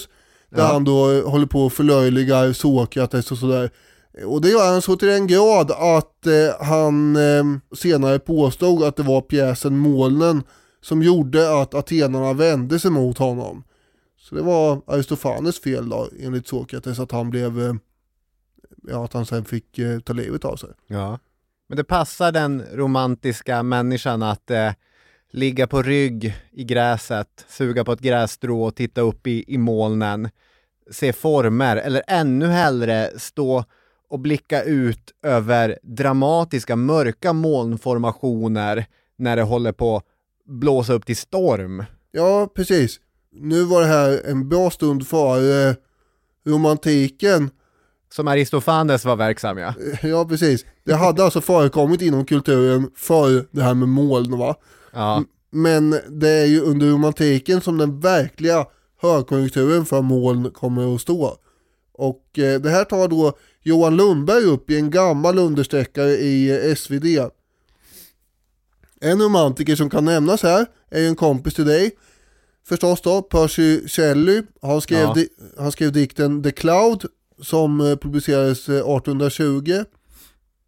Där 0.50 0.62
Ja. 0.62 0.64
han 0.72 0.84
då 0.84 1.20
håller 1.20 1.46
på 1.46 1.60
och 1.66 1.72
förlöjligar 1.72 2.52
Sokrates 2.52 3.32
och 3.32 3.38
sådär. 3.38 3.70
Och 4.24 4.40
det 4.40 4.48
gör 4.48 4.72
han 4.72 4.82
så 4.82 4.96
till 4.96 5.08
den 5.08 5.26
grad 5.26 5.70
att 5.70 6.26
eh, 6.26 6.66
han 6.66 7.16
eh, 7.16 7.44
senare 7.76 8.18
påstod 8.18 8.82
att 8.82 8.96
det 8.96 9.02
var 9.02 9.20
pjäsen 9.20 9.78
Molnen 9.78 10.42
som 10.80 11.02
gjorde 11.02 11.60
att 11.60 11.74
atenarna 11.74 12.32
vände 12.32 12.78
sig 12.78 12.90
mot 12.90 13.18
honom. 13.18 13.62
Så 14.20 14.34
det 14.34 14.42
var 14.42 14.80
Aristofanes 14.86 15.60
fel 15.60 15.88
då, 15.88 16.08
enligt 16.20 16.48
Sokrates, 16.48 16.98
att 16.98 17.12
han 17.12 17.30
blev, 17.30 17.62
eh, 17.62 17.74
ja 18.88 19.04
att 19.04 19.12
han 19.12 19.26
sen 19.26 19.44
fick 19.44 19.78
eh, 19.78 20.00
ta 20.00 20.12
livet 20.12 20.44
av 20.44 20.56
sig. 20.56 20.70
Ja. 20.86 21.18
Men 21.68 21.76
det 21.76 21.84
passar 21.84 22.32
den 22.32 22.64
romantiska 22.72 23.62
människan 23.62 24.22
att 24.22 24.50
eh, 24.50 24.72
ligga 25.32 25.66
på 25.66 25.82
rygg 25.82 26.34
i 26.52 26.64
gräset, 26.64 27.44
suga 27.48 27.84
på 27.84 27.92
ett 27.92 28.00
grässtrå 28.00 28.62
och 28.62 28.74
titta 28.74 29.00
upp 29.00 29.26
i, 29.26 29.44
i 29.54 29.58
molnen, 29.58 30.28
se 30.90 31.12
former 31.12 31.76
eller 31.76 32.02
ännu 32.06 32.46
hellre 32.46 33.10
stå 33.18 33.64
och 34.08 34.18
blicka 34.18 34.62
ut 34.62 35.14
över 35.22 35.78
dramatiska 35.82 36.76
mörka 36.76 37.32
molnformationer 37.32 38.86
när 39.16 39.36
det 39.36 39.42
håller 39.42 39.72
på 39.72 39.96
att 39.96 40.04
blåsa 40.44 40.92
upp 40.92 41.06
till 41.06 41.16
storm. 41.16 41.84
Ja, 42.10 42.48
precis. 42.54 43.00
Nu 43.32 43.64
var 43.64 43.80
det 43.80 43.86
här 43.86 44.22
en 44.26 44.48
bra 44.48 44.70
stund 44.70 45.06
före 45.06 45.76
romantiken. 46.46 47.50
Som 48.16 48.28
Aristofanes 48.28 49.04
var 49.04 49.16
verksam 49.16 49.58
ja. 49.58 49.74
Ja, 50.02 50.24
precis. 50.24 50.64
Det 50.84 50.94
hade 50.94 51.24
alltså 51.24 51.40
förekommit 51.40 52.02
inom 52.02 52.24
kulturen 52.24 52.90
för 52.96 53.46
det 53.50 53.62
här 53.62 53.74
med 53.74 53.88
moln 53.88 54.38
va. 54.38 54.54
Ja, 54.92 55.24
Men 55.50 55.90
det 56.08 56.28
är 56.30 56.46
ju 56.46 56.60
under 56.60 56.86
romantiken 56.86 57.60
som 57.60 57.78
den 57.78 58.00
verkliga 58.00 58.66
högkonjunkturen 59.02 59.86
för 59.86 60.02
moln 60.02 60.50
kommer 60.50 60.94
att 60.94 61.00
stå. 61.00 61.36
Och 61.92 62.38
eh, 62.38 62.60
det 62.60 62.70
här 62.70 62.84
tar 62.84 63.08
då 63.08 63.32
Johan 63.62 63.96
Lundberg 63.96 64.44
upp 64.44 64.70
i 64.70 64.76
en 64.76 64.90
gammal 64.90 65.38
understreckare 65.38 66.10
i 66.10 66.68
eh, 66.68 66.74
SvD. 66.74 67.04
En 69.00 69.22
romantiker 69.22 69.76
som 69.76 69.90
kan 69.90 70.04
nämnas 70.04 70.42
här 70.42 70.66
är 70.90 71.00
ju 71.00 71.06
en 71.08 71.16
kompis 71.16 71.54
till 71.54 71.64
dig. 71.66 71.90
Förstås 72.68 73.00
då, 73.00 73.22
Percy 73.22 73.88
Shelley. 73.88 74.42
Han 74.62 74.80
skrev, 74.80 75.00
Ja. 75.00 75.12
di- 75.14 75.28
han 75.58 75.72
skrev 75.72 75.92
dikten 75.92 76.42
The 76.42 76.50
Cloud 76.50 77.04
som 77.41 77.80
eh, 77.80 77.97
publicerades 77.97 78.68
eh, 78.68 78.74
1820. 78.74 79.84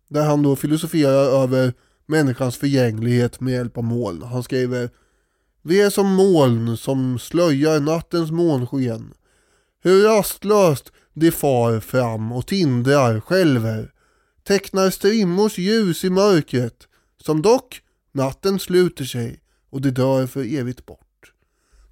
Där 0.08 0.24
han 0.24 0.42
då 0.42 0.56
filosoferar 0.56 1.42
över 1.42 1.72
människans 2.06 2.56
förgänglighet 2.56 3.40
med 3.40 3.54
hjälp 3.54 3.78
av 3.78 3.84
moln. 3.84 4.22
Han 4.22 4.42
skriver 4.42 4.90
Vi 5.62 5.80
är 5.80 5.90
som 5.90 6.14
moln 6.14 6.76
som 6.76 7.18
slöjar 7.18 7.80
nattens 7.80 8.30
månsken. 8.30 9.14
Hur 9.82 10.04
rastlöst 10.04 10.92
de 11.14 11.30
far 11.30 11.80
fram 11.80 12.32
och 12.32 12.46
tindrar, 12.46 13.20
skälver. 13.20 13.92
Tecknar 14.46 14.90
strimmors 14.90 15.58
ljus 15.58 16.04
i 16.04 16.10
mörkret. 16.10 16.88
Som 17.24 17.42
dock 17.42 17.82
natten 18.12 18.58
sluter 18.58 19.04
sig 19.04 19.40
och 19.70 19.80
de 19.80 19.90
dör 19.90 20.26
för 20.26 20.54
evigt 20.54 20.86
bort. 20.86 21.32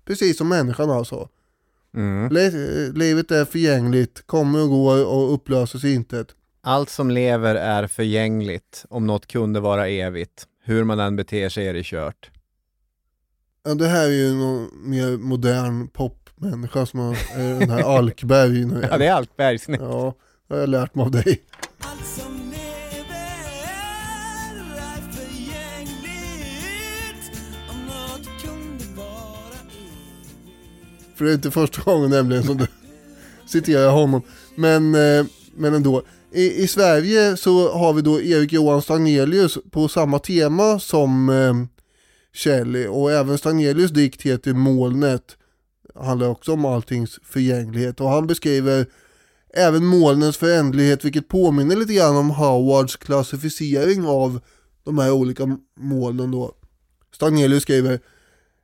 Precis 0.05 0.39
som 0.39 0.49
människan 0.49 0.91
alltså 0.91 1.29
mm. 1.97 2.33
Le- 2.33 2.89
livet 2.95 3.31
är 3.31 3.45
förgängligt, 3.45 4.27
kommer 4.27 4.63
och 4.63 4.69
går 4.69 5.07
och 5.07 5.35
upplöses 5.35 5.85
i 5.85 5.95
intet. 5.95 6.27
Allt 6.63 6.91
som 6.91 7.11
lever 7.11 7.55
är 7.55 7.87
förgängligt, 7.87 8.85
om 8.89 9.07
något 9.07 9.27
kunde 9.27 9.61
vara 9.61 9.89
evigt. 9.89 10.47
Hur 10.65 10.85
man 10.85 11.01
än 11.01 11.17
beter 11.17 11.49
sig 11.49 11.67
är 11.69 11.75
det 11.75 11.83
kört. 11.85 12.31
Ja, 13.65 13.75
det 13.75 13.87
här 13.89 14.07
är 14.07 14.13
ju 14.13 14.35
någon 14.35 14.69
mer 14.91 15.17
modern 15.19 15.89
popmänniska 15.89 16.87
som 16.87 17.01
har, 17.01 17.17
är 17.37 17.61
den 17.61 17.71
här 17.71 17.83
Alkberg 17.99 18.65
nu. 18.65 18.89
Ja, 18.91 18.99
det 18.99 19.07
är 19.07 19.13
Alkbergs 19.13 19.69
nu. 19.69 19.77
Ja, 19.81 20.15
det 20.49 20.55
har 20.55 20.61
jag 20.61 20.69
lärt 20.69 20.95
mig 20.95 21.05
av 21.05 21.11
dig. 21.11 21.43
För 31.17 31.25
det 31.25 31.31
är 31.31 31.35
inte 31.35 31.51
första 31.51 31.83
gången 31.83 32.11
nämligen 32.11 32.43
som 32.45 32.57
du 32.57 32.67
citerar 33.47 33.91
honom. 33.91 34.23
Men, 34.55 34.95
eh, 34.95 35.27
men 35.57 35.75
ändå. 35.75 36.03
I, 36.33 36.63
I 36.63 36.69
Sverige 36.69 37.37
så 37.37 37.73
har 37.73 37.93
vi 37.93 38.03
då 38.03 38.21
Erik 38.21 38.53
Johan 38.53 38.83
Stagnelius 38.83 39.59
på 39.71 39.89
samma 39.89 40.19
tema 40.19 40.79
som 40.79 41.29
eh, 41.29 41.55
Shelley. 42.33 42.87
Och 42.87 43.13
även 43.13 43.39
Stagnelius 43.39 43.91
dikt 43.91 44.23
heter 44.23 44.53
Molnet. 44.53 45.37
Handlar 45.95 46.29
också 46.29 46.53
om 46.53 46.65
alltings 46.65 47.19
förgänglighet. 47.25 48.01
Och 48.01 48.09
han 48.09 48.27
beskriver 48.27 48.87
även 49.55 49.85
molnens 49.85 50.37
förändlighet 50.37 51.05
vilket 51.05 51.29
påminner 51.29 51.77
lite 51.77 51.95
grann 51.95 52.17
om 52.17 52.31
Howards 52.31 52.97
klassificering 52.97 54.07
av 54.07 54.41
de 54.85 54.99
här 54.99 55.13
olika 55.13 55.59
molnen 55.81 56.31
då. 56.31 56.53
Stagnelius 57.15 57.63
skriver 57.63 58.01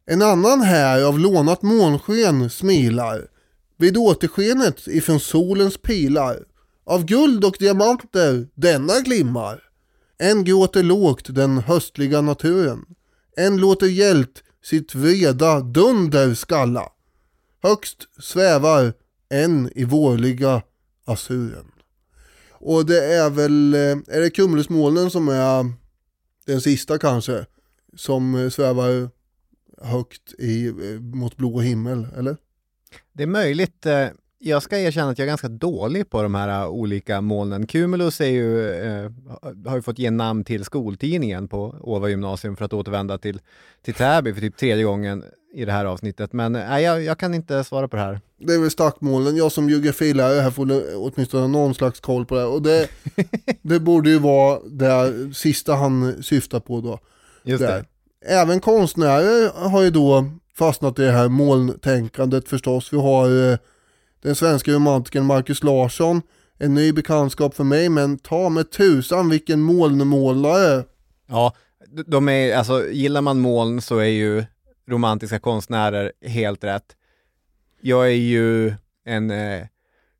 en 0.06 0.22
annan 0.22 0.60
här 0.60 1.02
av 1.02 1.18
lånat 1.18 1.62
månsken 1.62 2.50
smilar 2.50 3.28
vid 3.78 3.96
återskenet 3.96 4.86
ifrån 4.86 5.20
solens 5.20 5.76
pilar 5.78 6.44
av 6.84 7.04
guld 7.04 7.44
och 7.44 7.56
diamanter 7.58 8.48
denna 8.54 9.00
glimmar 9.00 9.62
En 10.18 10.44
gråter 10.44 10.82
lågt 10.82 11.34
den 11.34 11.58
höstliga 11.58 12.20
naturen 12.20 12.84
En 13.36 13.56
låter 13.56 13.86
hjält 13.86 14.42
sitt 14.64 14.94
vreda 14.94 15.60
dunder 15.60 16.34
skalla 16.34 16.92
Högst 17.62 18.08
svävar 18.22 18.92
en 19.28 19.70
i 19.74 19.84
vårliga 19.84 20.62
asuren. 21.04 21.72
Och 22.52 22.86
det 22.86 23.04
är 23.14 23.30
väl, 23.30 23.74
eh, 23.74 24.16
är 24.16 24.20
det 24.20 24.30
Cumulusmolnen 24.30 25.10
som 25.10 25.28
är 25.28 25.72
den 26.46 26.60
sista 26.60 26.98
kanske? 26.98 27.46
Som 27.96 28.34
eh, 28.34 28.50
svävar 28.50 29.10
högt 29.82 30.32
i, 30.38 30.66
eh, 30.66 31.00
mot 31.00 31.36
blå 31.36 31.60
himmel, 31.60 32.06
eller? 32.18 32.36
Det 33.12 33.22
är 33.22 33.26
möjligt. 33.26 33.86
eh, 33.86 34.06
Jag 34.38 34.62
ska 34.62 34.78
erkänna 34.78 35.10
att 35.10 35.18
jag 35.18 35.26
är 35.26 35.30
ganska 35.30 35.48
dålig 35.48 36.10
på 36.10 36.22
de 36.22 36.34
här 36.34 36.62
eh, 36.62 36.68
olika 36.68 37.20
molnen. 37.20 37.66
Cumulus 37.66 38.20
är 38.20 38.26
ju, 38.26 38.70
eh, 38.70 39.10
har 39.66 39.76
ju 39.76 39.82
fått 39.82 39.98
ge 39.98 40.10
namn 40.10 40.44
till 40.44 40.64
skoltidningen 40.64 41.48
på 41.48 41.76
Åva 41.80 42.08
gymnasium 42.08 42.56
för 42.56 42.64
att 42.64 42.72
återvända 42.72 43.18
till, 43.18 43.40
till 43.84 43.94
Täby 43.94 44.34
för 44.34 44.40
typ 44.40 44.56
tredje 44.56 44.84
gången 44.84 45.24
i 45.54 45.64
det 45.64 45.72
här 45.72 45.84
avsnittet. 45.84 46.32
Men 46.32 46.52
nej, 46.52 46.84
jag, 46.84 47.02
jag 47.02 47.18
kan 47.18 47.34
inte 47.34 47.64
svara 47.64 47.88
på 47.88 47.96
det 47.96 48.02
här. 48.02 48.20
Det 48.38 48.54
är 48.54 48.58
väl 48.60 48.70
stackmolnen. 48.70 49.36
Jag 49.36 49.52
som 49.52 49.70
geografilärare 49.70 50.40
här 50.40 50.50
får 50.50 50.82
åtminstone 50.96 51.48
någon 51.48 51.74
slags 51.74 52.00
koll 52.00 52.26
på 52.26 52.34
det. 52.34 52.44
Och 52.44 52.62
det, 52.62 52.88
det 53.62 53.80
borde 53.80 54.10
ju 54.10 54.18
vara 54.18 54.60
det 54.60 55.12
sista 55.34 55.74
han 55.74 56.22
syftar 56.22 56.60
på 56.60 56.80
då. 56.80 56.98
Just 57.44 57.62
där. 57.62 57.76
det. 57.78 57.84
Även 58.24 58.60
konstnärer 58.60 59.68
har 59.68 59.82
ju 59.82 59.90
då 59.90 60.24
fastnat 60.58 60.98
i 60.98 61.02
det 61.02 61.10
här 61.12 61.28
molntänkandet 61.28 62.48
förstås. 62.48 62.92
Vi 62.92 62.96
har 62.96 63.50
eh, 63.52 63.58
den 64.22 64.34
svenska 64.34 64.72
romantikern 64.72 65.24
Marcus 65.24 65.62
Larsson, 65.62 66.22
en 66.58 66.74
ny 66.74 66.92
bekantskap 66.92 67.54
för 67.54 67.64
mig, 67.64 67.88
men 67.88 68.18
ta 68.18 68.48
med 68.48 68.70
tusan 68.70 69.28
vilken 69.30 69.60
molnmålare. 69.60 70.84
Ja, 71.26 71.54
de 72.06 72.28
är, 72.28 72.56
alltså 72.56 72.88
gillar 72.90 73.20
man 73.20 73.40
moln 73.40 73.80
så 73.82 73.98
är 73.98 74.04
ju 74.04 74.44
romantiska 74.88 75.38
konstnärer 75.38 76.12
helt 76.26 76.64
rätt. 76.64 76.96
Jag 77.80 78.06
är 78.06 78.10
ju 78.16 78.74
en 79.06 79.30
eh, 79.30 79.66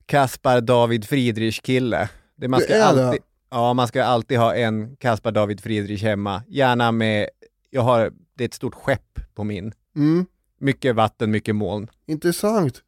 Kaspar 0.06 0.60
David 0.60 1.04
Friedrich 1.08 1.60
kille. 1.60 2.08
Det 2.36 2.48
man 2.48 2.60
Det 2.60 2.64
ska 2.64 2.74
är 2.74 2.78
det? 2.94 3.06
alltid, 3.06 3.22
Ja, 3.50 3.74
man 3.74 3.88
ska 3.88 4.04
alltid 4.04 4.38
ha 4.38 4.54
en 4.54 4.96
Caspar 4.96 5.32
David 5.32 5.60
Friedrich 5.60 6.02
hemma. 6.02 6.42
Gärna 6.48 6.92
med, 6.92 7.28
jag 7.74 7.82
har, 7.82 8.12
det 8.36 8.44
är 8.44 8.48
ett 8.48 8.54
stort 8.54 8.74
skepp 8.74 9.20
på 9.34 9.44
min. 9.44 9.72
Mm, 9.96 10.26
Mycket 10.58 10.94
vatten, 10.94 11.30
mycket 11.30 11.54
moln. 11.56 11.88
intressant. 12.06 12.82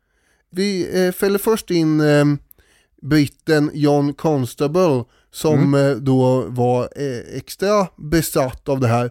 Vi 0.51 1.05
eh, 1.07 1.13
fäller 1.13 1.39
först 1.39 1.71
in 1.71 2.01
eh, 2.01 2.25
britten 3.03 3.71
John 3.75 4.15
Constable 4.15 5.05
som 5.33 5.75
eh, 5.75 5.91
då 5.91 6.45
var 6.49 6.83
eh, 6.97 7.37
extra 7.37 7.87
besatt 7.97 8.69
av 8.69 8.81
det 8.81 8.89
här. 8.89 9.11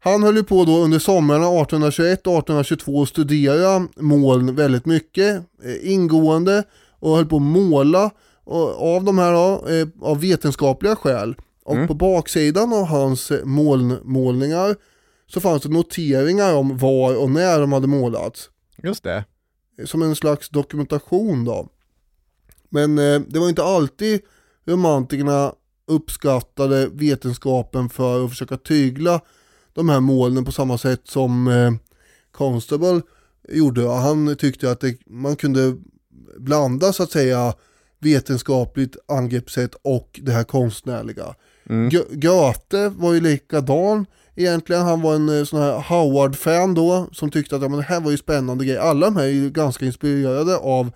Han 0.00 0.22
höll 0.22 0.36
ju 0.36 0.44
på 0.44 0.64
då 0.64 0.78
under 0.78 0.98
somrarna 0.98 1.46
1821 1.46 2.26
och 2.26 2.32
1822 2.38 3.02
att 3.02 3.08
studera 3.08 3.88
moln 3.96 4.54
väldigt 4.54 4.86
mycket 4.86 5.36
eh, 5.64 5.92
ingående 5.92 6.64
och 7.00 7.16
höll 7.16 7.26
på 7.26 7.36
att 7.36 7.42
måla 7.42 8.10
och, 8.44 8.96
av 8.96 9.04
de 9.04 9.18
här 9.18 9.32
då, 9.32 9.66
eh, 9.68 9.88
av 10.00 10.20
vetenskapliga 10.20 10.96
skäl. 10.96 11.34
Och 11.68 11.88
på 11.88 11.94
baksidan 11.94 12.72
av 12.72 12.84
hans 12.84 13.30
eh, 13.30 13.44
molnmålningar 13.44 14.76
så 15.26 15.40
fanns 15.40 15.62
det 15.62 15.68
noteringar 15.68 16.54
om 16.54 16.78
var 16.78 17.16
och 17.16 17.30
när 17.30 17.60
de 17.60 17.72
hade 17.72 17.86
målats 17.86 18.50
Just 18.82 19.04
det. 19.04 19.24
som 19.84 20.02
en 20.02 20.16
slags 20.16 20.48
dokumentation 20.48 21.44
då. 21.44 21.68
Men 22.68 22.98
eh, 22.98 23.20
det 23.20 23.38
var 23.38 23.48
inte 23.48 23.64
alltid 23.64 24.20
romantikerna 24.66 25.52
uppskattade 25.86 26.88
vetenskapen 26.92 27.88
för 27.88 28.24
att 28.24 28.30
försöka 28.30 28.56
tygla 28.56 29.20
de 29.72 29.88
här 29.88 30.00
molnen 30.00 30.44
på 30.44 30.52
samma 30.52 30.78
sätt 30.78 31.00
som 31.04 31.48
eh, 31.48 31.72
Constable 32.32 33.00
gjorde. 33.48 33.88
Han 33.88 34.36
tyckte 34.36 34.70
att 34.70 34.80
det, 34.80 34.98
man 35.06 35.36
kunde 35.36 35.76
blanda 36.38 36.92
så 36.92 37.02
att 37.02 37.10
säga 37.10 37.54
vetenskapligt 37.98 38.96
angreppssätt 39.08 39.74
och 39.82 40.20
det 40.22 40.32
här 40.32 40.44
konstnärliga. 40.44 41.34
Mm. 41.68 41.88
G- 41.88 42.04
Goethe 42.10 42.88
var 42.88 43.12
ju 43.14 43.20
likadan 43.20 44.06
egentligen. 44.36 44.82
Han 44.82 45.02
var 45.02 45.14
en 45.14 45.38
eh, 45.38 45.44
sån 45.44 45.60
här 45.62 45.72
Howard-fan 45.88 46.74
då 46.74 47.08
som 47.12 47.30
tyckte 47.30 47.56
att 47.56 47.62
ja, 47.62 47.68
men 47.68 47.78
det 47.78 47.84
här 47.84 48.00
var 48.00 48.10
ju 48.10 48.16
spännande 48.16 48.64
grejer. 48.64 48.80
Alla 48.80 49.06
de 49.06 49.16
här 49.16 49.24
är 49.24 49.28
ju 49.28 49.50
ganska 49.50 49.84
inspirerade 49.86 50.56
av 50.56 50.90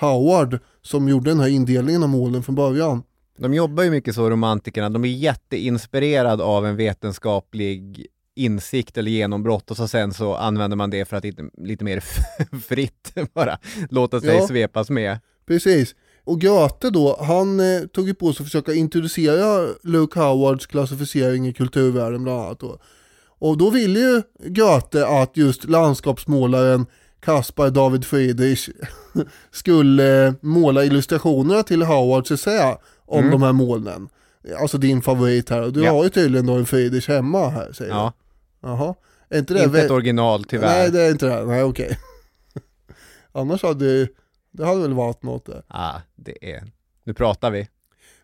Howard 0.00 0.58
som 0.82 1.08
gjorde 1.08 1.30
den 1.30 1.40
här 1.40 1.48
indelningen 1.48 2.02
av 2.02 2.08
målen 2.08 2.42
från 2.42 2.54
början. 2.54 3.02
De 3.38 3.54
jobbar 3.54 3.82
ju 3.82 3.90
mycket 3.90 4.14
så, 4.14 4.30
romantikerna. 4.30 4.90
De 4.90 5.04
är 5.04 5.08
jätteinspirerade 5.08 6.42
av 6.44 6.66
en 6.66 6.76
vetenskaplig 6.76 8.06
insikt 8.34 8.98
eller 8.98 9.10
genombrott 9.10 9.70
och 9.70 9.76
så 9.76 9.88
sen 9.88 10.12
så 10.14 10.34
använder 10.34 10.76
man 10.76 10.90
det 10.90 11.04
för 11.04 11.16
att 11.16 11.24
lite, 11.24 11.42
lite 11.58 11.84
mer 11.84 12.04
fritt 12.68 13.12
bara 13.34 13.58
låta 13.90 14.20
sig 14.20 14.36
Ja. 14.36 14.46
svepas 14.46 14.90
med. 14.90 15.18
Precis. 15.46 15.94
Och 16.28 16.40
Goethe 16.40 16.90
då, 16.90 17.18
han 17.20 17.60
eh, 17.60 17.80
tog 17.86 18.08
ju 18.08 18.14
på 18.14 18.32
sig 18.32 18.42
att 18.44 18.46
försöka 18.48 18.72
introducera 18.74 19.68
Luke 19.82 20.20
Howards 20.20 20.66
klassificering 20.66 21.46
i 21.48 21.52
kulturvärlden 21.52 22.22
bland 22.24 22.40
annat 22.40 22.60
då. 22.60 22.78
Och 23.38 23.58
då 23.58 23.70
ville 23.70 24.00
ju 24.00 24.22
Goethe 24.44 25.06
att 25.06 25.36
just 25.36 25.64
landskapsmålaren 25.64 26.86
Caspar 27.20 27.70
David 27.70 28.04
Friedrich 28.04 28.68
skulle 29.50 30.26
eh, 30.26 30.32
måla 30.42 30.84
illustrationerna 30.84 31.62
till 31.62 31.82
Howards 31.82 32.30
essä 32.30 32.76
om 33.06 33.18
Mm. 33.18 33.30
de 33.30 33.42
här 33.42 33.52
molnen. 33.52 34.08
Alltså 34.60 34.78
din 34.78 35.02
favorit 35.02 35.50
här, 35.50 35.62
och 35.62 35.72
du 35.72 35.82
Ja. 35.84 35.92
har 35.92 36.04
ju 36.04 36.10
tydligen 36.10 36.46
då 36.46 36.54
en 36.54 36.66
Friedrich 36.66 37.08
hemma 37.08 37.48
här 37.48 37.72
säger 37.72 37.90
Ja, 37.92 38.12
du. 38.62 38.68
Jaha. 38.68 38.94
Är 39.30 39.38
inte 39.38 39.54
det 39.54 39.64
inte 39.64 39.82
ett 39.82 39.90
original 39.90 40.44
tyvärr. 40.44 40.66
Nej 40.68 40.90
det 40.90 41.02
är 41.02 41.10
inte 41.10 41.26
det, 41.26 41.44
nej 41.44 41.62
okej. 41.62 41.98
Annars 43.32 43.62
hade 43.62 44.08
det 44.50 44.66
hade 44.66 44.80
väl 44.80 44.94
varit 44.94 45.22
något 45.22 45.46
där. 45.46 45.62
Ah, 45.68 46.00
det 46.16 46.52
är... 46.52 46.64
Nu 47.04 47.14
pratar 47.14 47.50
vi. 47.50 47.68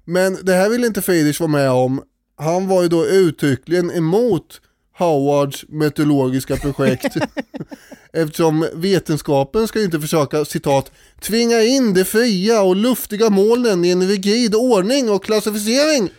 Men 0.05 0.39
det 0.43 0.53
här 0.53 0.71
ville 0.71 0.87
inte 0.87 1.03
Friedrich 1.03 1.41
vara 1.41 1.51
med 1.51 1.71
om. 1.71 2.03
Han 2.37 2.69
var 2.69 2.83
ju 2.83 2.89
då 2.89 3.07
uttryckligen 3.07 3.91
emot 3.91 4.61
Howards 4.99 5.65
meteorologiska 5.69 6.57
projekt. 6.57 7.17
Eftersom 8.13 8.69
vetenskapen 8.75 9.69
ska 9.69 9.79
ju 9.79 9.85
inte 9.85 10.01
försöka, 10.01 10.45
citat, 10.45 10.93
tvinga 11.21 11.63
in 11.63 11.95
de 11.95 12.05
fria 12.05 12.63
och 12.63 12.77
luftiga 12.77 13.31
molnen 13.31 13.85
i 13.85 13.91
en 13.91 14.09
rigid 14.09 14.55
ordning 14.55 15.11
och 15.11 15.25
klassificering. 15.25 16.11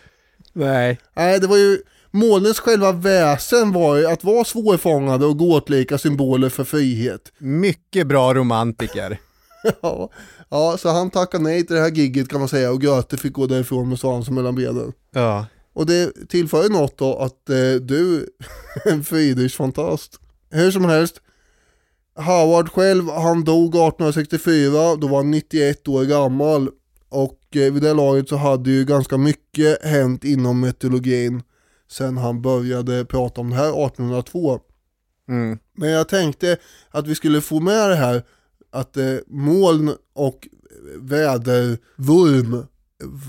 Nej. 0.52 0.98
Nej, 1.16 1.40
det 1.40 1.46
var 1.46 1.56
ju 1.56 1.78
molnens 2.10 2.60
själva 2.60 2.92
väsen 2.92 3.72
var 3.72 3.96
ju 3.96 4.06
att 4.06 4.24
vara 4.24 4.44
svårfångade 4.44 5.26
och 5.26 5.38
gåtlika 5.38 5.98
symboler 5.98 6.48
för 6.48 6.64
frihet. 6.64 7.32
Mycket 7.38 8.06
bra 8.06 8.34
romantiker. 8.34 9.18
Ja, 9.82 10.10
ja, 10.50 10.76
så 10.78 10.88
han 10.88 11.10
tackade 11.10 11.44
nej 11.44 11.66
till 11.66 11.76
det 11.76 11.82
här 11.82 11.90
gigget 11.90 12.28
kan 12.28 12.40
man 12.40 12.48
säga 12.48 12.70
och 12.70 12.80
Goethe 12.80 13.16
fick 13.16 13.32
gå 13.32 13.46
därifrån 13.46 13.88
med 13.88 13.98
svansen 13.98 14.34
mellan 14.34 14.54
benen. 14.54 14.92
Ja. 15.10 15.46
Och 15.72 15.86
det 15.86 16.28
tillför 16.28 16.62
ju 16.62 16.68
något 16.68 16.98
då 16.98 17.18
att 17.18 17.50
eh, 17.50 17.74
du 17.82 18.28
är 18.84 18.92
en 18.92 19.04
Friedrich-fantast. 19.04 20.20
Hur 20.50 20.70
som 20.70 20.84
helst, 20.84 21.20
Howard 22.14 22.68
själv, 22.68 23.08
han 23.10 23.44
dog 23.44 23.68
1864, 23.68 24.96
då 24.96 25.06
var 25.06 25.16
han 25.16 25.30
91 25.30 25.88
år 25.88 26.04
gammal. 26.04 26.70
Och 27.08 27.40
eh, 27.56 27.72
vid 27.72 27.82
det 27.82 27.94
laget 27.94 28.28
så 28.28 28.36
hade 28.36 28.70
ju 28.70 28.84
ganska 28.84 29.16
mycket 29.16 29.84
hänt 29.84 30.24
inom 30.24 30.60
meteorologin 30.60 31.42
sen 31.90 32.16
han 32.16 32.42
började 32.42 33.04
prata 33.04 33.40
om 33.40 33.50
det 33.50 33.56
här 33.56 33.86
1802. 33.86 34.60
Mm. 35.28 35.58
Men 35.76 35.90
jag 35.90 36.08
tänkte 36.08 36.56
att 36.90 37.06
vi 37.06 37.14
skulle 37.14 37.40
få 37.40 37.60
med 37.60 37.90
det 37.90 37.96
här 37.96 38.22
att 38.76 38.96
eh, 38.96 39.16
moln 39.26 39.94
och 40.14 40.48
vädervurm 40.98 42.66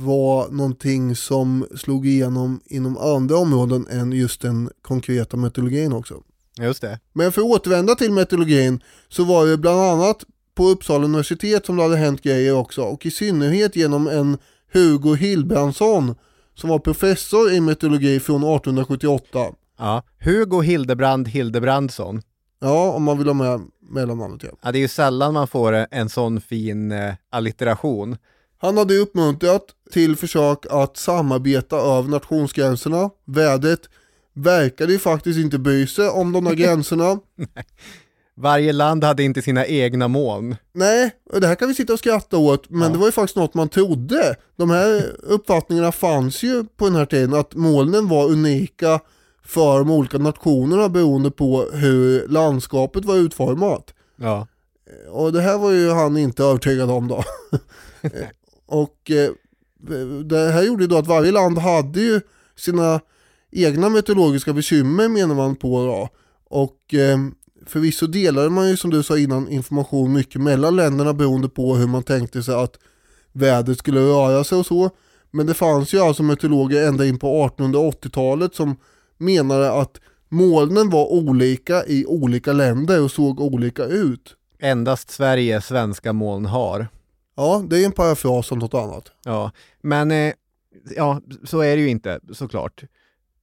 var 0.03 0.49
någonting 0.49 1.15
som 1.15 1.67
slog 1.75 2.07
igenom 2.07 2.61
inom 2.65 2.97
andra 2.97 3.37
områden 3.37 3.87
än 3.89 4.11
just 4.11 4.41
den 4.41 4.69
konkreta 4.81 5.37
meteorologin 5.37 5.93
också. 5.93 6.23
Just 6.59 6.81
det. 6.81 6.99
Men 7.13 7.31
för 7.31 7.41
att 7.41 7.47
återvända 7.47 7.95
till 7.95 8.11
meteorologin 8.11 8.83
så 9.07 9.23
var 9.23 9.45
det 9.45 9.57
bland 9.57 9.81
annat 9.81 10.23
på 10.55 10.67
Uppsala 10.67 11.05
universitet 11.05 11.65
som 11.65 11.77
det 11.77 11.83
hade 11.83 11.97
hänt 11.97 12.21
grejer 12.21 12.53
också 12.53 12.81
och 12.81 13.05
i 13.05 13.11
synnerhet 13.11 13.75
genom 13.75 14.07
en 14.07 14.37
Hugo 14.73 15.15
Hillbrandsson 15.15 16.15
som 16.55 16.69
var 16.69 16.79
professor 16.79 17.51
i 17.51 17.61
meteorologi 17.61 18.19
från 18.19 18.43
1878. 18.43 19.39
Ja. 19.77 20.03
Hugo 20.19 20.61
Hildebrand 20.61 21.27
Hildebrandsson. 21.27 22.21
Ja, 22.59 22.91
om 22.91 23.03
man 23.03 23.17
vill 23.17 23.27
ha 23.27 23.33
med 23.33 23.61
mellannamnet 23.89 24.43
ja. 24.43 24.49
Ja, 24.61 24.71
det 24.71 24.77
är 24.77 24.81
ju 24.81 24.87
sällan 24.87 25.33
man 25.33 25.47
får 25.47 25.85
en 25.91 26.09
sån 26.09 26.41
fin 26.41 26.91
eh, 26.91 27.13
allitteration. 27.31 28.17
Han 28.59 28.77
hade 28.77 28.97
uppmuntrat 28.97 29.63
till 29.93 30.15
försök 30.15 30.65
att 30.69 30.97
samarbeta 30.97 31.75
över 31.77 32.09
nationsgränserna. 32.09 33.09
Vädret 33.25 33.79
verkade 34.33 34.93
ju 34.93 34.99
faktiskt 34.99 35.39
inte 35.39 35.57
bry 35.59 35.87
sig 35.87 36.09
om 36.09 36.31
de 36.31 36.45
här 36.47 36.53
gränserna. 36.63 37.19
Varje 38.39 38.73
land 38.73 39.03
hade 39.03 39.23
inte 39.23 39.41
sina 39.41 39.65
egna 39.65 40.07
moln. 40.07 40.55
Nej, 40.73 41.11
och 41.33 41.41
det 41.41 41.47
här 41.47 41.55
kan 41.55 41.67
vi 41.67 41.75
sitta 41.75 41.93
och 41.93 41.99
skratta 41.99 42.37
åt, 42.37 42.69
men 42.69 42.81
Ja. 42.81 42.89
det 42.89 42.97
var 42.97 43.05
ju 43.05 43.11
faktiskt 43.11 43.35
något 43.37 43.53
man 43.53 43.69
trodde. 43.69 44.35
De 44.55 44.69
här 44.69 45.15
uppfattningarna 45.23 45.91
fanns 45.91 46.43
ju 46.43 46.63
på 46.77 46.85
den 46.85 46.95
här 46.95 47.05
tiden, 47.05 47.33
att 47.33 47.55
molnen 47.55 48.07
var 48.07 48.25
unika 48.31 48.99
för 49.47 49.79
de 49.79 49.91
olika 49.91 50.17
nationerna 50.17 50.89
beroende 50.89 51.31
på 51.31 51.61
hur 51.73 52.27
landskapet 52.27 53.05
var 53.05 53.15
utformat. 53.15 53.93
Ja. 54.15 54.47
Och 55.11 55.33
det 55.33 55.41
här 55.41 55.57
var 55.57 55.71
ju 55.71 55.89
han 55.89 56.17
inte 56.17 56.43
övertygad 56.43 56.91
om 56.91 57.07
då. 57.07 57.23
och 58.65 59.11
eh, 59.11 59.31
det 60.23 60.51
här 60.51 60.63
gjorde 60.63 60.83
ju 60.83 60.87
då 60.87 60.97
att 60.97 61.07
varje 61.07 61.31
land 61.31 61.57
hade 61.57 61.99
ju 62.01 62.21
sina 62.55 62.99
egna 63.51 63.89
meteorologiska 63.89 64.53
bekymmer 64.53 65.09
menar 65.09 65.35
man 65.35 65.55
på 65.55 65.85
då. 65.85 66.09
Och 66.49 66.93
eh, 66.93 67.17
förvisso 67.65 68.07
delade 68.07 68.49
man 68.49 68.69
ju 68.69 68.77
som 68.77 68.89
du 68.89 69.03
sa 69.03 69.17
innan 69.17 69.49
information 69.49 70.13
mycket 70.13 70.41
mellan 70.41 70.75
länderna 70.75 71.13
beroende 71.13 71.49
på 71.49 71.75
hur 71.75 71.87
man 71.87 72.03
tänkte 72.03 72.43
sig 72.43 72.55
att 72.55 72.79
vädret 73.31 73.79
skulle 73.79 73.99
röra 73.99 74.43
sig 74.43 74.57
och 74.57 74.65
så. 74.65 74.89
Men 75.31 75.45
det 75.45 75.53
fanns 75.53 75.93
ju 75.93 75.99
alltså 75.99 76.23
meteorologer 76.23 76.87
ända 76.87 77.05
in 77.05 77.19
på 77.19 77.49
1880-talet 77.57 78.55
som 78.55 78.75
menade 79.17 79.71
att 79.71 80.01
molnen 80.29 80.89
var 80.89 81.11
olika 81.11 81.85
i 81.85 82.05
olika 82.05 82.53
länder 82.53 83.03
och 83.03 83.11
såg 83.11 83.39
olika 83.39 83.83
ut. 83.83 84.35
Endast 84.59 85.09
Sverige 85.09 85.61
svenska 85.61 86.13
moln 86.13 86.45
har. 86.45 86.87
Ja, 87.35 87.63
det 87.69 87.81
är 87.81 87.85
en 87.85 87.91
parafras 87.91 88.51
om 88.51 88.59
något 88.59 88.73
annat. 88.73 89.11
Ja, 89.23 89.51
men 89.81 90.11
eh, 90.11 90.33
ja, 90.95 91.21
så 91.43 91.59
är 91.59 91.75
det 91.75 91.81
ju 91.81 91.89
inte 91.89 92.19
såklart. 92.33 92.83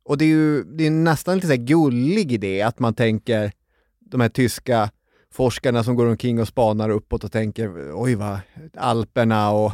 Och 0.05 0.19
det 0.19 0.25
är 0.25 0.29
ju 0.29 0.65
det 0.65 0.87
är 0.87 0.91
nästan 0.91 1.35
lite 1.35 1.49
så 1.49 1.57
gullig 1.57 2.33
idé 2.33 2.63
att 2.63 2.79
man 2.79 2.95
tänker 2.95 3.53
de 4.01 4.21
här 4.21 4.29
tyska 4.29 4.91
forskarna 5.33 5.85
som 5.85 5.97
går 5.97 6.07
omkring 6.07 6.41
och 6.41 6.49
spanar 6.49 6.91
uppåt 6.91 7.25
och 7.25 7.33
tänker 7.33 7.93
oj 8.03 8.15
vad 8.15 8.39
Alperna 8.77 9.51
och 9.51 9.73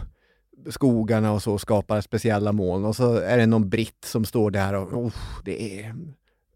skogarna 0.68 1.32
och 1.32 1.42
så 1.42 1.58
skapar 1.58 2.00
speciella 2.00 2.52
moln 2.52 2.84
och 2.84 2.96
så 2.96 3.14
är 3.14 3.38
det 3.38 3.46
någon 3.46 3.68
britt 3.68 4.04
som 4.04 4.24
står 4.24 4.50
där 4.50 4.74
och 4.74 4.92
oh, 4.92 5.12
det 5.44 5.80
är 5.80 5.94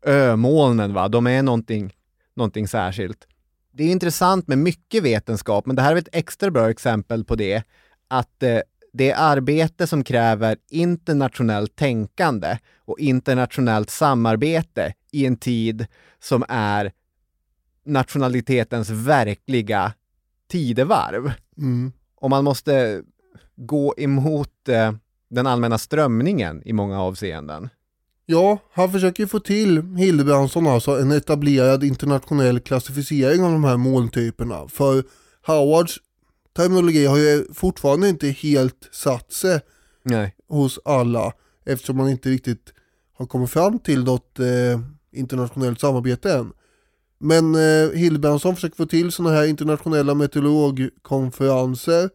ömolnen 0.06 0.94
va, 0.94 1.08
de 1.08 1.26
är 1.26 1.42
någonting, 1.42 1.92
någonting 2.34 2.68
särskilt. 2.68 3.26
Det 3.72 3.84
är 3.84 3.92
intressant 3.92 4.48
med 4.48 4.58
mycket 4.58 5.02
vetenskap, 5.02 5.66
men 5.66 5.76
det 5.76 5.82
här 5.82 5.92
är 5.92 5.98
ett 5.98 6.08
extra 6.12 6.50
bra 6.50 6.70
exempel 6.70 7.24
på 7.24 7.34
det, 7.34 7.62
att 8.08 8.42
eh, 8.42 8.58
det 8.92 9.10
är 9.10 9.16
arbete 9.18 9.86
som 9.86 10.04
kräver 10.04 10.56
internationellt 10.70 11.76
tänkande 11.76 12.58
och 12.76 12.98
internationellt 12.98 13.90
samarbete 13.90 14.94
i 15.12 15.26
en 15.26 15.36
tid 15.36 15.86
som 16.20 16.44
är 16.48 16.92
nationalitetens 17.84 18.90
verkliga 18.90 19.92
tidevarv. 20.48 21.32
Mm. 21.58 21.92
Och 22.16 22.30
man 22.30 22.44
måste 22.44 23.02
gå 23.56 23.94
emot 23.96 24.68
eh, 24.68 24.92
den 25.30 25.46
allmänna 25.46 25.78
strömningen 25.78 26.62
i 26.64 26.72
många 26.72 27.00
avseenden. 27.00 27.68
Ja, 28.26 28.58
han 28.72 28.92
försöker 28.92 29.26
få 29.26 29.40
till 29.40 29.96
Hildebrandsson 29.96 30.66
alltså 30.66 31.00
en 31.00 31.12
etablerad 31.12 31.84
internationell 31.84 32.60
klassificering 32.60 33.44
av 33.44 33.52
de 33.52 33.64
här 33.64 33.76
molntyperna. 33.76 34.68
För 34.68 35.04
Howards 35.46 35.98
terminologi 36.56 37.06
har 37.06 37.18
ju 37.18 37.44
fortfarande 37.54 38.08
inte 38.08 38.28
helt 38.28 38.88
satt 38.92 39.32
sig 39.32 39.60
Nej. 40.02 40.34
hos 40.48 40.78
alla 40.84 41.32
eftersom 41.66 41.96
man 41.96 42.08
inte 42.08 42.28
riktigt 42.28 42.72
har 43.16 43.26
kommit 43.26 43.50
fram 43.50 43.78
till 43.78 44.04
något 44.04 44.38
eh, 44.38 44.80
internationellt 45.12 45.80
samarbete 45.80 46.32
än. 46.32 46.52
Men 47.18 47.54
eh, 47.54 47.90
Hildebrandsson 47.90 48.54
försöker 48.54 48.76
få 48.76 48.86
till 48.86 49.12
sådana 49.12 49.34
här 49.34 49.46
internationella 49.46 50.14
meteorologkonferenser, 50.14 52.10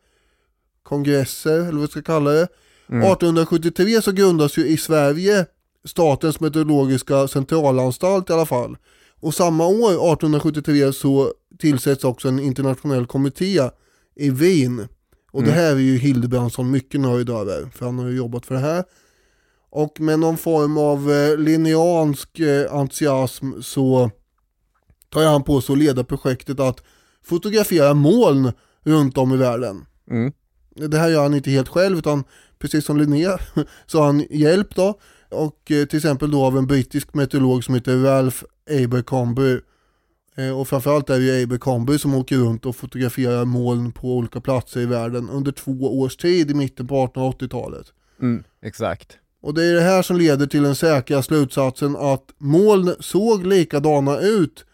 kongresser 0.90 1.60
eller 1.60 1.72
vad 1.72 1.82
vi 1.82 1.88
ska 1.88 2.02
kalla 2.02 2.32
det. 2.32 2.48
1873 2.88 4.02
så 4.02 4.12
grundas 4.12 4.58
ju 4.58 4.68
i 4.68 4.78
Sverige 4.78 5.46
Statens 5.84 6.40
meteorologiska 6.40 7.28
centralanstalt 7.28 8.30
i 8.30 8.34
alla 8.34 8.46
fall. 8.46 8.78
Och 9.20 9.34
samma 9.34 9.68
år, 9.68 9.92
1873, 9.92 10.94
så 10.94 11.34
tillsätts 11.60 12.04
också 12.04 12.28
en 12.28 12.40
internationell 12.40 13.06
kommitté 13.06 13.60
i 14.16 14.30
Wien. 14.30 14.88
Och 15.32 15.44
det 15.44 15.52
här 15.52 15.72
är 15.72 15.80
ju 15.80 15.98
Hildebrandsson 15.98 16.72
mycket 16.72 17.02
nöjd 17.02 17.30
över, 17.30 17.70
för 17.74 17.86
han 17.86 18.00
har 18.00 18.08
ju 18.08 18.18
jobbat 18.18 18.46
för 18.46 18.56
det 18.56 18.62
här. 18.62 18.84
Och 19.70 20.00
med 20.00 20.20
någon 20.20 20.38
form 20.38 20.78
av 20.78 21.12
eh, 21.12 21.38
linneansk 21.38 22.40
eh, 22.40 22.74
entusiasm 22.74 23.62
så 23.62 24.12
tar 25.10 25.26
han 25.26 25.44
på 25.44 25.62
sig 25.62 25.74
att 25.74 25.80
leda 25.80 26.04
projektet 26.04 26.60
att 26.60 26.84
fotografera 27.24 27.94
moln 27.94 28.52
runt 28.84 29.18
om 29.18 29.34
i 29.34 29.38
världen. 29.38 29.86
Mm. 30.12 30.32
Det 30.88 30.98
här 30.98 31.10
gör 31.10 31.24
han 31.24 31.34
inte 31.34 31.52
helt 31.52 31.70
själv 31.70 31.98
utan 31.98 32.24
precis 32.60 32.86
som 32.86 32.98
Linné 32.98 33.28
så 33.86 34.00
har 34.00 34.06
han 34.06 34.26
hjälp 34.30 34.76
då 34.76 35.00
och 35.30 35.72
eh, 35.72 35.86
till 35.86 35.98
exempel 35.98 36.32
då 36.32 36.46
av 36.46 36.58
en 36.58 36.68
brittisk 36.68 37.14
meteorolog 37.14 37.64
som 37.64 37.76
heter 37.76 37.98
Ralph 37.98 38.44
Abercrombie. 38.70 39.60
Eh, 40.36 40.60
och 40.60 40.68
framförallt 40.68 41.10
är 41.10 41.20
det 41.20 41.26
ju 41.26 41.44
Abercrombie 41.44 42.00
som 42.00 42.16
åker 42.16 42.38
runt 42.38 42.66
och 42.66 42.76
fotograferar 42.76 43.46
moln 43.46 43.92
på 43.92 44.18
olika 44.18 44.42
platser 44.42 44.82
i 44.82 44.86
världen 44.86 45.30
under 45.30 45.52
två 45.52 46.00
års 46.00 46.18
tid 46.18 46.52
i 46.52 46.54
mitten 46.54 46.88
på 46.88 47.08
1880-talet. 47.08 47.94
Mm, 48.22 48.44
exakt. 48.62 49.18
Och 49.42 49.54
det 49.54 49.66
är 49.66 49.74
det 49.74 49.82
här 49.82 50.02
som 50.02 50.18
leder 50.18 50.48
till 50.48 50.64
den 50.64 50.76
säkra 50.76 51.22
slutsatsen 51.22 51.96
att 51.96 52.26
moln 52.38 52.96
såg 53.00 53.46
likadana 53.46 54.20
ut 54.20 54.66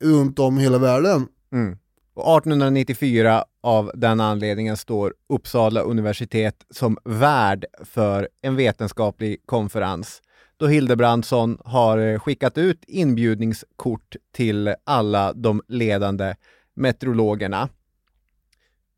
runt 0.00 0.38
om 0.38 0.58
i 0.58 0.62
hela 0.62 0.78
världen. 0.78 1.26
Mm. 1.52 1.78
Och 2.20 2.36
1894 2.36 3.44
av 3.60 3.90
den 3.94 4.20
anledningen 4.20 4.76
står 4.76 5.14
Uppsala 5.28 5.80
universitet 5.80 6.54
som 6.70 6.98
värd 7.04 7.64
för 7.84 8.28
en 8.42 8.56
vetenskaplig 8.56 9.46
konferens 9.46 10.22
då 10.56 10.66
Hildebrandsson 10.66 11.58
har 11.64 11.98
eh, 11.98 12.18
skickat 12.18 12.58
ut 12.58 12.84
inbjudningskort 12.86 14.16
till 14.32 14.74
alla 14.84 15.32
de 15.32 15.62
ledande 15.68 16.34
meteorologerna. 16.74 17.68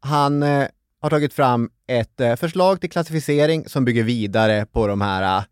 Han 0.01 0.43
eh, 0.43 0.67
har 1.01 1.11
tagit 1.11 1.35
fram 1.35 1.71
ett 1.87 2.21
eh, 2.21 2.37
förslag 2.37 2.81
till 2.81 2.91
klassificering 2.91 3.69
som 3.69 3.85
bygger 3.85 4.03
vidare 4.03 4.67
på 4.67 4.87
de 4.87 5.01
här 5.01 5.39
eh, 5.39 5.45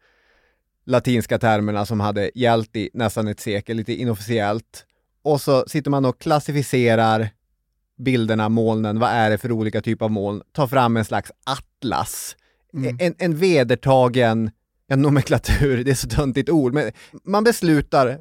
latinska 0.86 1.38
termerna 1.38 1.86
som 1.86 2.00
hade 2.00 2.30
gällt 2.34 2.76
i 2.76 2.90
nästan 2.94 3.28
ett 3.28 3.40
sekel, 3.40 3.76
lite 3.76 3.92
inofficiellt. 3.92 4.86
Och 5.22 5.40
så 5.40 5.64
sitter 5.66 5.90
man 5.90 6.04
och 6.04 6.20
klassificerar 6.20 7.30
bilderna, 8.00 8.48
molnen, 8.48 8.98
vad 8.98 9.10
är 9.10 9.30
det 9.30 9.38
för 9.38 9.52
olika 9.52 9.80
typer 9.80 10.04
av 10.04 10.10
moln, 10.10 10.42
tar 10.52 10.66
fram 10.66 10.96
en 10.96 11.04
slags 11.04 11.32
atlas. 11.44 12.36
En, 12.98 13.14
en 13.18 13.36
vedertagen 13.36 14.50
ja, 14.86 14.96
nomenklatur, 14.96 15.84
det 15.84 15.90
är 15.90 15.94
så 15.94 16.08
töntigt 16.08 16.50
ord, 16.50 16.74
men 16.74 16.92
man 17.24 17.44
beslutar 17.44 18.20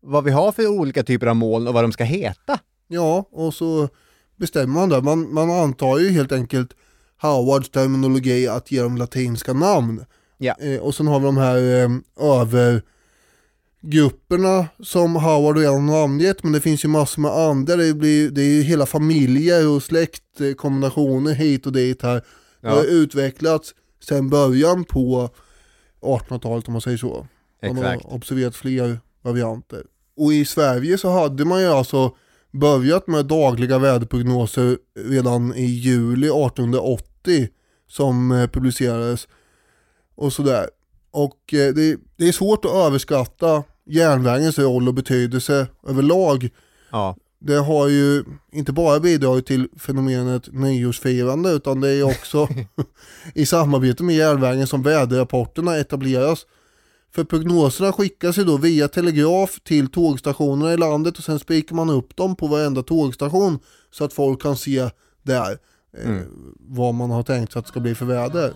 vad 0.00 0.24
vi 0.24 0.30
har 0.30 0.52
för 0.52 0.66
olika 0.66 1.02
typer 1.02 1.26
av 1.26 1.36
moln 1.36 1.68
och 1.68 1.74
vad 1.74 1.84
de 1.84 1.92
ska 1.92 2.04
heta. 2.04 2.58
Ja, 2.88 3.28
och 3.30 3.54
så 3.54 3.88
bestämmer 4.36 4.74
man 4.74 4.88
det. 4.88 5.02
Man, 5.02 5.34
man 5.34 5.50
antar 5.50 5.98
ju 5.98 6.10
helt 6.10 6.32
enkelt 6.32 6.74
Howards 7.22 7.70
terminologi 7.70 8.48
att 8.48 8.72
ge 8.72 8.82
dem 8.82 8.96
latinska 8.96 9.52
namn. 9.52 10.04
Ja. 10.38 10.54
Eh, 10.60 10.80
och 10.80 10.94
sen 10.94 11.06
har 11.06 11.20
vi 11.20 11.26
de 11.26 11.36
här 11.36 11.82
eh, 11.82 11.88
övergrupperna 13.82 14.66
som 14.82 15.16
Howard 15.16 15.58
redan 15.58 15.88
har 15.88 16.00
namngett, 16.00 16.42
men 16.42 16.52
det 16.52 16.60
finns 16.60 16.84
ju 16.84 16.88
massor 16.88 17.22
med 17.22 17.30
andra. 17.30 17.76
Det, 17.76 17.94
blir, 17.94 18.30
det 18.30 18.42
är 18.42 18.52
ju 18.54 18.62
hela 18.62 18.86
familjer 18.86 19.68
och 19.68 19.82
släktkombinationer 19.82 21.32
hit 21.34 21.66
och 21.66 21.72
dit 21.72 22.02
här. 22.02 22.24
Det 22.60 22.68
har 22.68 22.76
Ja. 22.76 22.82
utvecklats 22.84 23.74
sedan 24.00 24.28
början 24.30 24.84
på 24.84 25.30
1800-talet 26.00 26.66
om 26.68 26.72
man 26.72 26.80
säger 26.80 26.96
så. 26.98 27.26
Man 27.62 27.76
Exakt. 27.78 28.04
har 28.04 28.14
observerat 28.14 28.56
fler 28.56 29.00
varianter. 29.22 29.82
Och 30.16 30.32
i 30.32 30.44
Sverige 30.44 30.98
så 30.98 31.10
hade 31.10 31.44
man 31.44 31.60
ju 31.60 31.66
alltså 31.68 32.14
börjat 32.52 33.06
med 33.06 33.26
dagliga 33.26 33.78
väderprognoser 33.78 34.78
redan 35.08 35.54
i 35.54 35.64
juli 35.64 36.26
1880 36.26 37.48
som 37.88 38.32
eh, 38.32 38.46
publicerades 38.46 39.28
och 40.14 40.32
sådär. 40.32 40.68
Och 41.10 41.54
eh, 41.54 41.74
det, 41.74 41.96
det 42.16 42.28
är 42.28 42.32
svårt 42.32 42.64
att 42.64 42.70
överskatta 42.70 43.62
järnvägens 43.86 44.58
roll 44.58 44.88
och 44.88 44.94
betydelse 44.94 45.66
överlag. 45.88 46.48
Ja, 46.90 47.16
Det 47.40 47.56
har 47.56 47.88
ju 47.88 48.24
inte 48.52 48.72
bara 48.72 49.00
bidragit 49.00 49.46
till 49.46 49.68
fenomenet 49.78 50.52
nyårsfirande 50.52 51.50
utan 51.50 51.80
det 51.80 51.90
är 51.90 52.02
också 52.02 52.48
i 53.34 53.46
samarbete 53.46 54.02
med 54.02 54.16
järnvägen 54.16 54.66
som 54.66 54.82
väderrapporterna 54.82 55.76
etableras. 55.76 56.46
För 57.14 57.24
prognoserna 57.24 57.92
skickas 57.92 58.38
ju 58.38 58.44
då 58.44 58.56
via 58.56 58.88
telegraf 58.88 59.60
till 59.64 59.88
tågstationerna 59.90 60.72
i 60.72 60.76
landet 60.76 61.18
och 61.18 61.24
sen 61.24 61.38
spikar 61.38 61.76
man 61.76 61.90
upp 61.90 62.16
dem 62.16 62.36
på 62.36 62.46
varenda 62.46 62.82
tågstation 62.82 63.58
så 63.90 64.04
att 64.04 64.12
folk 64.12 64.42
kan 64.42 64.56
se 64.56 64.90
där 65.22 65.58
eh, 65.98 66.16
vad 66.60 66.94
man 66.94 67.10
har 67.10 67.22
tänkt 67.22 67.52
sig 67.52 67.60
att 67.60 67.64
det 67.66 67.68
ska 67.70 67.80
bli 67.80 67.94
för 67.94 68.06
väder. 68.06 68.52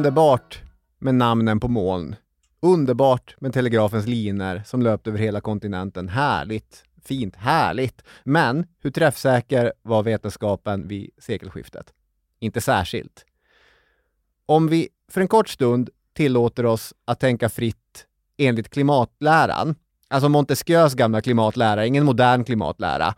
Underbart 0.00 0.62
med 0.98 1.14
namnen 1.14 1.60
på 1.60 1.68
moln. 1.68 2.16
Underbart 2.62 3.34
med 3.40 3.52
telegrafens 3.52 4.06
linor 4.06 4.62
som 4.66 4.82
löpte 4.82 5.10
över 5.10 5.18
hela 5.18 5.40
kontinenten. 5.40 6.08
Härligt, 6.08 6.84
fint, 7.04 7.36
härligt. 7.36 8.02
Men 8.24 8.66
hur 8.82 8.90
träffsäker 8.90 9.72
var 9.82 10.02
vetenskapen 10.02 10.88
vid 10.88 11.10
sekelskiftet? 11.18 11.92
Inte 12.38 12.60
särskilt. 12.60 13.24
Om 14.46 14.68
vi 14.68 14.88
för 15.08 15.20
en 15.20 15.28
kort 15.28 15.48
stund 15.48 15.90
tillåter 16.12 16.66
oss 16.66 16.94
att 17.04 17.20
tänka 17.20 17.48
fritt 17.48 18.06
enligt 18.38 18.70
klimatläran, 18.70 19.74
alltså 20.08 20.28
Montesquieus 20.28 20.94
gamla 20.94 21.20
klimatlära, 21.20 21.86
ingen 21.86 22.04
modern 22.04 22.44
klimatlära, 22.44 23.14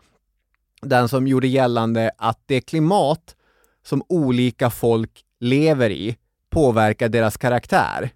den 0.81 1.09
som 1.09 1.27
gjorde 1.27 1.47
gällande 1.47 2.11
att 2.17 2.39
det 2.45 2.61
klimat 2.61 3.35
som 3.83 4.03
olika 4.09 4.69
folk 4.69 5.25
lever 5.39 5.89
i 5.89 6.17
påverkar 6.53 7.09
deras 7.09 7.37
karaktär. 7.37 8.09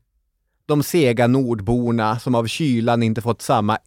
De 0.65 0.83
sega 0.83 1.27
nordborna 1.27 2.19
som 2.19 2.35
av 2.35 2.47
kylan 2.47 3.03
inte 3.03 3.21
fått 3.21 3.41
samma 3.41 3.77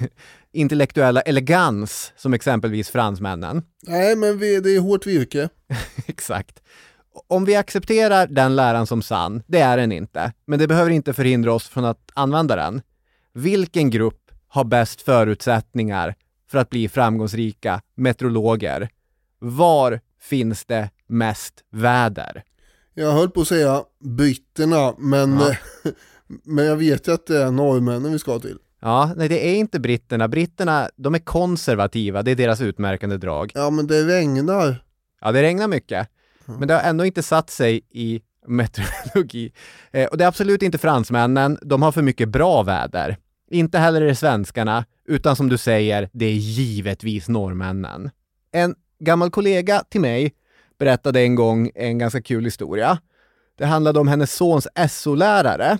intellektuella 0.52 1.20
elegans 1.20 2.12
som 2.16 2.34
exempelvis 2.34 2.90
fransmännen. 2.90 3.62
Nej 3.82 4.16
men 4.16 4.38
vi, 4.38 4.60
det 4.60 4.76
är 4.76 4.80
hårt 4.80 5.06
virke. 5.06 5.48
Exakt. 6.06 6.62
Om 7.28 7.44
vi 7.44 7.56
accepterar 7.56 8.26
den 8.26 8.56
läran 8.56 8.86
som 8.86 9.02
sann, 9.02 9.42
det 9.46 9.60
är 9.60 9.76
den 9.76 9.92
inte, 9.92 10.32
men 10.46 10.58
det 10.58 10.68
behöver 10.68 10.90
inte 10.90 11.12
förhindra 11.12 11.52
oss 11.52 11.68
från 11.68 11.84
att 11.84 12.10
använda 12.14 12.56
den. 12.56 12.82
Vilken 13.32 13.90
grupp 13.90 14.30
har 14.48 14.64
bäst 14.64 15.02
förutsättningar 15.02 16.14
för 16.50 16.58
att 16.58 16.70
bli 16.70 16.88
framgångsrika 16.88 17.80
meteorologer? 17.94 18.88
Var 19.38 20.00
finns 20.20 20.64
det 20.64 20.90
mest 21.06 21.54
väder? 21.70 22.42
Jag 22.98 23.12
höll 23.12 23.30
på 23.30 23.40
att 23.40 23.48
säga 23.48 23.82
britterna 24.00 24.94
men, 24.98 25.40
Ja. 25.40 25.54
men 26.44 26.64
jag 26.64 26.76
vet 26.76 27.08
ju 27.08 27.12
att 27.12 27.26
det 27.26 27.42
är 27.42 27.50
norrmännen 27.50 28.12
vi 28.12 28.18
ska 28.18 28.38
till. 28.38 28.58
Ja, 28.80 29.12
nej 29.16 29.28
det 29.28 29.48
är 29.48 29.54
inte 29.54 29.80
britterna. 29.80 30.28
Britterna, 30.28 30.90
de 30.96 31.14
är 31.14 31.18
konservativa, 31.18 32.22
det 32.22 32.30
är 32.30 32.34
deras 32.36 32.60
utmärkande 32.60 33.16
drag. 33.16 33.52
Ja 33.54 33.70
men 33.70 33.86
det 33.86 34.06
regnar. 34.06 34.84
Ja, 35.20 35.32
det 35.32 35.42
regnar 35.42 35.68
mycket, 35.68 36.08
men 36.44 36.68
det 36.68 36.74
har 36.74 36.80
ändå 36.80 37.04
inte 37.04 37.22
satt 37.22 37.50
sig 37.50 37.80
i 37.90 38.20
meteorologi. 38.46 39.52
Eh, 39.90 40.06
och 40.06 40.18
det 40.18 40.24
är 40.24 40.28
absolut 40.28 40.62
inte 40.62 40.78
fransmännen, 40.78 41.58
de 41.62 41.82
har 41.82 41.92
för 41.92 42.02
mycket 42.02 42.28
bra 42.28 42.62
väder. 42.62 43.16
Inte 43.50 43.78
heller 43.78 44.00
är 44.00 44.06
det 44.06 44.14
svenskarna, 44.14 44.84
utan 45.08 45.36
som 45.36 45.48
du 45.48 45.58
säger, 45.58 46.08
det 46.12 46.26
är 46.26 46.32
givetvis 46.32 47.28
norrmännen. 47.28 48.10
En 48.52 48.74
gammal 48.98 49.30
kollega 49.30 49.82
till 49.88 50.00
mig 50.00 50.34
berättade 50.78 51.20
en 51.20 51.34
gång 51.34 51.70
en 51.74 51.98
ganska 51.98 52.22
kul 52.22 52.44
historia. 52.44 52.98
Det 53.58 53.66
handlade 53.66 54.00
om 54.00 54.08
hennes 54.08 54.32
sons 54.32 54.68
SO-lärare. 54.90 55.78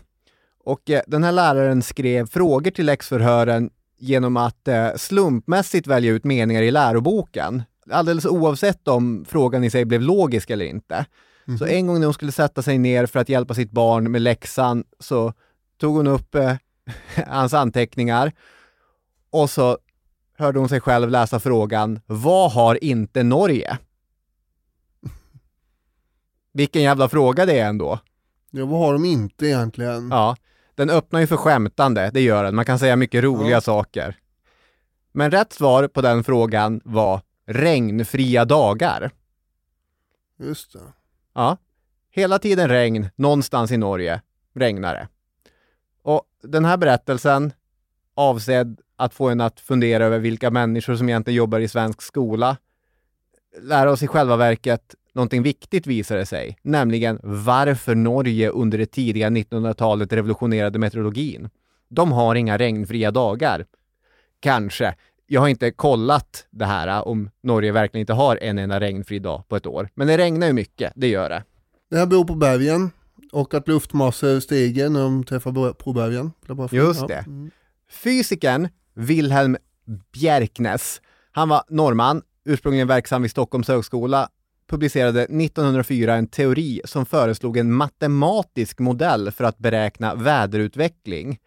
Och 0.64 0.90
eh, 0.90 1.00
den 1.06 1.24
här 1.24 1.32
läraren 1.32 1.82
skrev 1.82 2.26
frågor 2.26 2.70
till 2.70 2.86
läxförhören 2.86 3.70
genom 3.98 4.36
att 4.36 4.68
eh, 4.68 4.88
slumpmässigt 4.96 5.86
välja 5.86 6.12
ut 6.12 6.24
meningar 6.24 6.62
i 6.62 6.70
läroboken. 6.70 7.62
Alldeles 7.90 8.26
oavsett 8.26 8.88
om 8.88 9.24
frågan 9.28 9.64
i 9.64 9.70
sig 9.70 9.84
blev 9.84 10.02
logisk 10.02 10.50
eller 10.50 10.64
inte. 10.64 11.06
Så 11.58 11.66
en 11.66 11.86
gång 11.86 12.00
när 12.00 12.06
hon 12.06 12.14
skulle 12.14 12.32
sätta 12.32 12.62
sig 12.62 12.78
ner 12.78 13.06
för 13.06 13.20
att 13.20 13.28
hjälpa 13.28 13.54
sitt 13.54 13.70
barn 13.70 14.10
med 14.10 14.22
läxan 14.22 14.84
så 15.00 15.32
tog 15.80 15.96
hon 15.96 16.06
upp 16.06 16.34
eh, 16.34 16.54
hans 17.26 17.54
anteckningar 17.54 18.32
och 19.30 19.50
så 19.50 19.78
hörde 20.38 20.58
hon 20.58 20.68
sig 20.68 20.80
själv 20.80 21.10
läsa 21.10 21.40
frågan 21.40 22.00
Vad 22.06 22.52
har 22.52 22.84
inte 22.84 23.22
Norge? 23.22 23.78
Vilken 26.56 26.82
jävla 26.82 27.08
fråga 27.08 27.46
det 27.46 27.58
är 27.58 27.68
ändå. 27.68 27.98
Ja, 28.50 28.66
vad 28.66 28.80
har 28.80 28.92
de 28.92 29.04
inte 29.04 29.46
egentligen? 29.46 30.08
Ja, 30.10 30.36
den 30.74 30.90
öppnar 30.90 31.20
ju 31.20 31.26
för 31.26 31.36
skämtande, 31.36 32.10
det 32.14 32.20
gör 32.20 32.44
den. 32.44 32.54
Man 32.54 32.64
kan 32.64 32.78
säga 32.78 32.96
mycket 32.96 33.24
roliga 33.24 33.50
Ja. 33.50 33.60
saker. 33.60 34.16
Men 35.12 35.30
rätt 35.30 35.52
svar 35.52 35.88
på 35.88 36.00
den 36.00 36.24
frågan 36.24 36.80
var 36.84 37.20
regnfria 37.46 38.44
dagar. 38.44 39.10
Just 40.38 40.72
det. 40.72 40.78
Ja, 41.34 41.56
hela 42.10 42.38
tiden 42.38 42.68
regn 42.68 43.08
någonstans 43.16 43.70
i 43.72 43.76
Norge 43.76 44.22
regnar 44.54 44.94
det. 44.94 45.08
Och 46.02 46.22
den 46.42 46.64
här 46.64 46.76
berättelsen 46.76 47.52
avsedd 48.14 48.80
att 48.96 49.14
få 49.14 49.28
en 49.28 49.40
att 49.40 49.60
fundera 49.60 50.04
över 50.04 50.18
vilka 50.18 50.50
människor 50.50 50.96
som 50.96 51.08
egentligen 51.08 51.36
jobbar 51.36 51.60
i 51.60 51.68
svensk 51.68 52.02
skola 52.02 52.56
lära 53.60 53.90
oss 53.90 54.02
i 54.02 54.06
själva 54.06 54.36
verket 54.36 54.94
någonting 55.16 55.42
viktigt 55.42 55.86
visar 55.86 56.16
det 56.16 56.26
sig, 56.26 56.58
nämligen 56.62 57.20
varför 57.22 57.94
Norge 57.94 58.50
under 58.50 58.78
det 58.78 58.86
tidiga 58.86 59.28
1900-talet 59.30 60.12
revolutionerade 60.12 60.78
meteorologin. 60.78 61.48
De 61.88 62.12
har 62.12 62.34
inga 62.34 62.58
regnfria 62.58 63.10
dagar. 63.10 63.66
Kanske. 64.40 64.94
Jag 65.26 65.40
har 65.40 65.48
inte 65.48 65.70
kollat 65.70 66.46
det 66.50 66.64
här 66.64 67.08
om 67.08 67.30
Norge 67.42 67.72
verkligen 67.72 68.00
inte 68.00 68.12
har 68.12 68.38
en 68.42 68.58
enda 68.58 68.80
regnfri 68.80 69.18
dag 69.18 69.48
på 69.48 69.56
ett 69.56 69.66
år. 69.66 69.88
Men 69.94 70.06
det 70.06 70.18
regnar 70.18 70.46
ju 70.46 70.52
mycket, 70.52 70.92
det 70.96 71.08
gör 71.08 71.30
det. 71.30 71.44
Det 71.90 71.96
här 71.96 72.06
beror 72.06 72.24
på 72.24 72.34
bergen 72.34 72.90
och 73.32 73.54
att 73.54 73.68
luftmassor 73.68 74.40
stiger 74.40 74.88
när 74.88 75.00
de 75.00 75.24
träffar 75.24 75.72
på 75.72 75.92
bergen. 75.92 76.32
Just 76.70 77.08
det. 77.08 77.24
Mm. 77.26 77.50
Fysikern 77.90 78.68
Wilhelm 78.94 79.56
Bjerknes, 80.12 81.00
han 81.32 81.48
var 81.48 81.62
norrman, 81.68 82.22
ursprungligen 82.44 82.88
verksam 82.88 83.22
vid 83.22 83.30
Stockholms 83.30 83.68
högskola, 83.68 84.28
publicerade 84.66 85.22
1904 85.22 86.14
en 86.14 86.26
teori 86.26 86.80
som 86.84 87.06
föreslog 87.06 87.56
en 87.56 87.72
matematisk 87.72 88.78
modell 88.78 89.30
för 89.30 89.44
att 89.44 89.58
beräkna 89.58 90.14
väderutveckling. 90.14 91.38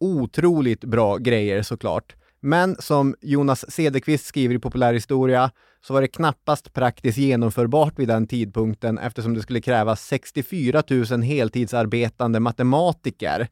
Otroligt 0.00 0.84
bra 0.84 1.16
grejer 1.16 1.62
såklart. 1.62 2.14
Men 2.40 2.76
som 2.78 3.14
Jonas 3.20 3.70
Cederqvist 3.70 4.26
skriver 4.26 4.54
i 4.54 4.58
Populärhistoria 4.58 5.50
så 5.86 5.92
var 5.92 6.00
det 6.00 6.08
knappast 6.08 6.72
praktiskt 6.72 7.18
genomförbart 7.18 7.98
vid 7.98 8.08
den 8.08 8.26
tidpunkten 8.26 8.98
eftersom 8.98 9.34
det 9.34 9.42
skulle 9.42 9.60
krävas 9.60 10.06
64 10.06 10.82
000 11.10 11.22
heltidsarbetande 11.22 12.40
matematiker 12.40 13.48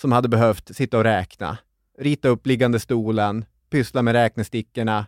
som 0.00 0.12
hade 0.12 0.28
behövt 0.28 0.76
sitta 0.76 0.98
och 0.98 1.04
räkna, 1.04 1.58
rita 1.98 2.28
upp 2.28 2.46
liggande 2.46 2.80
stolen, 2.80 3.44
pyssla 3.70 4.02
med 4.02 4.12
räknestickorna, 4.12 5.06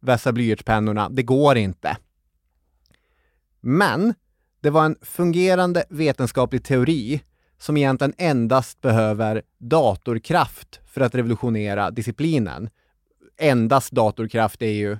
vässa 0.00 0.32
blyertspennorna. 0.32 1.08
Det 1.08 1.22
går 1.22 1.56
inte. 1.56 1.96
Men 3.68 4.14
det 4.60 4.70
var 4.70 4.84
en 4.84 4.96
fungerande 5.02 5.84
vetenskaplig 5.88 6.64
teori 6.64 7.22
som 7.58 7.76
egentligen 7.76 8.14
endast 8.18 8.80
behöver 8.80 9.42
datorkraft 9.58 10.80
för 10.86 11.00
att 11.00 11.14
revolutionera 11.14 11.90
disciplinen. 11.90 12.70
Endast 13.38 13.92
datorkraft 13.92 14.62
är 14.62 14.70
ju... 14.70 14.98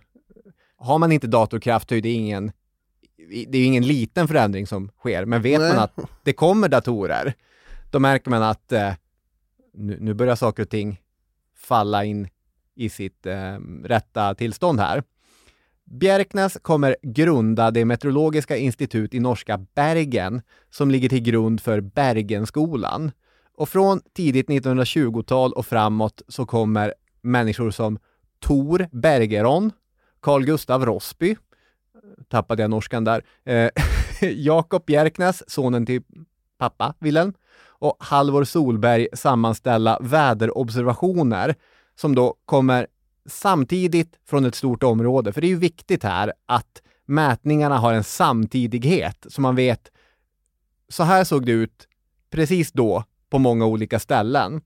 Har 0.76 0.98
man 0.98 1.12
inte 1.12 1.26
datorkraft 1.26 1.92
är 1.92 2.00
det 2.00 2.12
ingen... 2.12 2.52
Det 3.28 3.58
är 3.58 3.60
ju 3.60 3.64
ingen 3.64 3.86
liten 3.86 4.28
förändring 4.28 4.66
som 4.66 4.88
sker, 4.88 5.24
men 5.24 5.42
vet 5.42 5.60
Nej. 5.60 5.74
man 5.74 5.78
att 5.84 5.98
det 6.24 6.32
kommer 6.32 6.68
datorer, 6.68 7.34
då 7.90 7.98
märker 7.98 8.30
man 8.30 8.42
att 8.42 8.72
eh, 8.72 8.92
nu, 9.74 9.98
nu 10.00 10.14
börjar 10.14 10.36
saker 10.36 10.62
och 10.62 10.70
ting 10.70 11.00
falla 11.56 12.04
in 12.04 12.28
i 12.74 12.88
sitt 12.88 13.26
eh, 13.26 13.58
rätta 13.84 14.34
tillstånd 14.34 14.80
här. 14.80 15.02
Bjerknes 15.90 16.58
kommer 16.62 16.96
grunda 17.02 17.70
det 17.70 17.84
meteorologiska 17.84 18.56
institut 18.56 19.14
i 19.14 19.20
norska 19.20 19.58
Bergen 19.74 20.42
som 20.70 20.90
ligger 20.90 21.08
till 21.08 21.20
grund 21.22 21.60
för 21.60 21.80
Bergenskolan. 21.80 23.10
Och 23.54 23.68
från 23.68 24.00
tidigt 24.14 24.48
1920-tal 24.48 25.52
och 25.52 25.66
framåt 25.66 26.22
så 26.28 26.46
kommer 26.46 26.94
människor 27.22 27.70
som 27.70 27.98
Tor 28.40 28.88
Bergeron, 28.92 29.70
Carl 30.20 30.44
Gustav 30.44 30.86
Rossby, 30.86 31.36
tappade 32.28 32.62
jag 32.62 32.70
norskan 32.70 33.04
där, 33.04 33.24
eh, 33.44 33.70
Jakob 34.30 34.84
Bjerknes, 34.86 35.50
sonen 35.50 35.86
till 35.86 36.02
pappa 36.58 36.94
Wilhelm, 36.98 37.32
och 37.78 37.96
Halvor 38.00 38.44
Solberg 38.44 39.08
sammanställa 39.12 39.98
väderobservationer 40.00 41.54
som 41.94 42.14
då 42.14 42.34
kommer 42.44 42.86
samtidigt 43.26 44.18
från 44.26 44.44
ett 44.44 44.54
stort 44.54 44.82
område. 44.82 45.32
För 45.32 45.40
det 45.40 45.46
är 45.46 45.48
ju 45.48 45.58
viktigt 45.58 46.02
här 46.02 46.32
att 46.46 46.82
mätningarna 47.06 47.78
har 47.78 47.92
en 47.92 48.04
samtidighet 48.04 49.26
så 49.28 49.40
man 49.40 49.56
vet 49.56 49.90
så 50.88 51.02
här 51.02 51.24
såg 51.24 51.46
det 51.46 51.52
ut 51.52 51.88
precis 52.30 52.72
då 52.72 53.04
på 53.30 53.38
många 53.38 53.66
olika 53.66 53.98
ställen. 53.98 54.60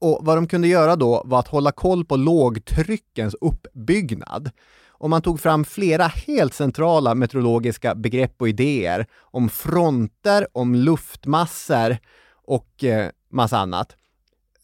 Och 0.00 0.18
vad 0.22 0.36
de 0.36 0.46
kunde 0.46 0.68
göra 0.68 0.96
då 0.96 1.22
var 1.24 1.38
att 1.38 1.48
hålla 1.48 1.72
koll 1.72 2.04
på 2.04 2.16
lågtryckens 2.16 3.34
uppbyggnad. 3.40 4.50
Och 4.88 5.10
man 5.10 5.22
tog 5.22 5.40
fram 5.40 5.64
flera 5.64 6.06
helt 6.06 6.54
centrala 6.54 7.14
meteorologiska 7.14 7.94
begrepp 7.94 8.34
och 8.38 8.48
idéer 8.48 9.06
om 9.20 9.48
fronter, 9.48 10.46
om 10.52 10.74
luftmassor 10.74 11.96
och 12.32 12.84
eh, 12.84 13.10
massa 13.30 13.58
annat. 13.58 13.96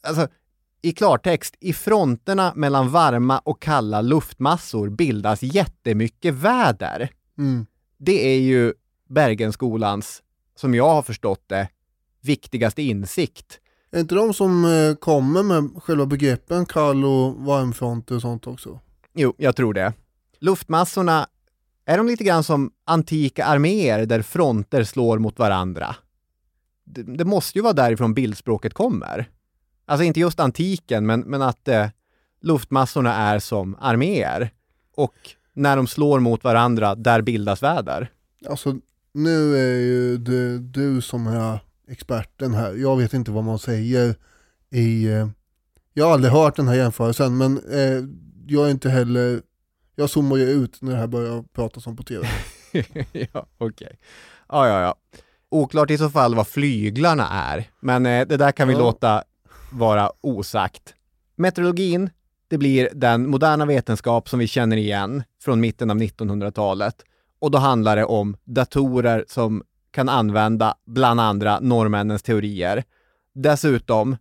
Alltså, 0.02 0.28
i 0.86 0.92
klartext, 0.92 1.56
i 1.60 1.72
fronterna 1.72 2.52
mellan 2.56 2.90
varma 2.90 3.38
och 3.38 3.62
kalla 3.62 4.00
luftmassor 4.00 4.88
bildas 4.88 5.42
jättemycket 5.42 6.34
väder. 6.34 7.10
Mm. 7.38 7.66
Det 7.98 8.34
är 8.34 8.40
ju 8.40 8.72
Bergenskolans, 9.08 10.22
som 10.56 10.74
jag 10.74 10.88
har 10.88 11.02
förstått 11.02 11.44
det, 11.46 11.68
viktigaste 12.22 12.82
insikt. 12.82 13.60
Är 13.90 14.00
inte 14.00 14.14
de 14.14 14.34
som 14.34 14.64
eh, 14.64 14.94
kommer 14.94 15.42
med 15.42 15.82
själva 15.82 16.06
begreppen 16.06 16.66
kall 16.66 17.04
och 17.04 17.34
varmfront 17.34 18.10
och 18.10 18.22
sånt 18.22 18.46
också? 18.46 18.80
Jo, 19.14 19.34
jag 19.38 19.56
tror 19.56 19.74
det. 19.74 19.92
Luftmassorna, 20.40 21.26
är 21.86 21.96
de 21.98 22.06
lite 22.06 22.24
grann 22.24 22.44
som 22.44 22.70
antika 22.84 23.44
arméer 23.44 24.06
där 24.06 24.22
fronter 24.22 24.84
slår 24.84 25.18
mot 25.18 25.38
varandra? 25.38 25.96
Det, 26.84 27.02
det 27.02 27.24
måste 27.24 27.58
ju 27.58 27.62
vara 27.62 27.72
därifrån 27.72 28.14
bildspråket 28.14 28.74
kommer. 28.74 29.28
Alltså 29.86 30.04
inte 30.04 30.20
just 30.20 30.40
antiken, 30.40 31.06
men, 31.06 31.20
men 31.20 31.42
att 31.42 31.68
eh, 31.68 31.86
luftmassorna 32.42 33.14
är 33.14 33.38
som 33.38 33.76
arméer. 33.80 34.50
Och 34.96 35.14
när 35.52 35.76
de 35.76 35.86
slår 35.86 36.20
mot 36.20 36.44
varandra, 36.44 36.94
där 36.94 37.22
bildas 37.22 37.62
väder. 37.62 38.10
Alltså 38.48 38.76
nu 39.12 39.56
är 39.56 39.80
ju 39.80 40.18
det 40.18 40.58
du 40.58 41.00
som 41.00 41.26
är 41.26 41.58
experten 41.88 42.54
här. 42.54 42.74
Jag 42.74 42.96
vet 42.96 43.14
inte 43.14 43.30
vad 43.30 43.44
man 43.44 43.58
säger 43.58 44.14
i... 44.70 45.06
Eh, 45.06 45.28
jag 45.94 46.04
har 46.06 46.12
aldrig 46.12 46.32
hört 46.32 46.56
den 46.56 46.68
här 46.68 46.74
jämförelsen 46.74 47.36
men 47.36 47.58
eh, 47.70 48.04
jag 48.46 48.66
är 48.66 48.70
inte 48.70 48.90
heller... 48.90 49.42
Jag 49.94 50.10
zoomar 50.10 50.36
ju 50.36 50.44
ut 50.50 50.82
när 50.82 50.92
det 50.92 50.98
här 50.98 51.06
börjar 51.06 51.44
pratas 51.52 51.86
om 51.86 51.96
på 51.96 52.02
tv. 52.02 52.28
ja, 53.32 53.46
okej. 53.58 53.98
Ja, 54.48 54.68
ja, 54.68 54.80
ja. 54.80 54.94
Oklart 55.48 55.90
i 55.90 55.98
så 55.98 56.10
fall 56.10 56.34
vad 56.34 56.46
flyglarna 56.48 57.28
är, 57.28 57.70
men 57.80 58.06
eh, 58.06 58.26
det 58.26 58.36
där 58.36 58.52
kan 58.52 58.68
vi 58.68 58.74
Ja. 58.74 58.80
låta 58.80 59.24
vara 59.72 60.10
osagt. 60.20 60.94
Meteorologin, 61.36 62.10
det 62.48 62.58
blir 62.58 62.88
den 62.94 63.30
moderna 63.30 63.66
vetenskap 63.66 64.28
som 64.28 64.38
vi 64.38 64.46
känner 64.46 64.76
igen 64.76 65.22
från 65.42 65.60
mitten 65.60 65.90
av 65.90 65.96
1900-talet. 65.96 67.04
Och 67.38 67.50
då 67.50 67.58
handlar 67.58 67.96
det 67.96 68.04
om 68.04 68.36
datorer 68.44 69.24
som 69.28 69.62
kan 69.90 70.08
använda 70.08 70.74
bland 70.86 71.20
andra 71.20 71.60
norrmännens 71.60 72.22
teorier. 72.22 72.84
Dessutom 73.34 74.16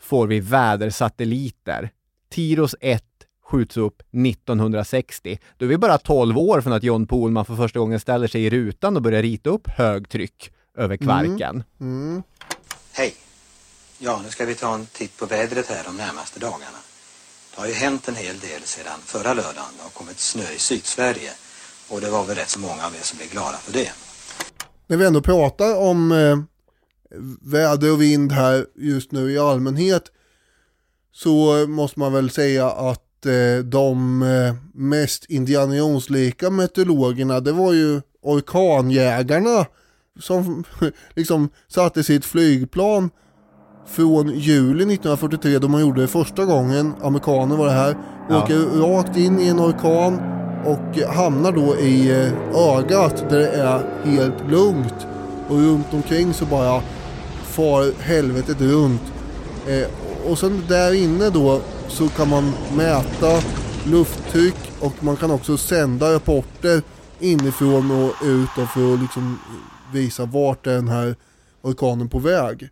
får 0.00 0.26
vi 0.26 0.40
vädersatelliter. 0.40 1.90
Tiros 2.30 2.74
1 2.80 3.04
skjuts 3.44 3.76
upp 3.76 4.02
1960. 4.26 5.38
Då 5.56 5.64
är 5.64 5.68
vi 5.68 5.78
bara 5.78 5.98
12 5.98 6.38
år 6.38 6.60
från 6.60 6.72
att 6.72 6.82
John 6.82 7.06
Pohlman 7.06 7.44
för 7.44 7.56
första 7.56 7.78
gången 7.78 8.00
ställer 8.00 8.28
sig 8.28 8.44
i 8.44 8.50
rutan 8.50 8.96
och 8.96 9.02
börjar 9.02 9.22
rita 9.22 9.50
upp 9.50 9.68
högtryck 9.68 10.52
över 10.76 10.96
Kvarken. 10.96 11.64
Mm. 11.80 12.22
Hey, 12.92 13.12
Ja, 13.98 14.20
nu 14.24 14.30
ska 14.30 14.44
vi 14.44 14.54
ta 14.54 14.74
en 14.74 14.86
titt 14.86 15.16
på 15.16 15.26
vädret 15.26 15.66
här 15.66 15.84
de 15.84 15.96
närmaste 15.96 16.40
dagarna. 16.40 16.78
Det 17.54 17.60
har 17.60 17.66
ju 17.66 17.72
hänt 17.72 18.08
en 18.08 18.14
hel 18.14 18.38
del 18.38 18.62
sedan 18.62 19.00
förra 19.04 19.34
lördagen. 19.34 19.72
Det 19.76 19.82
har 19.82 19.90
kommit 19.90 20.18
snö 20.18 20.42
i 20.56 20.58
Sydsverige. 20.58 21.30
Och 21.88 22.00
det 22.00 22.10
var 22.10 22.24
väl 22.24 22.36
rätt 22.36 22.48
så 22.48 22.58
många 22.58 22.86
av 22.86 22.94
er 22.94 23.02
som 23.02 23.18
blev 23.18 23.30
glada 23.30 23.56
för 23.56 23.72
det. 23.72 23.92
När 24.86 24.96
vi 24.96 25.06
ändå 25.06 25.20
pratar 25.20 25.76
om 25.76 26.12
eh, 26.12 26.38
väder 27.40 27.92
och 27.92 28.02
vind 28.02 28.32
här 28.32 28.66
just 28.74 29.12
nu 29.12 29.32
i 29.32 29.38
allmänhet 29.38 30.04
så 31.12 31.66
måste 31.68 31.98
man 31.98 32.12
väl 32.12 32.30
säga 32.30 32.70
att 32.70 33.26
eh, 33.26 33.64
de 33.64 34.22
eh, 34.22 34.54
mest 34.74 35.24
indianionslika 35.24 36.50
meteorologerna 36.50 37.40
det 37.40 37.52
var 37.52 37.72
ju 37.72 38.00
orkanjägarna 38.22 39.66
som 40.20 40.64
liksom 41.14 41.48
satte 41.68 42.04
sitt 42.04 42.24
flygplan 42.24 43.10
från 43.86 44.28
juli 44.28 44.82
1943 44.94 45.58
då 45.58 45.68
man 45.68 45.80
gjorde 45.80 46.00
det 46.00 46.08
första 46.08 46.44
gången, 46.44 46.94
amerikaner 47.02 47.56
var 47.56 47.66
det 47.66 47.72
här, 47.72 47.96
Ja. 48.28 48.42
åker 48.42 48.80
rakt 48.80 49.16
in 49.16 49.40
i 49.40 49.48
en 49.48 49.60
orkan 49.60 50.20
och 50.64 50.98
hamnar 51.14 51.52
då 51.52 51.76
i 51.76 52.10
eh, 52.10 52.68
ögat 52.76 53.24
där 53.30 53.38
det 53.38 53.48
är 53.48 53.82
helt 54.04 54.50
lugnt 54.50 55.06
och 55.48 55.56
runt 55.56 55.86
omkring 55.94 56.34
så 56.34 56.44
bara 56.46 56.82
far 57.42 58.02
helvetet 58.02 58.60
runt. 58.60 59.02
Eh, 59.66 60.30
och 60.30 60.38
sen 60.38 60.62
där 60.68 60.94
inne 60.94 61.30
då 61.30 61.60
så 61.88 62.08
kan 62.08 62.28
man 62.28 62.52
mäta 62.76 63.40
lufttryck 63.84 64.72
och 64.80 64.92
man 65.04 65.16
kan 65.16 65.30
också 65.30 65.56
sända 65.56 66.14
rapporter 66.14 66.82
inifrån 67.20 67.90
och 67.90 68.26
ut 68.26 68.48
för 68.74 68.94
att 68.94 69.00
liksom 69.00 69.38
visa 69.92 70.24
vart 70.24 70.66
är 70.66 70.74
den 70.74 70.88
här 70.88 71.16
orkanen 71.62 72.08
på 72.08 72.18
väg. 72.18 72.68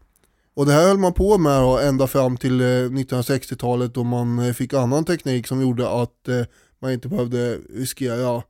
Och 0.55 0.67
det 0.67 0.73
här 0.73 0.87
höll 0.89 0.99
man 0.99 1.13
på 1.13 1.39
med 1.39 1.89
ända 1.89 2.07
fram 2.07 2.37
till 2.37 2.61
eh, 2.61 2.65
1960-talet 2.65 3.95
då 3.95 4.05
man 4.05 4.39
eh, 4.39 4.53
fick 4.53 4.73
annan 4.75 5.05
teknik 5.05 5.47
som 5.47 5.63
gjorde 5.63 5.89
att 6.03 6.29
eh, 6.29 6.43
man 6.79 6.93
inte 6.93 7.09
behövde 7.09 7.59
riskera 7.75 8.43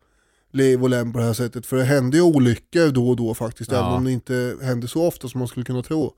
liv 0.52 0.82
och 0.82 0.90
lem 0.90 1.12
på 1.12 1.18
det 1.18 1.24
här 1.24 1.32
sättet. 1.32 1.66
För 1.66 1.76
det 1.76 1.84
hände 1.84 2.16
ju 2.16 2.22
olyckor 2.22 2.88
då 2.92 3.08
och 3.08 3.16
då 3.16 3.34
faktiskt, 3.34 3.72
Ja. 3.72 3.78
även 3.78 3.92
om 3.92 4.04
det 4.04 4.12
inte 4.12 4.56
hände 4.62 4.88
så 4.88 5.06
ofta 5.06 5.28
som 5.28 5.38
man 5.38 5.48
skulle 5.48 5.66
kunna 5.66 5.82
tro. 5.82 6.12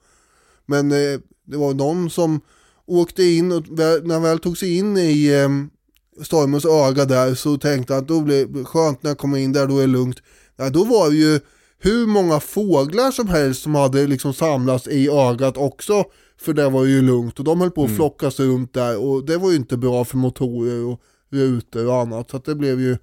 Men 0.66 0.92
eh, 0.92 1.18
det 1.46 1.56
var 1.56 1.74
någon 1.74 2.10
som 2.10 2.40
åkte 2.86 3.22
in 3.22 3.52
och 3.52 3.68
när 3.70 4.12
han 4.12 4.22
väl 4.22 4.38
tog 4.38 4.58
sig 4.58 4.76
in 4.78 4.96
i 4.96 5.26
eh, 5.26 5.48
stormens 6.24 6.64
öga 6.64 7.04
där 7.04 7.34
så 7.34 7.58
tänkte 7.58 7.94
han 7.94 8.02
att 8.02 8.08
då 8.08 8.20
blir 8.20 8.46
det 8.46 8.64
skönt 8.64 9.02
när 9.02 9.10
jag 9.10 9.18
kommer 9.18 9.38
in 9.38 9.52
där, 9.52 9.66
då 9.66 9.76
är 9.78 9.80
det 9.80 9.86
lugnt. 9.86 10.18
Ja, 10.56 10.70
då 10.70 10.84
var 10.84 11.10
det 11.10 11.16
ju 11.16 11.40
hur 11.78 12.06
många 12.06 12.40
fåglar 12.40 13.10
som 13.10 13.28
helst 13.28 13.62
som 13.62 13.74
hade 13.74 14.06
liksom 14.06 14.34
samlats 14.34 14.88
i 14.88 15.08
ögat 15.10 15.56
också. 15.56 16.04
För 16.40 16.52
det 16.52 16.68
var 16.68 16.84
ju 16.84 17.02
lugnt 17.02 17.38
och 17.38 17.44
de 17.44 17.60
höll 17.60 17.70
på 17.70 17.84
att 17.84 17.96
flockas 17.96 18.40
runt 18.40 18.72
där 18.72 18.98
och 18.98 19.26
det 19.26 19.36
var 19.36 19.50
ju 19.50 19.56
inte 19.56 19.76
bra 19.76 20.04
för 20.04 20.16
motorer 20.16 20.84
och 20.84 21.00
rutor 21.30 21.86
och 21.86 21.96
annat. 21.96 22.30
Så 22.30 22.36
att 22.36 22.44
det 22.44 22.54
blev 22.54 22.80
ju, 22.80 22.92
eh, 22.92 22.98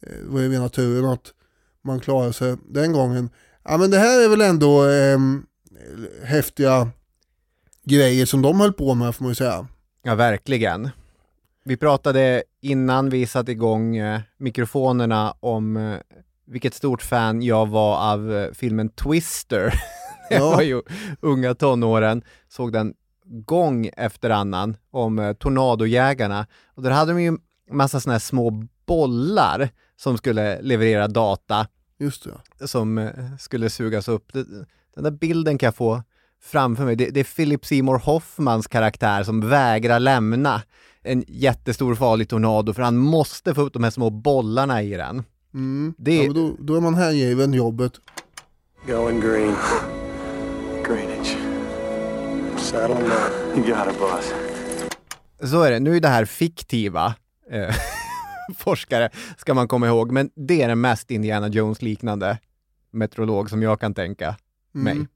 det 0.00 0.28
var 0.28 0.40
ju 0.40 0.52
rena 0.52 0.68
turen 0.68 1.04
att 1.04 1.32
man 1.82 2.00
klarade 2.00 2.32
sig 2.32 2.56
den 2.68 2.92
gången. 2.92 3.30
Ja 3.64 3.78
men 3.78 3.90
det 3.90 3.98
här 3.98 4.24
är 4.24 4.28
väl 4.28 4.40
ändå 4.40 4.88
eh, 4.88 5.18
häftiga 6.24 6.90
grejer 7.84 8.26
som 8.26 8.42
de 8.42 8.60
höll 8.60 8.72
på 8.72 8.94
med 8.94 9.14
får 9.14 9.24
man 9.24 9.30
ju 9.30 9.34
säga. 9.34 9.66
Ja, 10.02 10.14
verkligen. 10.14 10.90
Vi 11.64 11.76
pratade 11.76 12.42
innan 12.60 13.10
vi 13.10 13.26
satte 13.26 13.52
igång 13.52 13.96
eh, 13.96 14.20
mikrofonerna 14.36 15.34
om 15.40 15.76
eh, 15.76 15.98
vilket 16.48 16.74
stort 16.74 17.02
fan 17.02 17.42
jag 17.42 17.68
var 17.68 18.12
av 18.12 18.32
eh, 18.36 18.52
filmen 18.52 18.88
Twister. 18.88 19.74
jag 20.30 20.40
Ja. 20.40 20.50
var 20.50 20.62
ju 20.62 20.82
unga 21.20 21.54
tonåren, 21.54 22.22
såg 22.48 22.72
den 22.72 22.94
gång 23.46 23.90
efter 23.96 24.30
annan 24.30 24.76
om 24.90 25.18
eh, 25.18 25.32
Tornadojägarna. 25.32 26.46
Och 26.74 26.82
där 26.82 26.90
hade 26.90 27.12
de 27.12 27.22
ju 27.22 27.36
massa 27.70 28.00
sådana 28.00 28.14
här 28.14 28.18
små 28.20 28.64
bollar 28.86 29.68
som 29.96 30.18
skulle 30.18 30.62
leverera 30.62 31.08
data 31.08 31.66
Just 31.98 32.26
det. 32.58 32.68
som 32.68 32.98
eh, 32.98 33.10
skulle 33.38 33.70
sugas 33.70 34.08
upp. 34.08 34.32
Den 34.94 35.04
där 35.04 35.10
bilden 35.10 35.58
kan 35.58 35.66
jag 35.66 35.74
få 35.74 36.02
framför 36.42 36.84
mig. 36.84 36.96
Det, 36.96 37.10
det 37.10 37.20
är 37.20 37.24
Philip 37.36 37.66
Seymour 37.66 37.98
Hoffmans 37.98 38.66
karaktär 38.66 39.22
som 39.22 39.48
vägrar 39.48 39.98
lämna 40.00 40.62
en 41.02 41.24
jättestor 41.28 41.94
farlig 41.94 42.28
tornado 42.28 42.72
för 42.74 42.82
han 42.82 42.96
måste 42.96 43.54
få 43.54 43.60
upp 43.62 43.72
de 43.72 43.84
här 43.84 43.90
små 43.90 44.10
bollarna 44.10 44.82
i 44.82 44.90
den. 44.90 45.24
Mm. 45.54 45.94
Det- 45.98 46.16
Ja, 46.16 46.22
men 46.22 46.34
då, 46.34 46.56
då 46.58 46.76
är 46.76 46.80
man 46.80 46.94
hängiven 46.94 47.52
jobbet. 47.54 47.92
Going 48.86 49.20
green. 49.20 49.54
Greenwich. 50.86 51.36
Saddle 52.58 52.94
up. 52.96 53.56
You 53.56 53.66
got 53.66 53.92
it, 53.94 54.00
boss. 54.00 54.32
Så 55.50 55.62
är 55.62 55.70
det. 55.70 55.80
Nu 55.80 55.96
är 55.96 56.00
det 56.00 56.08
här 56.08 56.24
fiktiva 56.24 57.14
eh, 57.50 57.74
forskare, 58.58 59.10
ska 59.36 59.54
man 59.54 59.68
komma 59.68 59.86
ihåg, 59.86 60.12
men 60.12 60.30
det 60.34 60.62
är 60.62 60.68
den 60.68 60.80
mest 60.80 61.10
Indiana 61.10 61.48
Jones-liknande 61.48 62.38
meteorolog 62.90 63.50
som 63.50 63.62
jag 63.62 63.80
kan 63.80 63.94
tänka 63.94 64.36
mig. 64.72 64.92
Mm. 64.92 65.06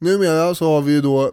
Numera 0.00 0.54
så 0.54 0.64
har 0.72 0.82
vi 0.82 0.92
ju 0.92 1.00
då 1.00 1.24
eh, 1.24 1.30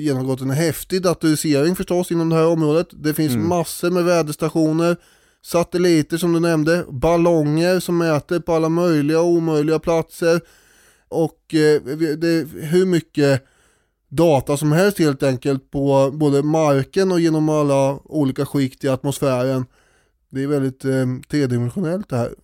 genomgått 0.00 0.40
en 0.40 0.50
häftig 0.50 1.02
datorisering 1.02 1.76
förstås 1.76 2.10
inom 2.12 2.28
det 2.28 2.36
här 2.36 2.46
området. 2.46 2.86
Det 2.92 3.14
finns 3.14 3.34
Mm. 3.34 3.48
massor 3.48 3.90
med 3.90 4.04
väderstationer, 4.04 4.96
satelliter 5.44 6.16
som 6.16 6.32
du 6.32 6.40
nämnde, 6.40 6.84
ballonger 6.88 7.80
som 7.80 7.98
mäter 7.98 8.40
på 8.40 8.52
alla 8.52 8.68
möjliga 8.68 9.20
och 9.20 9.26
omöjliga 9.26 9.78
platser 9.78 10.40
och 11.08 11.54
eh, 11.54 11.82
det 12.16 12.28
är 12.28 12.62
hur 12.66 12.86
mycket 12.86 13.44
data 14.08 14.56
som 14.56 14.72
helst 14.72 14.98
helt 14.98 15.22
enkelt 15.22 15.70
på 15.70 16.10
både 16.14 16.42
marken 16.42 17.12
och 17.12 17.20
genom 17.20 17.48
alla 17.48 17.98
olika 18.04 18.46
skikt 18.46 18.84
i 18.84 18.88
atmosfären. 18.88 19.66
Det 20.30 20.42
är 20.42 20.46
väldigt 20.46 20.84
eh, 20.84 21.06
tredimensionellt 21.30 22.08
det 22.08 22.16
här. 22.16 22.34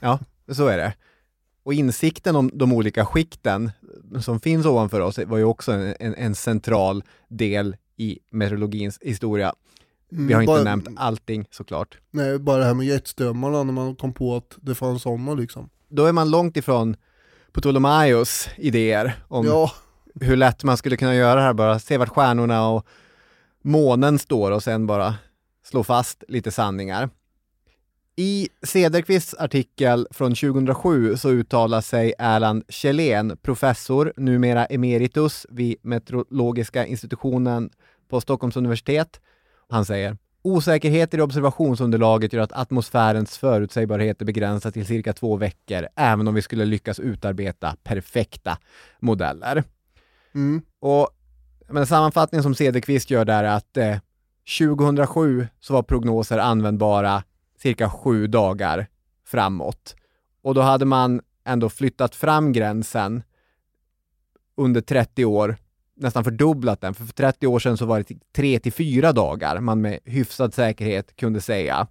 Ja, 0.00 0.18
så 0.52 0.66
är 0.66 0.76
det. 0.76 0.94
Och 1.62 1.74
insikten 1.74 2.36
om 2.36 2.50
de 2.54 2.72
olika 2.72 3.06
skikten 3.06 3.70
som 4.20 4.40
finns 4.40 4.66
ovanför 4.66 5.00
oss 5.00 5.18
var 5.18 5.38
ju 5.38 5.44
också 5.44 5.72
en, 5.72 5.94
en, 6.00 6.14
en 6.14 6.34
central 6.34 7.04
del 7.28 7.76
i 7.96 8.18
meteorologins 8.30 8.98
historia. 9.02 9.54
Vi 10.14 10.32
har 10.32 10.42
inte 10.42 10.52
bara, 10.52 10.62
nämnt 10.62 10.88
allting 10.96 11.46
såklart. 11.50 11.98
Nej, 12.10 12.38
bara 12.38 12.58
det 12.58 12.64
här 12.64 12.74
med 12.74 12.86
jetströmmarna 12.86 13.62
när 13.62 13.72
man 13.72 13.96
kom 13.96 14.12
på 14.14 14.36
att 14.36 14.58
det 14.60 14.74
fanns 14.74 15.02
sådana 15.02 15.34
liksom. 15.34 15.70
Då 15.88 16.04
är 16.04 16.12
man 16.12 16.30
långt 16.30 16.56
ifrån 16.56 16.96
Ptolemaios 17.52 18.48
idéer 18.56 19.14
om 19.28 19.46
Ja, 19.46 19.72
hur 20.20 20.36
lätt 20.36 20.64
man 20.64 20.76
skulle 20.76 20.96
kunna 20.96 21.14
göra 21.14 21.34
det 21.34 21.40
här, 21.40 21.54
bara 21.54 21.78
se 21.78 21.98
vart 21.98 22.08
stjärnorna 22.08 22.68
och 22.68 22.86
månen 23.62 24.18
står 24.18 24.50
och 24.50 24.62
sen 24.62 24.86
bara 24.86 25.14
slå 25.64 25.84
fast 25.84 26.24
lite 26.28 26.50
sanningar. 26.50 27.10
I 28.16 28.48
Cederqvists 28.62 29.34
artikel 29.38 30.06
från 30.10 30.34
2007 30.34 31.16
så 31.16 31.30
uttalar 31.30 31.80
sig 31.80 32.14
Erland 32.18 32.64
Kjellén, 32.68 33.36
professor, 33.42 34.12
numera 34.16 34.66
emeritus 34.66 35.46
vid 35.50 35.76
Meteorologiska 35.82 36.86
institutionen 36.86 37.70
på 38.08 38.20
Stockholms 38.20 38.56
universitet. 38.56 39.20
Han 39.72 39.84
säger 39.84 40.16
Osäkerheter 40.42 41.18
i 41.18 41.20
observationsunderlaget 41.20 42.32
gör 42.32 42.42
att 42.42 42.52
atmosfärens 42.52 43.38
förutsägbarhet 43.38 44.20
är 44.20 44.24
begränsad 44.24 44.74
till 44.74 44.86
cirka 44.86 45.12
två 45.12 45.36
veckor, 45.36 45.88
även 45.96 46.28
om 46.28 46.34
vi 46.34 46.42
skulle 46.42 46.64
lyckas 46.64 47.00
utarbeta 47.00 47.76
perfekta 47.82 48.58
modeller. 49.00 49.64
mm. 50.34 50.62
Och 50.80 51.10
men 51.68 51.86
sammanfattningen 51.86 52.42
som 52.42 52.54
Cederqvist 52.54 53.10
gör 53.10 53.24
där 53.24 53.44
är 53.44 53.56
att 53.56 53.76
eh, 53.76 53.96
2007 54.58 55.48
så 55.60 55.72
var 55.72 55.82
prognoser 55.82 56.38
användbara 56.38 57.22
cirka 57.58 57.90
sju 57.90 58.26
dagar 58.26 58.86
framåt. 59.26 59.96
Och 60.42 60.54
då 60.54 60.60
hade 60.60 60.84
man 60.84 61.20
ändå 61.44 61.68
flyttat 61.68 62.14
fram 62.14 62.52
gränsen 62.52 63.22
under 64.56 64.80
30 64.80 65.24
år, 65.24 65.56
nästan 66.02 66.24
fördubblat 66.24 66.80
den. 66.80 66.94
För, 66.94 67.04
för 67.04 67.12
30 67.12 67.46
år 67.46 67.58
sedan 67.58 67.76
så 67.76 67.86
var 67.86 67.98
det 67.98 68.16
3 68.36 68.58
till 68.58 68.72
4 68.72 69.12
dagar 69.12 69.60
man 69.60 69.80
med 69.80 69.98
hyfsad 70.04 70.54
säkerhet 70.54 71.16
kunde 71.16 71.40
säga. 71.40 71.86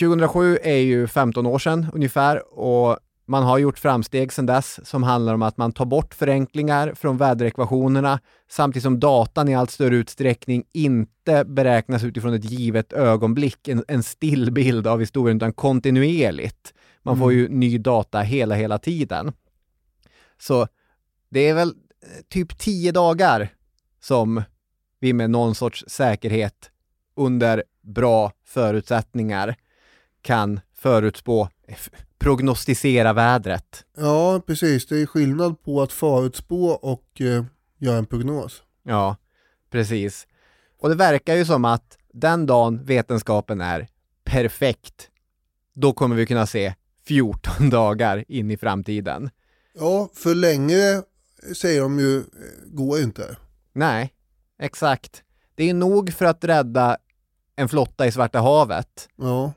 2007 0.00 0.58
är 0.62 0.76
ju 0.76 1.06
15 1.06 1.46
år 1.46 1.58
sedan 1.58 1.86
ungefär 1.92 2.58
och 2.58 2.98
man 3.26 3.42
har 3.42 3.58
gjort 3.58 3.78
framsteg 3.78 4.32
sedan 4.32 4.46
dess 4.46 4.88
som 4.88 5.02
handlar 5.02 5.34
om 5.34 5.42
att 5.42 5.56
man 5.56 5.72
tar 5.72 5.84
bort 5.84 6.14
förenklingar 6.14 6.94
från 6.94 7.16
väderekvationerna 7.16 8.20
samtidigt 8.48 8.82
som 8.82 9.00
datan 9.00 9.48
i 9.48 9.54
allt 9.54 9.70
större 9.70 9.96
utsträckning 9.96 10.64
inte 10.72 11.44
beräknas 11.44 12.04
utifrån 12.04 12.34
ett 12.34 12.44
givet 12.44 12.92
ögonblick, 12.92 13.68
en, 13.68 13.84
en 13.88 14.02
stillbild 14.02 14.86
av 14.86 15.00
historien, 15.00 15.36
utan 15.36 15.52
kontinuerligt. 15.52 16.74
Man 17.02 17.18
får 17.18 17.32
ju 17.32 17.48
ny 17.48 17.78
data 17.78 18.20
hela, 18.20 18.54
hela 18.54 18.78
tiden. 18.78 19.32
Så 20.38 20.68
det 21.28 21.48
är 21.48 21.54
väl 21.54 21.74
typ 22.28 22.58
10 22.58 22.92
dagar 22.92 23.48
som 24.00 24.42
vi 25.00 25.12
med 25.12 25.30
någon 25.30 25.54
sorts 25.54 25.84
säkerhet 25.88 26.70
under 27.16 27.64
bra 27.82 28.32
förutsättningar 28.44 29.56
kan 30.22 30.60
förutspå, 30.74 31.48
f- 31.68 31.90
prognostisera 32.18 33.12
vädret. 33.12 33.84
ja 33.96 34.42
precis. 34.46 34.86
Det 34.86 35.02
är 35.02 35.06
skillnad 35.06 35.62
på 35.62 35.82
att 35.82 35.92
förutspå 35.92 36.66
och 36.70 37.20
eh, 37.20 37.44
göra 37.78 37.98
en 37.98 38.06
prognos. 38.06 38.62
Ja, 38.82 39.16
precis. 39.70 40.26
Och 40.80 40.88
det 40.88 40.94
verkar 40.94 41.34
ju 41.34 41.44
som 41.44 41.64
att 41.64 41.98
den 42.12 42.46
dagen 42.46 42.84
vetenskapen 42.84 43.60
är 43.60 43.88
perfekt, 44.24 45.08
då 45.74 45.92
kommer 45.92 46.16
vi 46.16 46.26
kunna 46.26 46.46
se 46.46 46.74
14 47.06 47.70
dagar 47.70 48.24
in 48.28 48.50
i 48.50 48.56
framtiden. 48.56 49.30
Ja, 49.74 50.10
för 50.14 50.34
längre 50.34 51.02
säger 51.56 51.80
de 51.82 51.98
ju, 51.98 52.18
eh, 52.18 52.24
går 52.66 53.00
inte. 53.00 53.36
Nej, 53.72 54.12
exakt. 54.58 55.22
Det 55.54 55.70
är 55.70 55.74
nog 55.74 56.12
för 56.12 56.24
att 56.24 56.44
rädda 56.44 56.96
en 57.56 57.68
flotta 57.68 58.06
i 58.06 58.12
Svarta 58.12 58.40
havet. 58.40 59.08
Ja. 59.16 59.52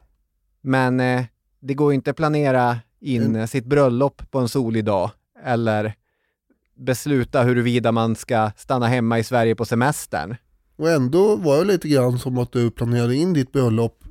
Men 0.62 1.00
eh, 1.00 1.24
det 1.60 1.74
går 1.74 1.94
inte 1.94 2.10
att 2.12 2.18
planera 2.18 2.80
in 3.00 3.24
Mm. 3.24 3.48
sitt 3.48 3.66
bröllop 3.66 4.32
på 4.32 4.40
en 4.40 4.50
solig 4.50 4.86
dag 4.86 5.12
eller 5.44 5.94
besluta 6.76 7.44
huruvida 7.44 7.92
man 7.92 8.16
ska 8.16 8.52
stanna 8.58 8.88
hemma 8.88 9.20
i 9.20 9.24
Sverige 9.24 9.56
på 9.56 9.66
semestern. 9.66 10.36
Och 10.76 10.90
ändå 10.90 11.36
var 11.36 11.58
det 11.58 11.64
lite 11.66 11.88
grann 11.88 12.20
som 12.20 12.38
att 12.38 12.52
du 12.52 12.72
planerade 12.72 13.16
in 13.16 13.34
ditt 13.34 13.52
bröllop 13.52 14.04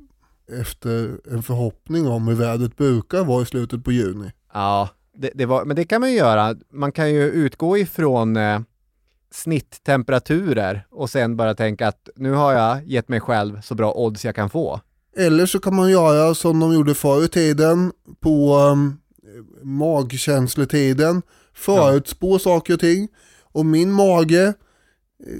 efter 0.61 1.19
en 1.31 1.43
förhoppning 1.43 2.07
om 2.07 2.27
hur 2.27 2.35
vädret 2.35 2.77
brukar 2.77 3.23
vara 3.23 3.41
i 3.43 3.45
slutet 3.45 3.83
på 3.83 3.91
juni. 3.91 4.31
Ja, 4.53 4.89
det, 5.17 5.31
det 5.35 5.45
var, 5.45 5.65
men 5.65 5.75
det 5.75 5.85
kan 5.85 6.01
man 6.01 6.11
ju 6.11 6.17
göra. 6.17 6.55
Man 6.71 6.91
kan 6.91 7.09
ju 7.09 7.23
utgå 7.23 7.77
ifrån 7.77 8.37
eh, 8.37 8.59
snitttemperaturer 9.31 10.87
och 10.91 11.09
sen 11.09 11.37
bara 11.37 11.55
tänka 11.55 11.87
att 11.87 12.09
nu 12.15 12.31
har 12.31 12.53
jag 12.53 12.87
gett 12.87 13.09
mig 13.09 13.19
själv 13.19 13.61
så 13.61 13.75
bra 13.75 13.93
odds 13.93 14.25
jag 14.25 14.35
kan 14.35 14.49
få. 14.49 14.79
Eller 15.17 15.45
så 15.45 15.59
kan 15.59 15.75
man 15.75 15.91
göra 15.91 16.35
som 16.35 16.59
de 16.59 16.73
gjorde 16.73 16.95
förr 16.95 17.25
i 17.25 17.27
tiden 17.27 17.91
på 18.19 18.57
um, 18.57 18.99
magkänsletiden. 19.61 21.21
Förutspå 21.53 22.39
saker 22.39 22.73
och 22.73 22.79
ting. 22.79 23.07
Och 23.41 23.65
min 23.65 23.91
mage, 23.91 24.53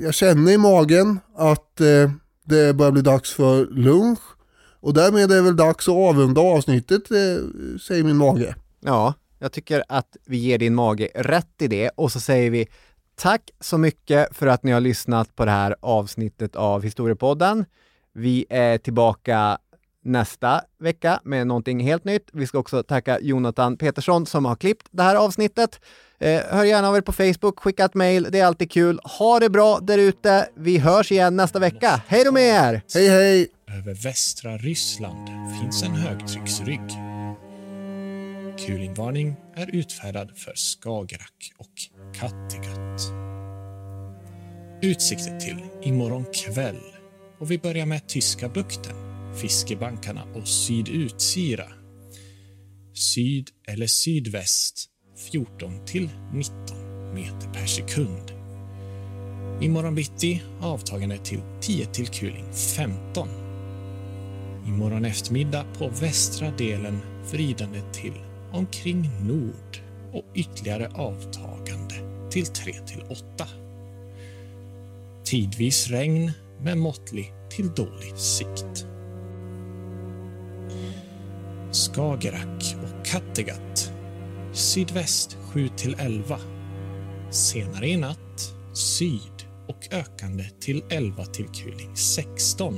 jag 0.04 0.14
känner 0.14 0.52
i 0.52 0.58
magen 0.58 1.20
att 1.36 1.82
eh, 1.82 2.12
det 2.46 2.74
börjar 2.74 2.92
bli 2.92 3.02
dags 3.02 3.34
för 3.34 3.66
lunch. 3.66 4.20
Och 4.80 4.94
därmed 4.94 5.32
är 5.32 5.36
det 5.36 5.42
väl 5.42 5.56
dags 5.56 5.88
att 5.88 5.96
avrunda 5.96 6.42
avsnittet, 6.42 7.12
eh, 7.12 7.18
säger 7.88 8.04
min 8.04 8.18
mage. 8.18 8.56
Ja, 8.80 9.14
jag 9.44 9.52
tycker 9.52 9.84
att 9.88 10.18
vi 10.26 10.38
ger 10.38 10.58
din 10.58 10.76
mage 10.76 11.10
rätt 11.16 11.62
i 11.62 11.68
det 11.68 11.90
och 11.90 12.12
så 12.12 12.20
säger 12.20 12.52
vi 12.52 12.68
tack 13.16 13.42
så 13.60 13.78
mycket 13.78 14.38
för 14.38 14.48
att 14.48 14.64
ni 14.64 14.72
har 14.72 14.80
lyssnat 14.80 15.36
på 15.36 15.46
det 15.46 15.52
här 15.52 15.76
avsnittet 15.80 16.56
av 16.56 16.84
Historiepodden. 16.84 17.66
Vi 18.14 18.46
är 18.50 18.78
tillbaka 18.78 19.58
nästa 20.04 20.62
vecka 20.80 21.20
med 21.24 21.48
någonting 21.48 21.80
helt 21.80 22.04
nytt. 22.04 22.30
Vi 22.34 22.48
ska 22.48 22.58
också 22.60 22.84
tacka 22.84 23.20
Jonathan 23.20 23.78
Petersson 23.78 24.26
som 24.26 24.46
har 24.46 24.56
klippt 24.56 24.88
det 24.92 25.04
här 25.04 25.16
avsnittet. 25.16 25.80
Eh, 26.20 26.42
hör 26.50 26.64
gärna 26.64 26.90
av 26.90 26.98
er 26.98 27.02
på 27.02 27.12
Facebook, 27.12 27.60
skicka 27.60 27.86
ett 27.86 27.94
mail, 27.94 28.28
det 28.32 28.40
är 28.40 28.46
alltid 28.46 28.72
kul. 28.72 29.00
Ha 29.04 29.40
det 29.40 29.50
bra 29.50 29.80
där 29.80 29.98
ute. 29.98 30.50
Vi 30.56 30.78
hörs 30.78 31.12
igen 31.12 31.36
nästa 31.36 31.60
vecka. 31.60 32.02
Hej 32.08 32.24
då 32.24 32.32
med 32.32 32.44
er! 32.44 32.82
Hej 32.94 33.10
hej! 33.10 33.48
Över 33.78 34.04
västra 34.04 34.58
Ryssland 34.58 35.30
finns 35.62 35.84
en 35.84 35.92
högtrycksrygg. 35.92 37.13
Kulingvarning 38.58 39.36
är 39.56 39.76
utfärdad 39.76 40.38
för 40.38 40.54
Skagerrak 40.56 41.54
och 41.58 41.74
Kattegatt. 42.16 43.02
Utsikter 44.82 45.40
till 45.40 45.58
imorgon 45.84 46.26
kväll 46.34 46.82
och 47.40 47.52
vi 47.52 47.58
börjar 47.58 47.86
med 47.86 48.08
Tyska 48.08 48.50
bukten, 48.50 48.96
Fiskebankarna 49.36 50.24
och 50.36 50.48
Sydutsira. 50.48 51.68
Syd 52.94 53.50
eller 53.68 53.88
sydväst 53.88 54.90
14 55.32 55.86
till 55.86 56.10
19 56.34 57.14
meter 57.14 57.54
per 57.54 57.66
sekund. 57.66 58.32
Imorgon 59.62 59.96
bitti 59.96 60.42
avtagande 60.62 61.18
till 61.18 61.42
10 61.62 61.86
till 61.86 62.08
kuling 62.08 62.54
15. 62.78 63.28
Imorgon 64.68 65.06
eftermiddag 65.06 65.66
på 65.78 65.90
västra 65.90 66.52
delen 66.52 67.00
vridande 67.32 67.82
till 67.94 68.33
omkring 68.54 69.10
nord 69.22 69.82
och 70.14 70.26
ytterligare 70.34 70.88
avtagande 70.88 71.96
till 72.32 72.46
3 72.46 72.74
till 72.74 73.02
8. 73.10 73.48
Tidvis 75.24 75.88
regn 75.90 76.32
med 76.62 76.78
måttlig 76.78 77.34
till 77.50 77.74
dålig 77.74 78.18
sikt. 78.18 78.88
Skagerrak 81.72 82.76
och 82.84 83.06
Kattegatt 83.06 83.94
sydväst 84.54 85.38
7 85.54 85.68
till 85.78 85.96
11. 86.00 86.40
Senare 87.30 87.88
i 87.88 87.98
natt 87.98 88.54
syd 88.74 89.48
och 89.68 89.88
ökande 89.92 90.44
till 90.60 90.84
11 90.90 91.26
till 91.26 91.48
kuling 91.48 91.96
16. 91.96 92.78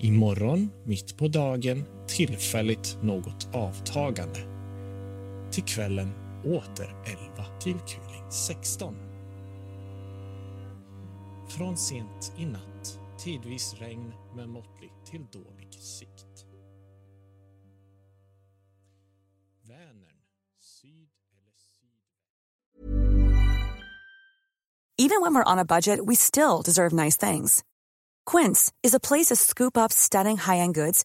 Imorgon 0.00 0.70
mitt 0.84 1.16
på 1.16 1.28
dagen 1.28 1.84
tillfälligt 2.18 2.98
något 3.02 3.48
avtagande. 3.54 4.40
Till 5.52 5.64
kvällen 5.64 6.12
åter 6.44 6.96
11 7.06 7.58
till 7.60 7.78
kuling 7.78 8.30
16. 8.30 8.94
Från 11.48 11.76
sent 11.76 12.32
i 12.38 12.46
natt 12.46 12.98
tidvis 13.18 13.74
regn 13.74 14.12
med 14.36 14.48
måttlig 14.48 14.92
till 15.10 15.26
dålig 15.32 15.74
sikt. 15.74 16.46
Vänern, 19.68 20.18
syd 20.60 21.08
eller 21.32 21.52
syd... 21.56 21.88
Even 24.98 25.20
when 25.22 25.34
we're 25.34 25.52
on 25.52 25.58
a 25.58 25.64
budget, 25.64 26.00
we 26.06 26.16
still 26.16 26.62
deserve 26.64 27.04
nice 27.04 27.30
things. 27.30 27.64
Quince 28.30 28.72
is 28.82 28.94
a 28.94 29.00
place 29.00 29.34
to 29.34 29.36
scoop 29.36 29.76
up 29.76 29.92
stunning 29.92 30.36
high-end 30.36 30.74
goods 30.74 31.04